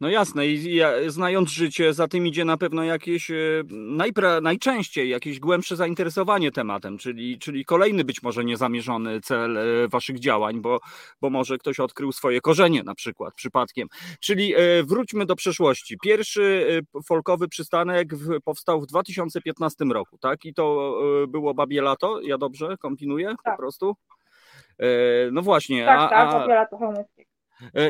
[0.02, 3.36] No jasne, i ja, znając życie, za tym idzie na pewno jakieś, e,
[3.72, 10.20] najpra, najczęściej jakieś głębsze zainteresowanie tematem, czyli, czyli kolejny być może niezamierzony cel e, waszych
[10.20, 10.80] działań, bo,
[11.22, 13.88] bo może ktoś odkrył swoje korzenie na przykład przypadkiem.
[14.20, 15.98] Czyli e, wróćmy do przeszłości.
[16.04, 16.66] Pierwszy
[17.08, 18.10] folkowy przystanek
[18.44, 20.46] powstał w 2015 roku, tak?
[20.46, 20.96] I to
[21.28, 23.56] było Babie Lato, ja dobrze kombinuję tak.
[23.56, 23.96] po prostu?
[25.32, 25.86] No właśnie.
[25.86, 26.78] Tak, a, tak, Babie Lato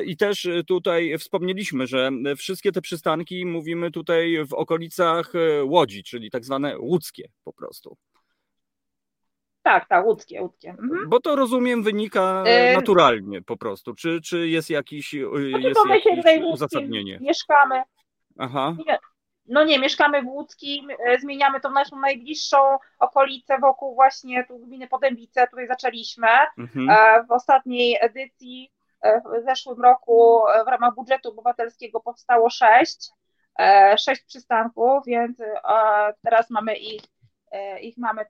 [0.05, 6.03] I też e, tutaj wspomnieliśmy, że wszystkie te przystanki mówimy tutaj w okolicach e, Łodzi,
[6.03, 7.97] czyli tak zwane łódzkie po prostu.
[9.61, 10.69] Tak, tak, łódzkie, łódzkie.
[10.69, 11.09] Mhm.
[11.09, 12.43] Bo to rozumiem wynika
[12.73, 13.93] naturalnie po prostu.
[13.93, 17.19] Czy, czy jest jakiś, znaczy, jest jakieś uzasadnienie?
[17.21, 17.83] Mieszkamy.
[18.37, 18.75] Aha.
[19.45, 20.87] No nie, mieszkamy w Łódzkim,
[21.19, 22.57] zmieniamy tą naszą najbliższą
[22.99, 26.27] okolicę wokół właśnie tu gminy Podębice, tutaj zaczęliśmy.
[26.57, 26.87] Mhm.
[27.27, 28.71] W ostatniej edycji
[29.03, 33.09] w zeszłym roku w ramach budżetu obywatelskiego powstało sześć,
[33.59, 37.01] e, sześć przystanków, więc e, teraz mamy ich,
[37.51, 38.25] e, ich mamy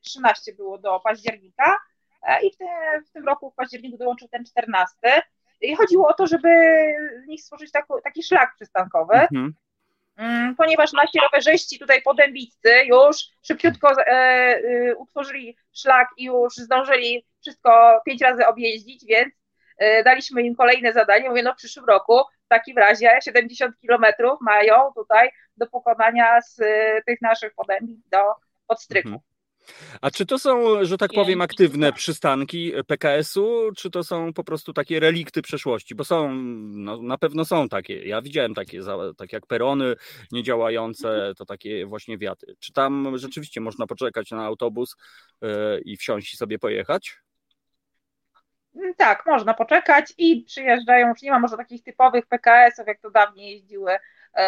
[0.00, 1.78] 13 było do października
[2.42, 2.68] i w tym,
[3.06, 4.96] w tym roku w październiku dołączył ten 14.
[5.60, 6.48] I chodziło o to, żeby
[7.24, 9.14] z nich stworzyć taki, taki szlak przystankowy.
[9.14, 9.54] Mhm
[10.16, 17.26] mm, ponieważ nasi rowerzyści tutaj podębiccy już szybciutko e, e, utworzyli szlak i już zdążyli
[17.40, 19.41] wszystko pięć razy objeździć, więc E,
[20.04, 24.92] daliśmy im kolejne zadanie, mówię, no w przyszłym roku w takim razie 70 kilometrów mają
[24.94, 28.18] tutaj do pokonania z e, tych naszych podębic do
[28.66, 29.08] podstryku.
[29.08, 29.32] Mhm.
[30.00, 34.72] A czy to są, że tak powiem, aktywne przystanki PKS-u, czy to są po prostu
[34.72, 35.94] takie relikty przeszłości?
[35.94, 38.04] Bo są, no, na pewno są takie.
[38.04, 38.80] Ja widziałem takie,
[39.16, 39.94] tak jak perony
[40.32, 41.34] niedziałające, mhm.
[41.34, 42.54] to takie właśnie wiaty.
[42.58, 44.96] Czy tam rzeczywiście można poczekać na autobus
[45.42, 45.48] yy,
[45.84, 47.16] i wsiąść i sobie pojechać?
[48.76, 53.10] Mm, tak, można poczekać i przyjeżdżają, już nie ma może takich typowych PKS-ów, jak to
[53.10, 53.98] dawniej jeździły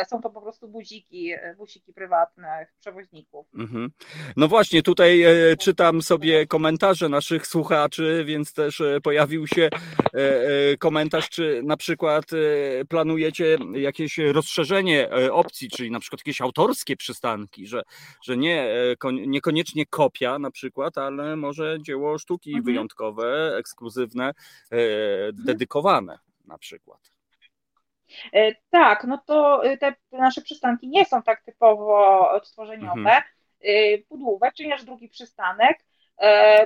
[0.09, 3.47] są to po prostu buziki, e, buziki prywatnych przewoźników.
[3.55, 3.90] Mhm.
[4.36, 9.69] No właśnie, tutaj e, czytam sobie komentarze naszych słuchaczy, więc też pojawił się
[10.78, 12.24] komentarz, czy na przykład
[12.89, 17.82] planujecie jakieś rozszerzenie opcji, czyli na przykład jakieś autorskie przystanki, że,
[18.23, 18.69] że nie,
[19.27, 22.65] niekoniecznie kopia na przykład, ale może dzieło sztuki mhm.
[22.65, 24.32] wyjątkowe, ekskluzywne,
[25.32, 27.14] dedykowane na przykład.
[28.32, 33.01] E, tak, no to e, te nasze przystanki nie są tak typowo odtworzeniowe.
[33.01, 33.23] Mhm.
[33.61, 35.85] E, Pudłówek, czyli nasz drugi przystanek,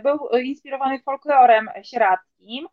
[0.03, 2.66] był inspirowany folklorem sieradzkim.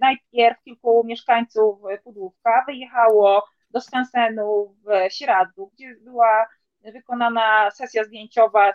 [0.00, 6.46] Najpierw kilku mieszkańców Pudłówka wyjechało do skansenu w Sieradzu, gdzie była
[6.80, 8.72] wykonana sesja zdjęciowa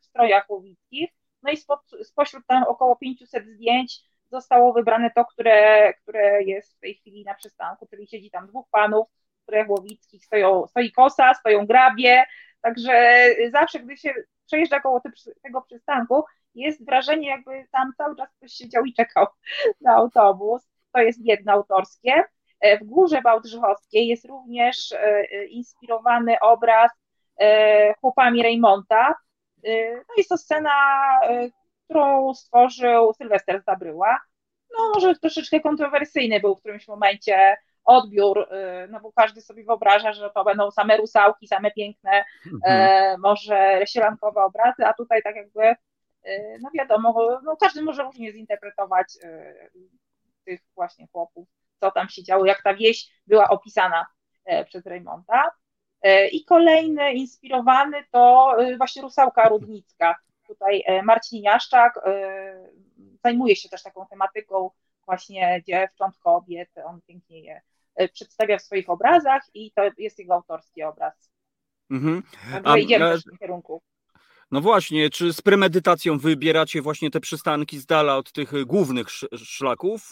[0.00, 1.10] w strojach łowickich.
[1.42, 1.56] No i
[2.04, 4.00] spośród tam około 500 zdjęć
[4.30, 8.66] zostało wybrane to, które, które jest w tej chwili na przystanku, czyli siedzi tam dwóch
[8.70, 9.08] panów,
[9.42, 12.24] których łowickich stoją, stoi kosa, stoją grabie,
[12.62, 14.14] także zawsze, gdy się
[14.46, 15.02] przejeżdża koło
[15.42, 16.24] tego przystanku,
[16.54, 19.26] jest wrażenie, jakby tam cały czas ktoś siedział i czekał
[19.80, 20.62] na autobus.
[20.92, 22.24] To jest jedno autorskie.
[22.80, 26.90] W Górze Wałdrzychowskiej jest również e, inspirowany obraz
[27.40, 29.14] e, chłopami Reymonta.
[29.64, 30.70] E, no jest to scena,
[31.86, 34.18] którą stworzył Sylwester Zabryła.
[34.78, 37.56] No może troszeczkę kontrowersyjny był w którymś momencie
[37.86, 43.20] odbiór, y, no bo każdy sobie wyobraża, że to będą same rusałki, same piękne, mhm.
[43.20, 45.62] może sielankowe obrazy, a tutaj tak jakby,
[46.26, 49.70] y, no wiadomo, no każdy może różnie zinterpretować y,
[50.44, 51.48] tych właśnie chłopów,
[51.80, 54.06] co tam się działo, jak ta wieś była opisana
[54.66, 55.50] przez Reymonta.
[56.32, 60.16] I kolejny inspirowany to właśnie Rusałka Rudnicka,
[60.48, 62.68] Tutaj e, Marcin Jaszczak e,
[63.24, 64.70] zajmuje się też taką tematyką
[65.06, 67.60] właśnie dziewcząt, kobiet, on pięknie je
[67.94, 71.30] e, przedstawia w swoich obrazach i to jest jego autorski obraz.
[71.90, 72.22] Mhm.
[72.52, 73.82] Także idziemy też w tym kierunku.
[74.50, 79.06] No właśnie, czy z premedytacją wybieracie właśnie te przystanki z dala od tych głównych
[79.36, 80.10] szlaków?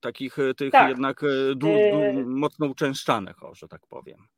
[0.00, 0.88] Takich tych tak.
[0.88, 1.20] jednak
[1.56, 4.28] du, du, mocno uczęszczanych, o, że tak powiem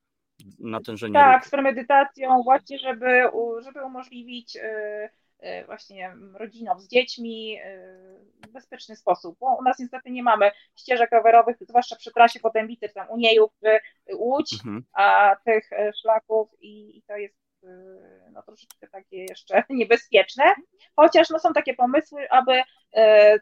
[0.59, 1.49] natężenie Tak, ruchu.
[1.49, 3.23] z premedytacją właśnie, żeby,
[3.65, 7.59] żeby umożliwić y, właśnie rodziną z dziećmi
[8.49, 12.89] w bezpieczny sposób, bo u nas niestety nie mamy ścieżek rowerowych, zwłaszcza przy trasie Potębicy,
[12.89, 13.79] tam Uniejów czy
[14.15, 14.85] Łódź, mhm.
[14.93, 15.71] a tych
[16.01, 17.49] szlaków i, i to jest
[18.33, 20.45] no, troszeczkę takie jeszcze niebezpieczne,
[20.97, 22.63] chociaż no, są takie pomysły, aby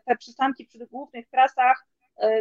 [0.07, 1.87] te przystanki przy tych głównych trasach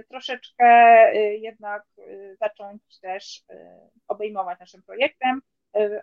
[0.10, 3.44] troszeczkę e, jednak e, zacząć też
[4.08, 5.42] obejmować naszym projektem,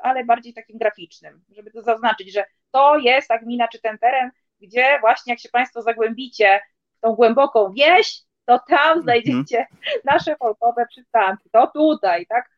[0.00, 4.30] ale bardziej takim graficznym, żeby to zaznaczyć, że to jest ta gmina czy ten teren,
[4.60, 6.60] gdzie właśnie jak się Państwo zagłębicie
[6.96, 9.02] w tą głęboką wieś, to tam mhm.
[9.02, 9.66] znajdziecie
[10.04, 11.50] nasze folkowe przystanki.
[11.50, 12.50] To tutaj, tak?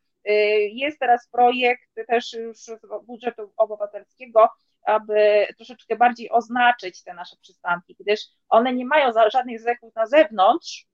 [0.73, 2.71] Jest teraz projekt też już z
[3.07, 4.49] budżetu obywatelskiego,
[4.85, 10.87] aby troszeczkę bardziej oznaczyć te nasze przystanki, gdyż one nie mają żadnych zeków na zewnątrz,
[10.87, 10.94] E,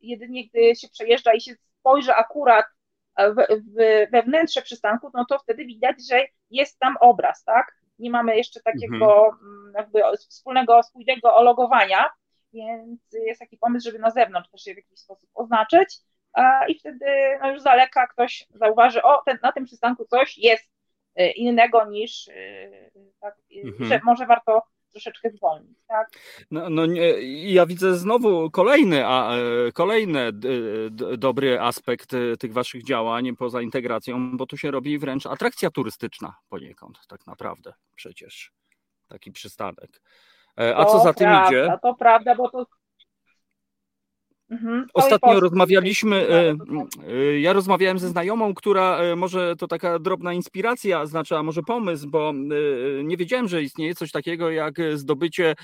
[0.00, 2.64] jedynie gdy się przejeżdża i się spojrzy akurat
[3.18, 7.74] w, w, we wnętrze przystanku, no to wtedy widać, że jest tam obraz, tak?
[7.98, 9.72] Nie mamy jeszcze takiego mhm.
[9.76, 12.10] jakby wspólnego, spójnego ologowania,
[12.52, 16.00] więc jest taki pomysł, żeby na zewnątrz też je w jakiś sposób oznaczyć
[16.32, 17.06] a, i wtedy
[17.40, 20.70] no już z daleka ktoś zauważy, o, ten, na tym przystanku coś jest
[21.16, 22.70] e, innego niż, e,
[23.20, 23.88] tak, mhm.
[23.88, 24.62] że może warto
[24.92, 26.08] troszeczkę zwolnić, tak?
[26.50, 27.12] No, no nie,
[27.52, 30.32] ja widzę znowu kolejny, a, e, kolejny
[31.18, 36.36] dobry aspekt e, tych waszych działań poza integracją, bo tu się robi wręcz atrakcja turystyczna
[36.48, 38.52] poniekąd, tak naprawdę przecież
[39.08, 40.02] taki przystanek.
[40.58, 41.78] E, a co za tym prawda, idzie?
[41.82, 42.66] To prawda, bo to
[44.50, 44.86] Mhm.
[44.94, 46.56] Ostatnio rozmawialiśmy, e,
[47.08, 51.62] e, ja rozmawiałem ze znajomą, która e, może to taka drobna inspiracja, znaczy, a może
[51.62, 52.32] pomysł, bo
[53.04, 55.54] nie wiedziałem, że istnieje coś takiego jak zdobycie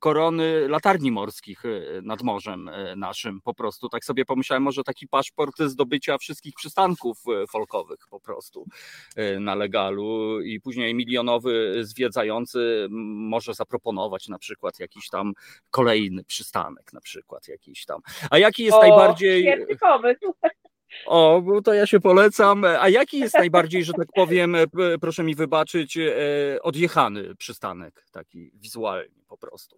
[0.00, 1.62] korony latarni morskich
[2.02, 3.40] nad morzem naszym.
[3.40, 7.18] Po prostu tak sobie pomyślałem, może taki paszport zdobycia wszystkich przystanków
[7.50, 8.66] folkowych po prostu
[9.40, 15.32] na legalu i później milionowy zwiedzający może zaproponować na przykład jakiś tam
[15.70, 18.00] kolejny przystanek, na przykład jakiś tam.
[18.34, 19.66] A jaki jest o, najbardziej.
[21.06, 22.64] O, to ja się polecam.
[22.64, 24.56] A jaki jest najbardziej, że tak powiem,
[25.00, 26.12] proszę mi wybaczyć, e,
[26.62, 29.76] odjechany przystanek, taki wizualnie po prostu?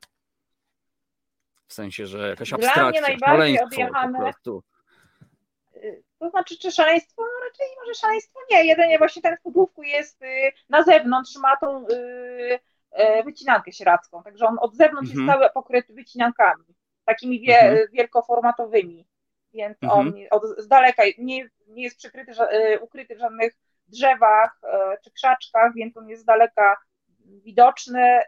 [1.66, 4.32] W sensie, że jakaś abstrakcja, Dla mnie najbardziej odjechane.
[5.76, 7.22] Y, to znaczy, czy szaleństwo?
[7.22, 8.64] No raczej może szaleństwo nie.
[8.64, 12.58] Jedynie właśnie ten w pudłówku jest y, na zewnątrz, ma tą y,
[12.90, 15.26] e, wycinankę sieradzką, także on od zewnątrz mhm.
[15.26, 16.75] jest cały pokryty wycinankami
[17.06, 17.88] takimi wie, mhm.
[17.92, 19.06] wielkoformatowymi,
[19.54, 20.00] więc mhm.
[20.00, 23.52] on od, z daleka nie, nie jest przykryty, y, ukryty w żadnych
[23.88, 24.68] drzewach y,
[25.04, 26.76] czy krzaczkach, więc on jest z daleka
[27.20, 28.22] widoczny y,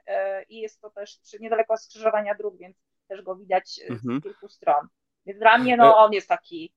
[0.49, 2.77] i jest to też niedaleko skrzyżowania dróg, więc
[3.09, 4.23] też go widać z mhm.
[4.23, 4.89] kilku stron.
[5.27, 6.75] Więc dla mnie no, e- on jest taki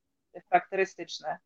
[0.50, 1.38] charakterystyczny.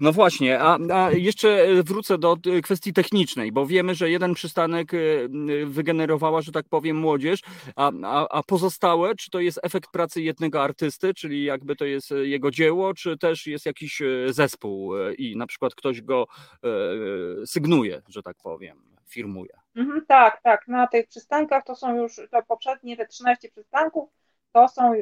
[0.00, 5.28] No właśnie, a, a, jeszcze wrócę do kwestii technicznej, bo wiemy, że jeden przystanek y,
[5.66, 7.40] wygenerowała, że tak powiem, młodzież,
[7.76, 12.10] a, a, a, pozostałe, czy to jest efekt pracy jednego artysty, czyli jakby to jest
[12.10, 16.26] jego dzieło, czy też jest jakiś y, zespół y, i na przykład ktoś go
[17.46, 19.50] sygnuje, że tak powiem, firmuje.
[19.76, 20.68] Mhm, tak, tak.
[20.68, 24.10] Na tych przystankach to są już to poprzednie te 13 przystanków,
[24.52, 24.92] to są,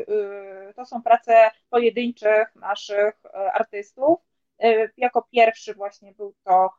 [0.77, 3.15] to są prace pojedynczych naszych
[3.55, 4.34] artystów E,
[4.97, 6.71] jako pierwszy właśnie był to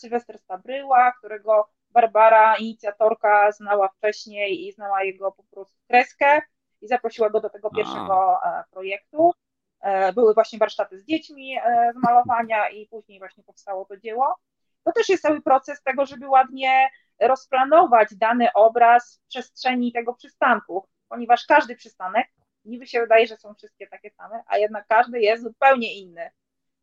[0.00, 6.42] Sylwester Stabryła, którego Barbara, inicjatorka, znała wcześniej i znała jego po prostu kreskę
[6.80, 8.60] i zaprosiła go do tego pierwszego A.
[8.60, 9.32] E, projektu.
[9.80, 11.56] E, były właśnie warsztaty z dziećmi
[11.94, 14.36] z malowania i później właśnie powstało to dzieło.
[14.84, 16.88] To też jest cały proces tego, żeby ładnie
[17.20, 22.28] rozplanować dany obraz w przestrzeni tego przystanku, ponieważ każdy przystanek,
[22.64, 26.30] niby się wydaje, że są wszystkie takie same, a jednak każdy jest zupełnie inny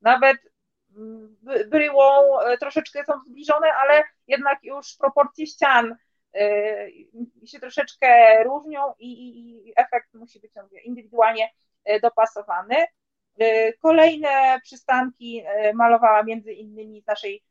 [0.03, 0.37] nawet
[1.67, 5.95] bryłą e, troszeczkę są zbliżone, ale jednak już proporcje ścian
[6.35, 6.87] e,
[7.45, 10.51] się troszeczkę różnią i, i efekt musi być
[10.83, 11.49] indywidualnie
[11.83, 12.75] e, dopasowany.
[13.81, 15.43] Kolejne przystanki
[15.73, 17.43] malowała między innymi z naszej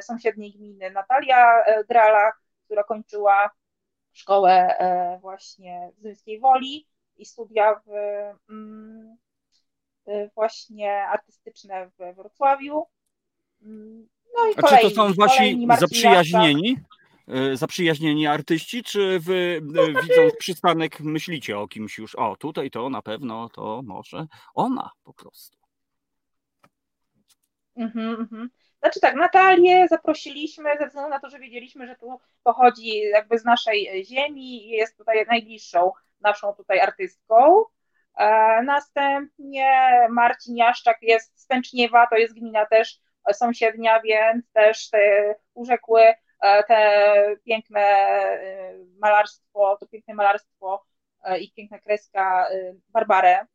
[0.00, 2.32] sąsiedniej gminy Natalia Grala,
[2.64, 3.50] która kończyła
[4.12, 4.74] szkołę
[5.20, 7.90] właśnie w Zyńskiej Woli i studia w,
[8.50, 9.16] mm,
[10.34, 12.86] właśnie artystyczne w Wrocławiu.
[13.62, 16.76] Mm, no i A kolejni, czy to są wasi zaprzyjaźnieni?
[17.52, 22.90] Y, zaprzyjaźnieni artyści, czy wy no, widząc przystanek myślicie o kimś już, o tutaj to
[22.90, 25.58] na pewno, to może ona po prostu.
[27.76, 28.50] Mhm, mhm.
[28.80, 33.44] Znaczy tak, Natalię zaprosiliśmy ze względu na to, że wiedzieliśmy, że tu pochodzi jakby z
[33.44, 37.64] naszej ziemi i jest tutaj najbliższą naszą tutaj artystką.
[38.20, 43.00] E, następnie Marcin Jaszczak jest z Pęczniewa, to jest gmina też
[43.32, 46.02] sąsiednia, więc też te urzekły
[46.68, 47.82] te piękne
[48.98, 50.84] malarstwo, to piękne malarstwo
[51.40, 52.48] i piękna kreska
[52.88, 53.46] Barbarę,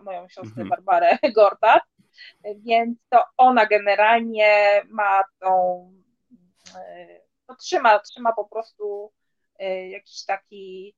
[0.00, 0.68] moją siostrę mhm.
[0.68, 1.82] Barbarę Gortat,
[2.56, 5.92] więc to ona generalnie ma tą,
[7.46, 9.12] to trzyma, trzyma po prostu
[9.90, 10.94] jakiś taki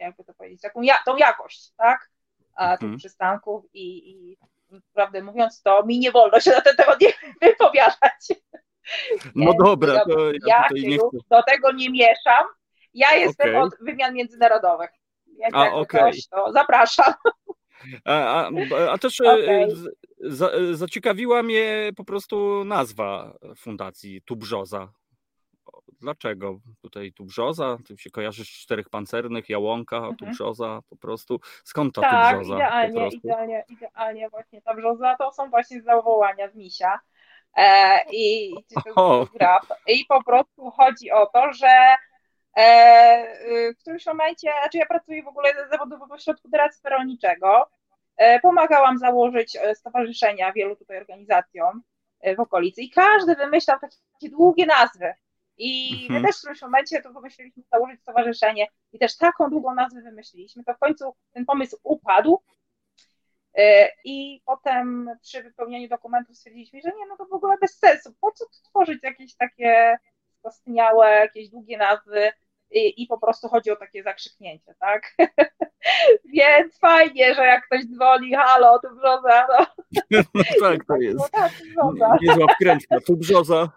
[0.00, 2.10] jakby to powiedzieć, taką ja, tą jakość, tak,
[2.54, 2.98] a, tych mhm.
[2.98, 4.36] przystanków i, i
[4.92, 7.12] prawdę mówiąc, to mi nie wolno się na ten temat nie
[7.48, 8.28] wypowiadać.
[9.34, 10.98] No dobra, to ja, ja się
[11.30, 12.44] do tego nie mieszam.
[12.94, 13.62] Ja jestem okay.
[13.62, 14.90] od wymian międzynarodowych.
[15.38, 16.12] Jak a, okay.
[16.12, 17.14] Coś, to zapraszam.
[18.04, 18.50] A, a,
[18.90, 19.68] a też e, okay.
[20.20, 24.92] za, zaciekawiła mnie po prostu nazwa fundacji Tubrzoza.
[26.00, 27.76] Dlaczego tutaj tu brzoza?
[27.86, 30.16] Ty się kojarzysz czterech pancernych, jałąka, mhm.
[30.16, 31.40] tu brzoza po prostu.
[31.64, 32.54] Skąd ta tak, tu brzoza?
[32.54, 37.00] Idealnie, idealnie, idealnie właśnie ta brzoza to są właśnie zawołania z misia.
[37.56, 38.54] E, i,
[39.34, 39.66] grab.
[39.86, 41.96] I po prostu chodzi o to, że
[42.56, 47.70] e, w którymś momencie, znaczy ja pracuję w ogóle zawodowo w ośrodku doradztwa rolniczego.
[48.16, 51.82] E, pomagałam założyć e, stowarzyszenia wielu tutaj organizacjom
[52.20, 55.14] e, w okolicy i każdy wymyślał takie długie nazwy.
[55.62, 56.22] I mhm.
[56.22, 60.64] my też w którymś momencie to pomyśleliśmy założyć stowarzyszenie i też taką długą nazwę wymyśliliśmy,
[60.64, 62.42] to w końcu ten pomysł upadł
[63.54, 68.14] e, i potem przy wypełnianiu dokumentów stwierdziliśmy, że nie, no to w ogóle bez sensu,
[68.20, 69.96] po co tworzyć jakieś takie
[70.38, 72.32] skostniałe, jakieś długie nazwy
[72.70, 75.16] i, i po prostu chodzi o takie zakrzyknięcie, tak?
[76.34, 79.66] Więc fajnie, że jak ktoś dzwoni, halo, tu brzoza, no.
[80.34, 81.18] no tak, to jest.
[81.18, 83.68] No tak, Niezła wkrętka, tu brzoza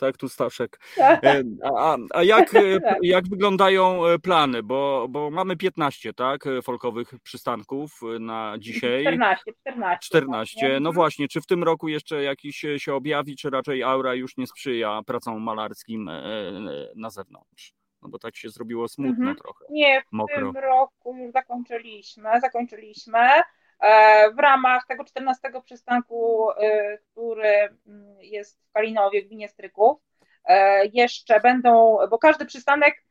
[0.00, 0.80] tak, tu Staszek.
[1.00, 1.42] E,
[1.76, 2.98] a, a jak, e, tak.
[3.02, 4.62] jak wyglądają e, plany?
[4.62, 9.02] Bo, bo mamy 15, tak, folkowych przystanków na dzisiaj.
[9.02, 10.06] 14, 14.
[10.06, 10.80] 14.
[10.80, 14.46] No właśnie, czy w tym roku jeszcze jakiś się objawi, czy raczej aura już nie
[14.46, 16.10] sprzyja pracom malarskim
[16.96, 17.72] na zewnątrz?
[18.02, 19.36] No bo tak się zrobiło smutno mhm.
[19.36, 19.64] trochę.
[19.70, 20.52] Nie, w mokro.
[20.52, 23.18] tym roku już zakończyliśmy, zakończyliśmy.
[24.34, 26.48] W ramach tego 14 przystanku,
[27.12, 29.98] który mm, jest w Kalinowie, w gminie Stryków,
[30.92, 33.04] jeszcze będą, bo każdy przystanek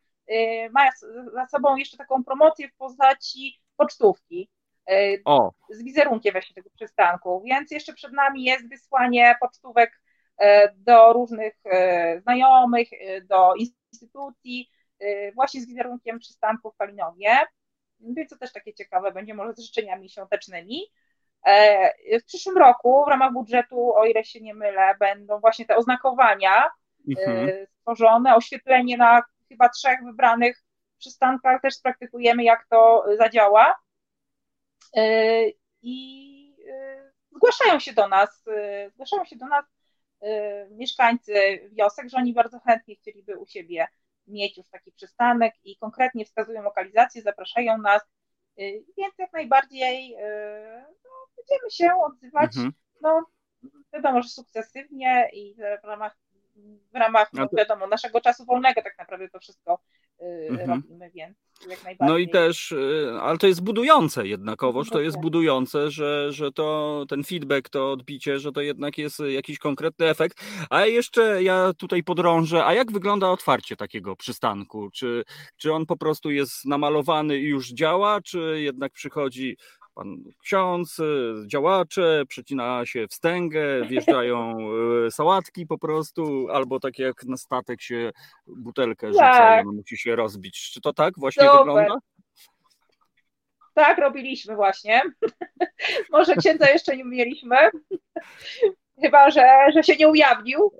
[0.71, 0.89] ma
[1.33, 4.49] za sobą jeszcze taką promocję w postaci pocztówki.
[5.25, 5.51] O.
[5.69, 10.01] Z wizerunkiem właśnie tego przystanku, więc jeszcze przed nami jest wysłanie pocztówek
[10.75, 11.53] do różnych
[12.21, 12.89] znajomych,
[13.23, 14.69] do instytucji,
[15.35, 17.37] właśnie z wizerunkiem przystanku w Kalinowie.
[17.99, 20.91] Więc to też takie ciekawe będzie, może z życzeniami świątecznymi.
[21.45, 25.75] E, w przyszłym roku w ramach budżetu, o ile się nie mylę, będą właśnie te
[25.75, 26.69] oznakowania e,
[27.07, 27.67] mhm.
[27.79, 30.63] stworzone, oświetlenie na chyba trzech wybranych
[30.97, 33.75] przystankach, też spraktykujemy, jak to zadziała.
[34.95, 35.43] E,
[35.81, 36.55] I
[37.35, 38.45] zgłaszają się do nas,
[38.93, 39.65] zgłaszają się do nas
[40.71, 41.33] mieszkańcy
[41.71, 43.87] wiosek, że oni bardzo chętnie chcieliby u siebie
[44.29, 48.01] mieć już taki przystanek i konkretnie wskazują lokalizację, zapraszają nas,
[48.59, 52.73] y, więc jak najbardziej y, no, będziemy się odzywać, mhm.
[53.01, 53.25] no
[53.93, 56.17] wiadomo, że sukcesywnie i w ramach,
[56.93, 57.57] w ramach no to...
[57.57, 59.79] wiadomo, naszego czasu wolnego tak naprawdę to wszystko
[60.49, 60.69] mhm.
[60.69, 61.37] robimy, więc
[61.69, 62.07] jak najbardziej.
[62.07, 62.75] No i też,
[63.21, 68.39] ale to jest budujące jednakowoż, to jest budujące, że, że to ten feedback, to odbicie,
[68.39, 70.41] że to jednak jest jakiś konkretny efekt.
[70.69, 74.89] A jeszcze ja tutaj podrążę, a jak wygląda otwarcie takiego przystanku?
[74.93, 75.23] Czy,
[75.57, 79.57] czy on po prostu jest namalowany i już działa, czy jednak przychodzi
[79.95, 80.97] pan ksiądz,
[81.45, 84.57] działacze, przecina się wstęgę, wjeżdżają
[85.07, 88.11] e, sałatki po prostu, albo tak jak na statek się
[88.47, 89.65] butelkę rzuca tak.
[89.65, 90.71] i musi się rozbić.
[90.73, 91.57] Czy to tak właśnie Super.
[91.57, 91.95] wygląda?
[93.73, 95.01] Tak, robiliśmy właśnie.
[96.11, 97.55] Może księdza jeszcze nie mieliśmy.
[99.01, 100.71] Chyba, że, że się nie ujawnił.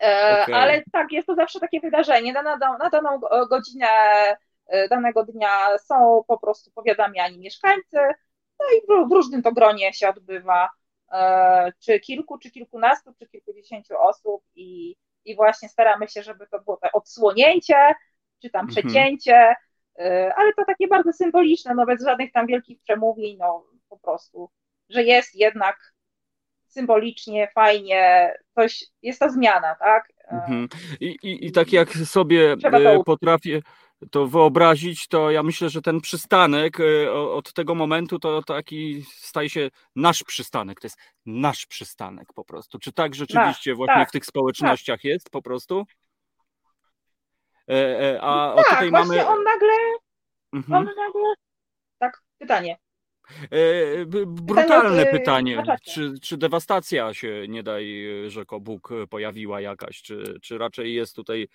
[0.00, 0.54] E, okay.
[0.54, 2.32] Ale tak, jest to zawsze takie wydarzenie.
[2.32, 3.20] Na, na, na daną
[3.50, 3.86] godzinę
[4.90, 7.98] danego dnia są po prostu powiadamiani mieszkańcy,
[8.60, 10.68] no i w, różnym to gronie się odbywa,
[11.12, 16.60] e, czy kilku, czy kilkunastu, czy kilkudziesięciu osób i, i właśnie staramy się, żeby to
[16.60, 17.94] było to odsłonięcie,
[18.42, 18.68] czy tam mhm.
[18.68, 19.54] przecięcie,
[20.36, 24.50] ale to takie bardzo symboliczne, no bez żadnych tam wielkich przemówień, no po prostu,
[24.88, 25.94] że jest jednak
[26.66, 30.12] symbolicznie, fajnie, coś, jest ta zmiana, tak?
[30.30, 30.68] Mhm.
[31.00, 33.60] I, i, I tak jak sobie e, potrafię
[34.10, 39.50] to wyobrazić, to ja myślę, że ten przystanek e, od tego momentu to taki staje
[39.50, 40.80] się nasz przystanek.
[40.80, 42.78] To jest nasz przystanek po prostu.
[42.78, 45.04] Czy tak rzeczywiście nasz, właśnie tak, w tych społecznościach tak.
[45.04, 45.86] jest po prostu?
[47.70, 49.26] E, a tak, tutaj mamy.
[49.26, 49.72] On nagle.
[50.52, 50.78] Mhm.
[50.78, 51.34] On nagle.
[51.98, 52.78] Tak, pytanie.
[53.50, 60.58] E, brutalne pytanie, czy, czy dewastacja się, nie daj rzeko Bóg, pojawiła jakaś, czy, czy
[60.58, 61.48] raczej jest tutaj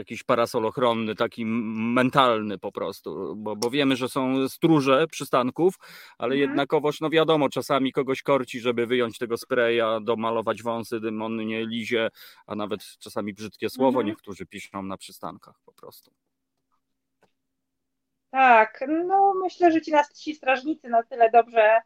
[0.00, 5.74] jakiś parasol ochronny, taki mentalny po prostu, bo, bo wiemy, że są stróże przystanków,
[6.18, 6.40] ale mhm.
[6.40, 11.66] jednakowoż, no wiadomo, czasami kogoś korci, żeby wyjąć tego spraya, domalować wąsy, dym on nie
[11.66, 12.08] lizie,
[12.46, 14.06] a nawet czasami brzydkie słowo mhm.
[14.06, 16.10] niektórzy piszą na przystankach po prostu.
[18.30, 21.80] Tak, no myślę, że ci, nas, ci strażnicy na tyle dobrze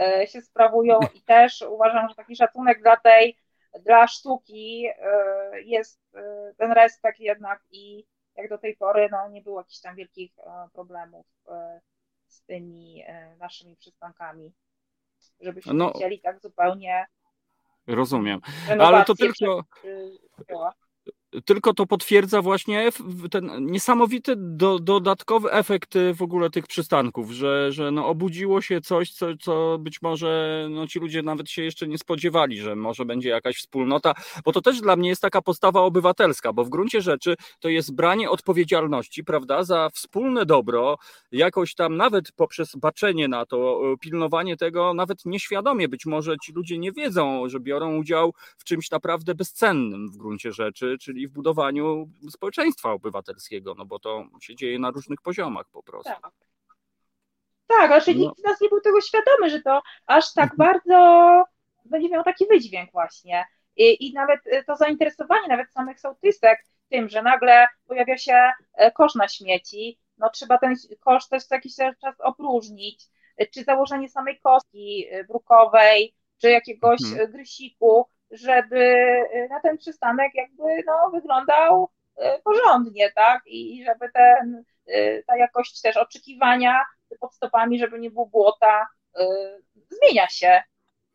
[0.00, 3.36] e, się sprawują i też uważam, że taki szacunek dla tej
[3.80, 9.42] dla sztuki e, jest e, ten respekt jednak i jak do tej pory no, nie
[9.42, 11.26] było jakichś tam wielkich e, problemów
[12.26, 13.04] z tymi
[13.38, 14.52] naszymi przystankami,
[15.40, 17.06] żebyśmy no, chcieli tak zupełnie.
[17.86, 18.40] Rozumiem.
[18.80, 19.64] Ale to tylko
[21.44, 22.90] tylko to potwierdza właśnie
[23.30, 28.80] ten niesamowity do, dodatkowy efekt y, w ogóle tych przystanków, że, że no obudziło się
[28.80, 33.04] coś, co, co być może no ci ludzie nawet się jeszcze nie spodziewali, że może
[33.04, 34.14] będzie jakaś wspólnota,
[34.44, 37.94] bo to też dla mnie jest taka postawa obywatelska, bo w gruncie rzeczy to jest
[37.94, 40.98] branie odpowiedzialności, prawda, za wspólne dobro,
[41.32, 46.52] jakoś tam nawet poprzez baczenie na to, y, pilnowanie tego, nawet nieświadomie być może ci
[46.52, 51.32] ludzie nie wiedzą, że biorą udział w czymś naprawdę bezcennym w gruncie rzeczy, czyli w
[51.32, 56.12] budowaniu społeczeństwa obywatelskiego, no bo to się dzieje na różnych poziomach po prostu.
[56.22, 56.32] Tak.
[57.78, 58.12] Tak, ale no.
[58.12, 60.56] nikt z nas nie był tego świadomy, że to aż tak mhm.
[60.72, 61.44] bardzo
[61.84, 63.44] będzie miał taki wydźwięk właśnie.
[63.76, 68.90] I, I nawet e, to zainteresowanie nawet samych sołtysek tym, że nagle pojawia się e,
[68.90, 73.04] kosz na śmieci, no trzeba ten kosz też co jakiś czas opróżnić,
[73.36, 77.32] e, czy założenie samej kostki brukowej, czy jakiegoś mhm.
[77.32, 78.78] grysiku, żeby
[79.34, 83.42] y, na ten przystanek jakby no, wyglądał y, porządnie, tak?
[83.46, 86.84] I żeby ten, y, ta jakość też oczekiwania
[87.20, 88.86] pod stopami, żeby nie było błota,
[89.90, 90.62] zmienia się.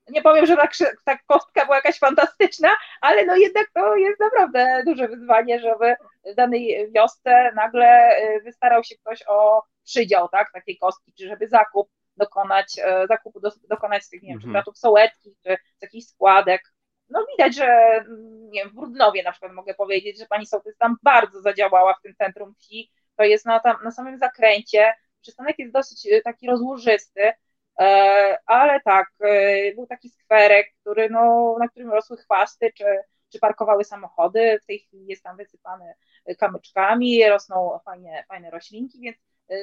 [0.10, 0.68] Nie powiem, że ta,
[1.06, 2.70] ta kostka była jakaś fantastyczna,
[3.02, 5.96] ale no jednak to jest naprawdę duże wyzwanie, żeby
[6.26, 8.10] w danej wiosce nagle
[8.44, 12.76] wystarał się ktoś o przydział, tak, takiej kostki, czy żeby zakup dokonać,
[13.08, 14.76] zakupu do, dokonać z tych, nie wiem, czy kratów mhm.
[14.76, 16.62] sołetki, czy z jakichś składek,
[17.10, 18.04] no widać, że
[18.50, 22.02] nie wiem, w Brudnowie na przykład mogę powiedzieć, że pani sołtys tam bardzo zadziałała w
[22.02, 26.48] tym centrum wsi, to jest na, tam, na samym zakręcie, przystanek jest dosyć e, taki
[26.48, 27.32] rozłożysty,
[27.80, 32.86] e, ale tak, e, był taki skwerek, który, no, na którym rosły chwasty, czy,
[33.32, 35.94] czy parkowały samochody, w tej chwili jest tam wysypany
[36.38, 39.18] kamyczkami, rosną fajne, fajne roślinki, więc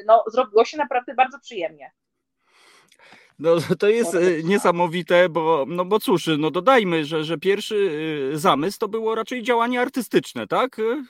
[0.07, 1.91] no, zrobiło się naprawdę bardzo przyjemnie.
[3.39, 7.91] No to jest e, niesamowite, bo, no bo cóż, no dodajmy, że, że pierwszy
[8.35, 10.79] e, zamysł to było raczej działanie artystyczne, tak?
[10.79, 11.05] E,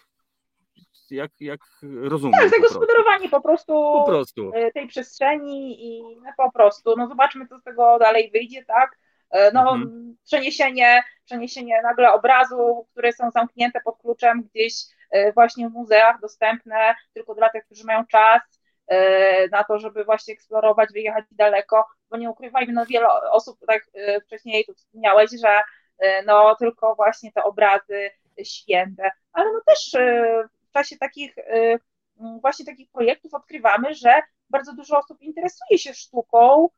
[1.10, 2.40] jak, jak rozumiem.
[2.40, 7.58] Tak, zagospodarowanie po prostu, po prostu tej przestrzeni i no po prostu, no zobaczmy, co
[7.58, 8.98] z tego dalej wyjdzie, tak?
[9.52, 10.16] No, mhm.
[10.24, 14.74] przeniesienie, przeniesienie nagle obrazu, które są zamknięte pod kluczem gdzieś
[15.34, 18.42] właśnie w muzeach, dostępne tylko dla tych, którzy mają czas,
[19.52, 24.20] na to, żeby właśnie eksplorować, wyjechać daleko, bo nie ukrywajmy, no wiele osób, tak e,
[24.20, 25.60] wcześniej tu wspomniałeś, że
[25.98, 28.10] e, no tylko właśnie te obrazy
[28.44, 29.92] święte, ale no też
[30.68, 31.34] w czasie takich
[32.40, 36.68] właśnie takich projektów odkrywamy, że bardzo dużo osób interesuje się sztuką,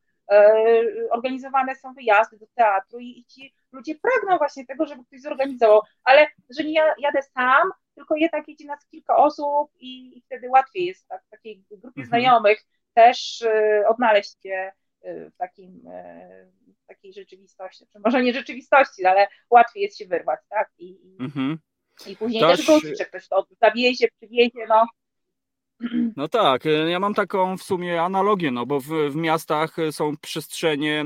[1.10, 6.26] organizowane są wyjazdy do teatru i, ci ludzie pragną właśnie tego, żeby ktoś zorganizował, ale
[6.58, 11.08] że nie jadę sam, tylko jednak jedzie nas kilka osób i, i wtedy łatwiej jest
[11.08, 12.08] tak, w takiej grupie mhm.
[12.08, 12.64] znajomych
[12.94, 14.72] też y, odnaleźć się
[15.04, 16.52] y, w takim, y,
[16.86, 20.70] takiej rzeczywistości, czy może nie rzeczywistości, ale łatwiej jest się wyrwać, tak?
[20.78, 21.58] I, mhm.
[22.06, 24.86] i później też, też gości, że ktoś to zawiezie, przywiezie, no
[26.16, 30.16] no tak, e, ja mam taką w sumie analogię, no bo w, w, miastach są
[30.16, 31.00] przestrzenie,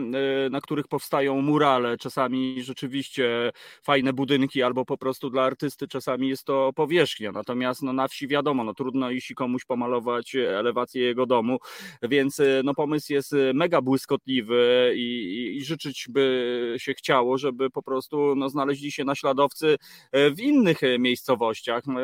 [0.46, 3.52] e, na których powstają murale, czasami rzeczywiście
[3.82, 7.32] fajne budynki, albo po prostu dla artysty czasami jest to powierzchnia.
[7.32, 11.58] Natomiast no, na wsi wiadomo, no trudno iść komuś pomalować elewację jego domu,
[12.02, 17.82] więc no, pomysł jest mega błyskotliwy i, i, i życzyć by się chciało, żeby po
[17.82, 19.76] prostu no, znaleźli się naśladowcy
[20.12, 21.86] w innych miejscowościach.
[21.86, 22.00] No,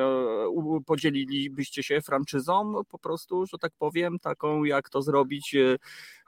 [0.87, 2.56] podzielilibyście się franczyzą
[2.89, 5.77] po prostu, że tak powiem, taką jak to zrobić, e,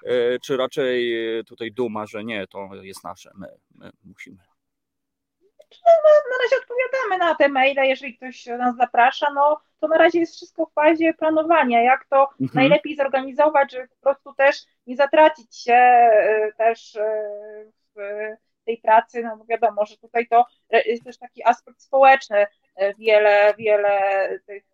[0.04, 1.14] e, czy raczej
[1.46, 4.38] tutaj duma, że nie, to jest nasze, my, my musimy.
[5.86, 10.18] No, na razie odpowiadamy na te maile, jeżeli ktoś nas zaprasza, no to na razie
[10.18, 12.50] jest wszystko w fazie planowania, jak to mhm.
[12.54, 14.56] najlepiej zorganizować, żeby po prostu też
[14.86, 16.98] nie zatracić się e, też
[17.94, 17.98] w
[18.66, 20.44] tej pracy, no wiadomo, że tutaj to
[20.86, 22.46] jest też taki aspekt społeczny,
[22.98, 24.00] wiele, wiele
[24.46, 24.64] tych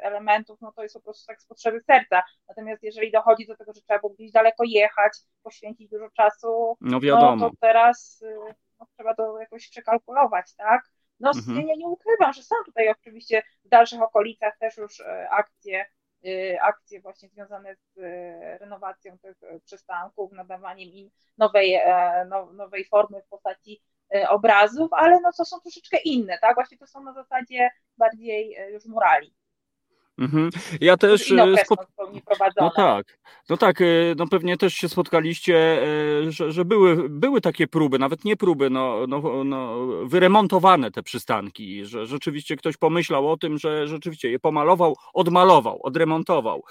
[0.00, 2.22] elementów, no to jest po prostu tak z potrzeby serca.
[2.48, 5.12] Natomiast jeżeli dochodzi do tego, że trzeba było gdzieś daleko jechać,
[5.42, 7.36] poświęcić dużo czasu, no, wiadomo.
[7.36, 8.24] no to teraz
[8.80, 10.82] no, trzeba to jakoś przekalkulować, tak?
[11.20, 11.68] No mhm.
[11.68, 15.86] ja nie ukrywam, że są tutaj oczywiście w dalszych okolicach też już akcje,
[16.60, 17.98] akcje właśnie związane z
[18.60, 21.80] renowacją tych przystanków, nadawaniem im nowej,
[22.52, 23.93] nowej formy w postaci E,
[24.28, 26.54] obrazów, ale no to są troszeczkę inne, tak?
[26.54, 29.34] Właśnie to są na zasadzie bardziej e, już murali.
[30.18, 30.50] Mhm.
[30.80, 31.32] Ja też.
[31.32, 31.78] E, spot...
[32.60, 33.18] No tak,
[33.48, 33.84] no tak, e,
[34.16, 35.82] no pewnie też się spotkaliście,
[36.26, 41.02] e, że, że były, były takie próby, nawet nie próby, no, no, no, wyremontowane te
[41.02, 46.62] przystanki, że rzeczywiście ktoś pomyślał o tym, że rzeczywiście je pomalował, odmalował, odremontował.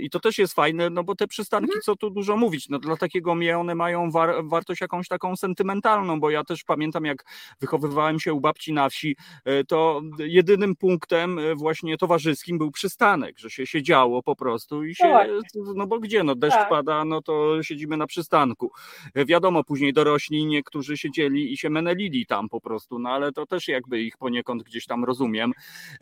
[0.00, 1.82] I to też jest fajne, no bo te przystanki, mhm.
[1.82, 6.20] co tu dużo mówić, no dla takiego mnie one mają war, wartość jakąś taką sentymentalną,
[6.20, 7.24] bo ja też pamiętam, jak
[7.60, 9.16] wychowywałem się u babci na wsi,
[9.68, 15.18] to jedynym punktem właśnie towarzyskim był przystanek, że się siedziało po prostu i się,
[15.74, 16.68] no bo gdzie, no deszcz tak.
[16.68, 18.70] pada, no to siedzimy na przystanku.
[19.14, 23.68] Wiadomo, później dorośli niektórzy siedzieli i się menelili tam po prostu, no ale to też
[23.68, 25.52] jakby ich poniekąd gdzieś tam rozumiem,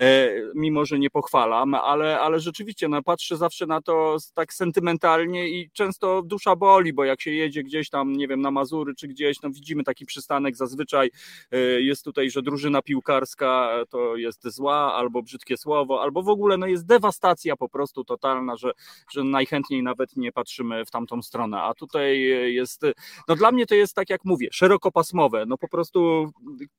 [0.01, 5.49] e, mimo że nie pochwalam, ale, ale rzeczywiście, no patrzę zawsze na to tak sentymentalnie
[5.49, 9.09] i często dusza boli, bo jak się jedzie gdzieś tam, nie wiem, na Mazury czy
[9.09, 11.11] gdzieś, no widzimy taki przystanek zazwyczaj,
[11.51, 16.59] e, jest tutaj, że drużyna piłkarska to jest zła, albo brzydkie słowo, albo w ogóle
[16.61, 18.73] no jest dewastacja po prostu totalna, że,
[19.11, 21.63] że najchętniej nawet nie patrzymy w tamtą stronę.
[21.63, 22.21] A tutaj
[22.55, 22.83] jest,
[23.29, 26.31] no dla mnie to jest tak jak mówię, szerokopasmowe, no po prostu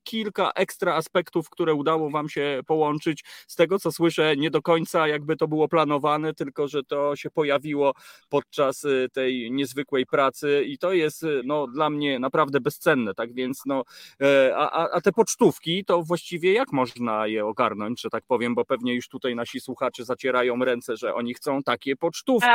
[0.04, 3.24] kilka ekstra aspektów, które udało Wam się połączyć.
[3.48, 7.30] Z tego co słyszę, nie do końca jakby to było planowane, tylko że to się
[7.30, 7.94] pojawiło
[8.30, 13.34] podczas y, tej niezwykłej pracy i to jest y, no, dla mnie naprawdę bezcenne, tak
[13.34, 13.84] więc no,
[14.22, 18.66] e, a, a te pocztówki to właściwie jak można je ogarnąć, że tak powiem, bo
[18.66, 22.50] pewnie już tutaj nasi słuchacze zacierają ręce, że oni chcą takie pocztówki.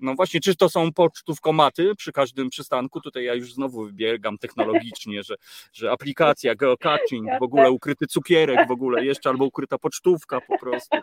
[0.00, 3.00] No właśnie, czy to są pocztówkomaty przy każdym przystanku?
[3.00, 5.34] Tutaj ja już znowu wybiegam technologicznie, że,
[5.72, 10.98] że aplikacja, geocaching, w ogóle ukryty cukierek, w ogóle jeszcze albo ukryta pocztówka po prostu.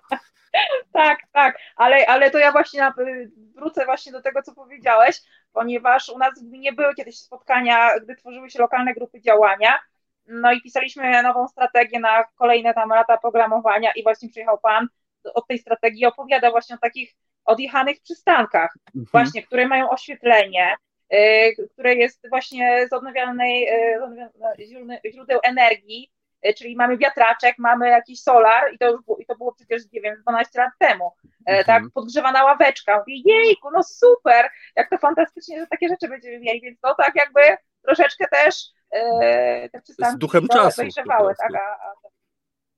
[0.93, 2.91] Tak, tak, ale, ale to ja właśnie
[3.55, 5.21] wrócę właśnie do tego, co powiedziałeś,
[5.53, 9.79] ponieważ u nas gminie były kiedyś spotkania, gdy tworzyły się lokalne grupy działania,
[10.27, 14.87] no i pisaliśmy nową strategię na kolejne tam lata programowania i właśnie przyjechał pan
[15.33, 17.15] od tej strategii opowiada właśnie o takich
[17.45, 19.05] odjechanych przystankach, mhm.
[19.11, 20.75] właśnie, które mają oświetlenie,
[21.13, 26.11] y, które jest właśnie z odnawialnej y, źródeł energii,
[26.47, 29.81] y, czyli mamy wiatraczek, mamy jakiś solar i to już było, i to było przecież,
[29.91, 31.11] nie wiem, 12 lat temu,
[31.47, 31.65] mhm.
[31.65, 36.61] tak, podgrzewana ławeczka, mówię, jejku, no super, jak to fantastycznie, że takie rzeczy będziemy mieli,
[36.61, 37.41] więc to tak jakby
[37.81, 38.55] troszeczkę też
[39.71, 41.93] te przystanki z duchem czasu dojrzewały, tak, a, a,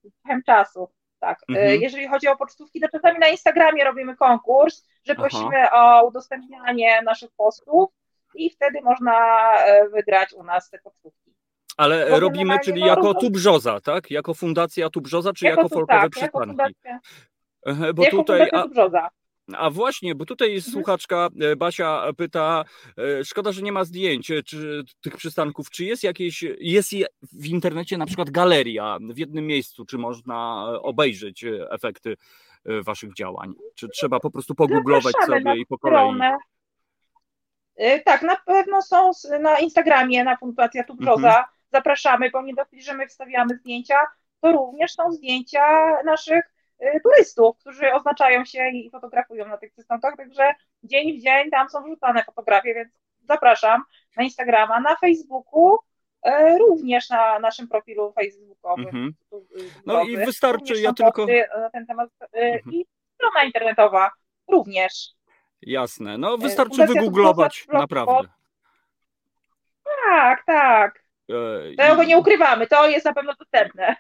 [0.04, 0.90] z duchem czasu
[1.24, 1.40] tak.
[1.50, 1.82] E, mhm.
[1.82, 6.02] Jeżeli chodzi o pocztówki, to czasami na Instagramie robimy konkurs, że prosimy Aha.
[6.02, 7.90] o udostępnianie naszych postów
[8.36, 9.16] i wtedy można
[9.58, 11.34] e, wygrać u nas te pocztówki.
[11.78, 14.12] Ale Bo robimy, czyli no, jako Tubrzoza, tak?
[14.12, 16.22] Jako Fundacja Tubrzoza, czy jako, jako folkowe tak?
[16.22, 16.46] Jako
[17.94, 19.10] Bo jako tutaj, a.
[19.52, 20.72] A właśnie, bo tutaj mhm.
[20.72, 22.64] słuchaczka e, Basia pyta,
[22.98, 26.92] e, szkoda, że nie ma zdjęć e, czy, tych przystanków, czy jest jakieś, jest
[27.34, 32.18] w internecie na przykład galeria w jednym miejscu, czy można obejrzeć efekty
[32.66, 33.54] waszych działań?
[33.76, 36.20] Czy trzeba po prostu pogooglować sobie i po kolei?
[38.06, 41.30] Tak, na pewno są na Instagramie, na Fundacja Tubrzoza.
[41.30, 41.46] Mhm.
[41.72, 43.96] Zapraszamy, bo nie dosyć, że my wstawiamy zdjęcia,
[44.42, 45.62] to również są zdjęcia
[46.06, 46.53] naszych
[47.04, 50.54] turystów, którzy oznaczają się i fotografują na tych przystankach, także
[50.84, 52.90] dzień w dzień tam są wrzucane fotografie, więc
[53.22, 53.84] zapraszam
[54.18, 55.78] na Instagrama, na Facebooku,
[56.28, 58.88] y, również na naszym profilu facebookowym.
[58.88, 59.14] Mm -hmm.
[59.86, 61.26] No i wystarczy, ja tylko...
[61.60, 62.74] Na ten temat mm -hmm.
[62.74, 62.86] i
[63.16, 64.12] strona internetowa
[64.52, 65.10] również.
[65.62, 68.30] Jasne, no wystarczy wygooglować, naprawdę.
[70.06, 71.04] Tak, tak.
[71.78, 73.96] Tego nie ukrywamy, to jest na pewno dostępne.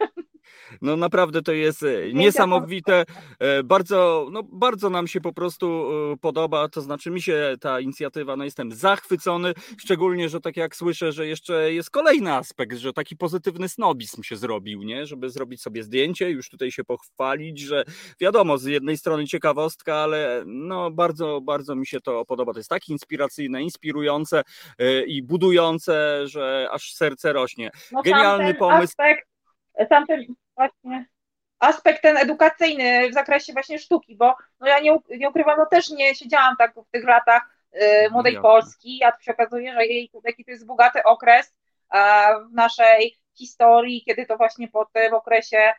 [0.81, 3.05] No naprawdę to jest e, niesamowite.
[3.39, 6.69] E, bardzo, no, bardzo nam się po prostu e, podoba.
[6.69, 11.27] To znaczy mi się ta inicjatywa, no jestem zachwycony, szczególnie, że tak jak słyszę, że
[11.27, 15.05] jeszcze jest kolejny aspekt, że taki pozytywny snobizm się zrobił, nie?
[15.05, 17.83] Żeby zrobić sobie zdjęcie, już tutaj się pochwalić, że
[18.19, 22.53] wiadomo, z jednej strony ciekawostka, ale no bardzo, bardzo mi się to podoba.
[22.53, 24.43] To jest tak inspiracyjne, inspirujące
[25.07, 27.71] i budujące, że aż serce rośnie.
[27.91, 28.83] No, Genialny pomysł.
[28.83, 29.32] Aspekt
[29.89, 30.25] sam ten
[30.55, 31.05] właśnie
[31.59, 35.89] aspekt ten edukacyjny w zakresie właśnie sztuki, bo no ja nie, nie ukrywam, no też
[35.89, 40.11] nie siedziałam tak w tych latach y, młodej Polski, a tu się okazuje, że jej,
[40.23, 41.53] jaki to jest bogaty okres
[42.49, 45.73] w naszej historii, kiedy to właśnie po tym okresie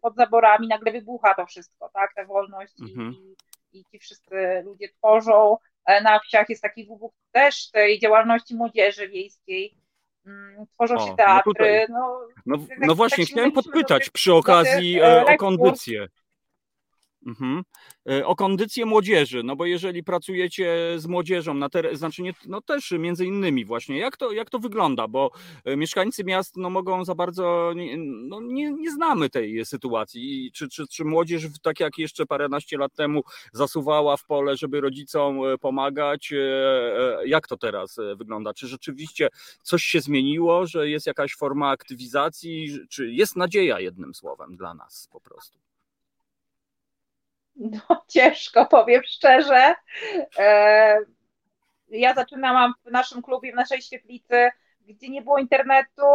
[0.00, 3.12] pod zaborami nagle wybucha to wszystko, tak, ta wolność mhm.
[3.12, 5.56] i, i ci wszyscy ludzie tworzą.
[6.02, 9.74] Na wsiach jest taki wybuch też tej działalności młodzieży wiejskiej,
[10.26, 11.86] mm, tworzą się no teatry.
[11.90, 16.06] No, no, no, no właśnie, chciałem podpytać przy okazji o kondycję.
[17.28, 17.62] Mhm.
[18.10, 22.60] E, o kondycję młodzieży, no bo jeżeli pracujecie z młodzieżą, na ter- znaczy nie, no
[22.60, 25.30] też między innymi właśnie, jak to, jak to wygląda, bo
[25.64, 27.72] e, mieszkańcy miast no mogą za bardzo,
[28.06, 32.94] no nie, nie znamy tej sytuacji, czy, czy, czy młodzież tak jak jeszcze paręnaście lat
[32.94, 33.22] temu
[33.52, 36.32] zasuwała w pole, żeby rodzicom e, pomagać,
[37.26, 39.28] jak to teraz wygląda, czy rzeczywiście
[39.62, 45.08] coś się zmieniło, że jest jakaś forma aktywizacji, czy jest nadzieja jednym słowem dla nas
[45.12, 45.67] po prostu?
[47.58, 49.74] No, ciężko, powiem szczerze.
[50.38, 50.98] E,
[51.90, 56.06] ja zaczynałam w naszym klubie, w naszej świetlicy, gdzie nie było internetu.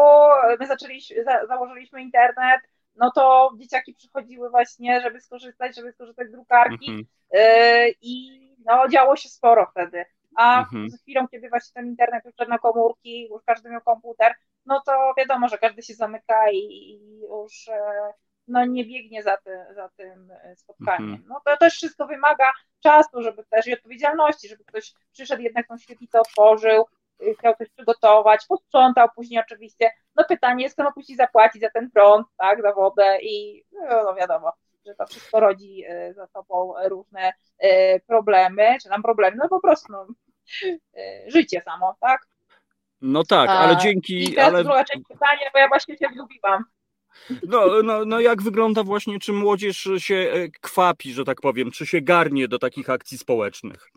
[0.60, 2.62] My zaczęliśmy, założyliśmy internet,
[2.96, 7.06] no to dzieciaki przychodziły właśnie, żeby skorzystać, żeby skorzystać z drukarki mhm.
[7.36, 10.06] E, i no, działo się sporo wtedy.
[10.36, 10.90] A mhm.
[10.90, 14.34] z chwilą, kiedy właśnie ten internet już na komórki, już każdy miał komputer,
[14.66, 18.14] no to wiadomo, że każdy się zamyka i, i już e,
[18.48, 21.10] no nie biegnie za, ty, za tym e, spotkaniem.
[21.10, 21.24] Mhm.
[21.28, 25.78] No to też wszystko wymaga czasu, żeby też i odpowiedzialności, żeby ktoś przyszedł jednak tą
[25.78, 26.86] świetlicę otworzył,
[27.22, 29.92] y, chciał coś przygotować, posprzątał później oczywiście.
[30.16, 34.04] No pytanie jest, kto ma później zapłacić za ten prąd, tak, za wodę i no,
[34.04, 34.54] no wiadomo,
[34.86, 39.60] że to wszystko rodzi e, za sobą różne e, problemy, czy nam problemy, no po
[39.60, 40.08] prostu no,
[41.28, 42.28] życie samo, tak?
[43.02, 44.24] No tak, ale dzięki.
[44.24, 44.64] I teraz ale...
[44.64, 46.66] druga część pytania, bo ja właśnie się zgubiłam.
[47.48, 51.86] No, no, no jak wygląda właśnie, czy młodzież się e, kwapi, że tak powiem, czy
[51.86, 53.90] się garnie do takich akcji społecznych?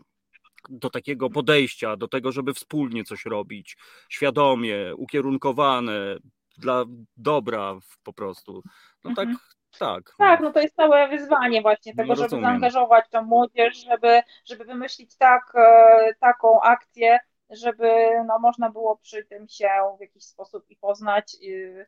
[0.69, 3.77] Do takiego podejścia, do tego, żeby wspólnie coś robić,
[4.09, 6.17] świadomie, ukierunkowane,
[6.57, 6.85] dla
[7.17, 8.63] dobra po prostu.
[9.03, 9.37] No tak, mhm.
[9.79, 10.15] tak.
[10.17, 14.65] Tak, no to jest całe wyzwanie właśnie tego, no, żeby zaangażować tą młodzież, żeby, żeby
[14.65, 17.19] wymyślić tak, e, taką akcję,
[17.49, 17.89] żeby
[18.27, 21.85] no, można było przy tym się w jakiś sposób i poznać E,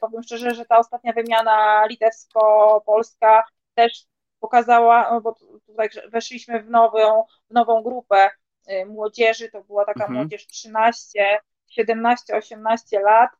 [0.00, 3.44] powiem szczerze, że ta ostatnia wymiana litewsko-polska
[3.74, 4.06] też
[4.40, 5.34] pokazała, no bo
[5.66, 8.30] tutaj weszliśmy w nową, w nową grupę
[8.66, 10.14] e, młodzieży, to była taka mhm.
[10.14, 11.38] młodzież 13,
[11.68, 13.30] 17, 18 lat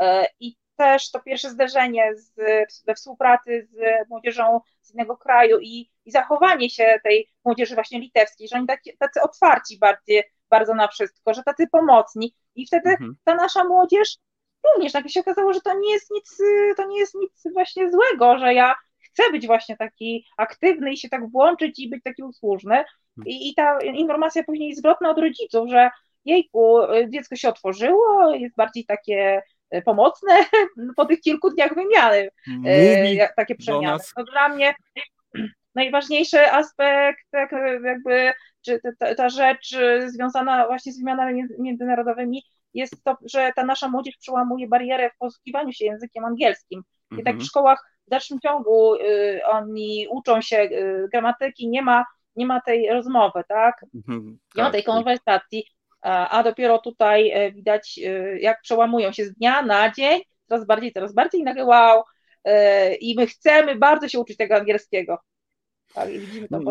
[0.00, 2.34] e, i też to pierwsze zderzenie z,
[2.86, 8.48] we współpracy z młodzieżą z innego kraju i, i zachowanie się tej młodzieży właśnie litewskiej,
[8.48, 13.16] że oni tacy, tacy otwarci bardziej, bardzo na wszystko, że tacy pomocni i wtedy mhm.
[13.24, 14.16] ta nasza młodzież
[14.72, 16.38] również nagle się okazało, że to nie jest nic,
[16.76, 21.08] to nie jest nic właśnie złego, że ja chcę być właśnie taki aktywny i się
[21.08, 22.84] tak włączyć i być taki usłużny.
[23.26, 25.90] I, i ta informacja później zwrotna od rodziców, że
[26.24, 26.78] jejku,
[27.08, 30.32] dziecko się otworzyło, jest bardziej takie e, pomocne
[30.96, 33.98] po tych kilku dniach wymiany, Mówi takie przemiany.
[34.16, 34.74] To dla mnie
[35.74, 37.52] najważniejszy aspekt, tak
[37.84, 38.32] jakby,
[38.62, 39.76] czy ta, ta rzecz
[40.06, 42.42] związana właśnie z wymianami międzynarodowymi
[42.74, 46.82] jest to, że ta nasza młodzież przełamuje barierę w posługiwaniu się językiem angielskim.
[47.12, 47.40] I tak w mhm.
[47.40, 52.04] szkołach w dalszym ciągu y, oni uczą się y, gramatyki, nie ma,
[52.36, 53.84] nie ma tej rozmowy, tak?
[53.94, 54.94] Mhm, nie ma tej tak.
[54.94, 55.64] konwersacji,
[56.04, 60.66] a, a dopiero tutaj e, widać, y, jak przełamują się z dnia na dzień, coraz
[60.66, 62.02] bardziej, coraz bardziej i nagle wow,
[62.44, 65.18] e, i my chcemy bardzo się uczyć tego angielskiego.
[65.94, 66.08] Tak,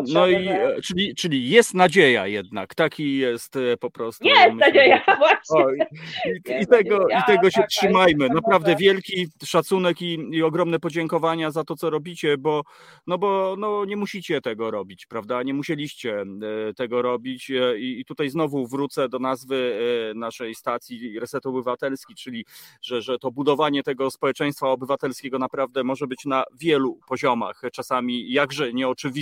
[0.08, 0.76] no i że...
[0.82, 4.24] czyli, czyli jest nadzieja jednak, taki jest e, po prostu.
[4.24, 5.64] Jest myślę, nadzieja, właśnie.
[5.64, 8.28] O, i, i, i, tego, nadzieja, i tego się tak, trzymajmy.
[8.28, 12.62] Naprawdę wielki szacunek i, i ogromne podziękowania za to, co robicie, bo
[13.06, 15.42] no bo no, nie musicie tego robić, prawda?
[15.42, 19.74] Nie musieliście e, tego robić e, i, i tutaj znowu wrócę do nazwy
[20.14, 22.44] naszej stacji Reset Obywatelski, czyli
[22.82, 28.72] że, że to budowanie tego społeczeństwa obywatelskiego naprawdę może być na wielu poziomach, czasami jakże
[28.72, 29.13] nieoczywiste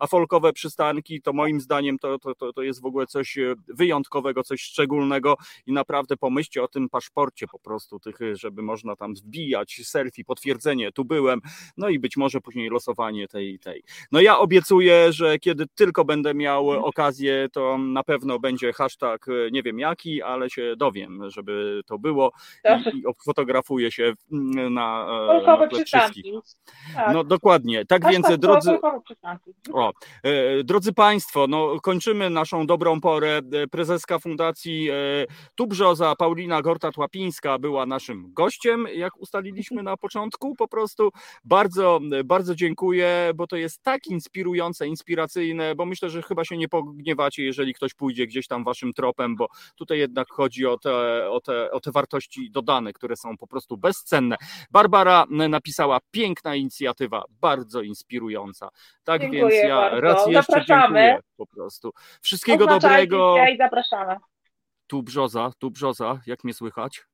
[0.00, 3.54] A folkowe przystanki to moim zdaniem to, to, to, to jest w ogóle coś e,
[3.68, 5.36] wyjątkowego, coś szczególnego
[5.66, 10.24] i naprawdę pomyślcie o tym paszporcie po prostu, tych, e, żeby można tam wbijać selfie,
[10.24, 11.40] potwierdzenie, tu byłem,
[11.76, 13.82] no i być może później losowanie tej tej.
[14.12, 16.84] No ja obiecuję, że kiedy tylko będę miał mhm.
[16.84, 21.98] okazję, to na pewno będzie hashtag, e, nie wiem jaki, ale się dowiem, żeby to
[21.98, 22.32] było
[22.64, 25.06] i, i fotografuję się na,
[25.46, 26.24] na tle wszystkich.
[26.94, 27.14] Tak.
[27.14, 27.86] No dokładnie.
[27.86, 28.78] Tak więc, drodzy,
[29.72, 29.92] O,
[30.22, 33.40] e, drodzy Państwo, no, kończymy naszą dobrą porę.
[33.52, 34.94] E, Prezeska Fundacji e,
[35.54, 40.54] Tubrzoza, Paulina Gorta-Tłapińska była naszym gościem, jak ustaliliśmy na początku.
[40.56, 41.10] Po prostu
[41.44, 46.68] bardzo, bardzo dziękuję, bo to jest tak inspirujące, inspiracyjne, bo myślę, że chyba się nie
[46.68, 51.40] pogniewacie, jeżeli ktoś pójdzie gdzieś tam Waszym tropem, bo tutaj jednak chodzi o te, o
[51.40, 54.36] te, o te wartości dodane, które są po prostu bezcenne.
[54.70, 58.68] Barbara napisała piękna inicjatywa, bardzo inspirująca.
[59.10, 60.00] Tak Dziękuję więc ja bardzo.
[60.00, 61.00] raz jeszcze Zapraszamy.
[61.00, 61.92] dziękuję po prostu.
[62.22, 63.44] Wszystkiego Oznaczajcie dobrego.
[63.54, 64.16] I zapraszamy.
[64.86, 67.04] Tu brzoza, tu brzoza, jak mnie słychać?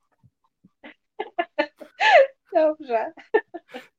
[2.55, 3.12] Dobrze.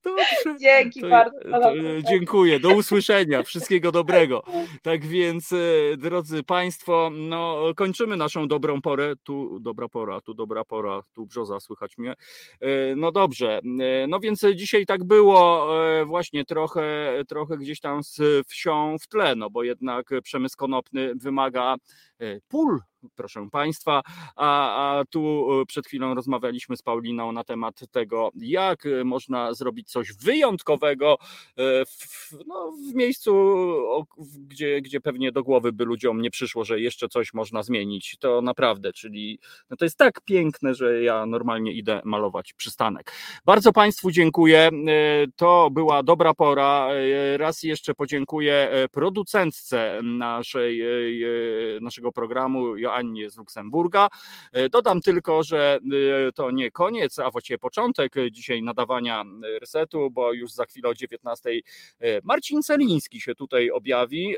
[0.04, 0.60] Dobrze.
[0.60, 1.40] Dzięki To- bardzo.
[1.40, 4.44] to, e, dziękuję, do usłyszenia, wszystkiego dobrego.
[4.82, 5.58] Tak więc, e,
[5.98, 9.14] drodzy Państwo, no, kończymy naszą dobrą porę.
[9.24, 12.14] Tu dobra pora, tu dobra pora, tu brzoza, słychać mnie.
[12.62, 13.60] E, No dobrze,
[14.08, 15.68] no więc dzisiaj tak było
[16.06, 21.76] właśnie trochę, trochę gdzieś tam z wsią w tle, no bo jednak przemysł konopny wymaga
[22.48, 22.80] pól,
[23.16, 24.02] proszę Państwa,
[24.36, 29.54] a, a tu e, przed chwilą rozmawialiśmy z Pauliną na temat tego, jak e, można
[29.54, 31.18] zrobić coś wyjątkowego
[31.58, 33.34] e, w, no, w miejscu,
[34.38, 38.18] gdzie, gdzie pewnie do głowy by ludziom nie przyszło, że jeszcze coś można zmienić.
[38.20, 39.40] To naprawdę, czyli
[39.70, 43.12] no to jest tak piękne, że ja normalnie idę malować przystanek.
[43.46, 44.70] Bardzo Państwu dziękuję.
[45.36, 46.88] To była dobra pora.
[47.38, 50.82] Raz jeszcze podziękuję producentce naszej,
[51.82, 52.78] naszego programu,
[53.28, 54.08] z Luksemburga.
[54.54, 55.80] E, Dodam tylko, że
[56.28, 59.24] e, to nie koniec, a właściwie początek e, dzisiaj nadawania
[59.62, 64.36] resetu, bo już za chwilę o 19 e, Marcin Celiński się tutaj objawi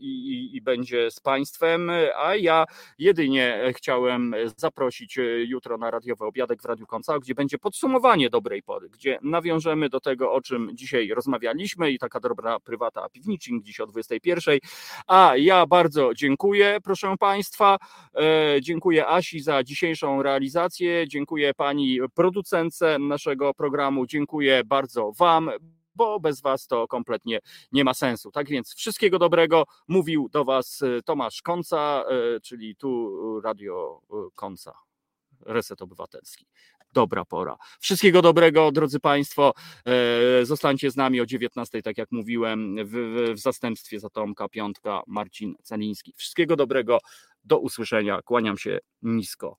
[0.00, 2.64] i, i, i będzie z Państwem, a ja
[2.98, 8.88] jedynie chciałem zaprosić jutro na radiowy obiadek w Radiu Koncao, gdzie będzie podsumowanie dobrej pory,
[8.88, 13.86] gdzie nawiążemy do tego, o czym dzisiaj rozmawialiśmy i taka dobra prywata piwniczyn dziś o
[13.86, 14.58] 21.
[15.06, 17.78] A ja bardzo dziękuję, proszę Państwa.
[18.14, 21.08] E, Dziękuję Asi za dzisiejszą realizację.
[21.08, 24.06] Dziękuję pani producentce naszego programu.
[24.06, 25.50] Dziękuję bardzo Wam.
[25.94, 27.38] Bo bez Was to kompletnie
[27.72, 28.30] nie ma sensu.
[28.30, 29.64] Tak więc wszystkiego dobrego.
[29.88, 34.00] Mówił do Was e, Tomasz Konca, e, czyli tu Radio
[34.34, 34.72] Konca,
[35.46, 36.46] Reset Obywatelski.
[36.92, 37.56] Dobra pora.
[37.80, 39.52] Wszystkiego dobrego, drodzy Państwo.
[40.42, 42.94] Zostańcie z nami o 19, tak jak mówiłem, w,
[43.34, 46.12] w zastępstwie za Tomka Piątka, Marcin Celiński.
[46.16, 46.98] Wszystkiego dobrego.
[47.44, 48.22] Do usłyszenia.
[48.22, 49.56] Kłaniam się nisko.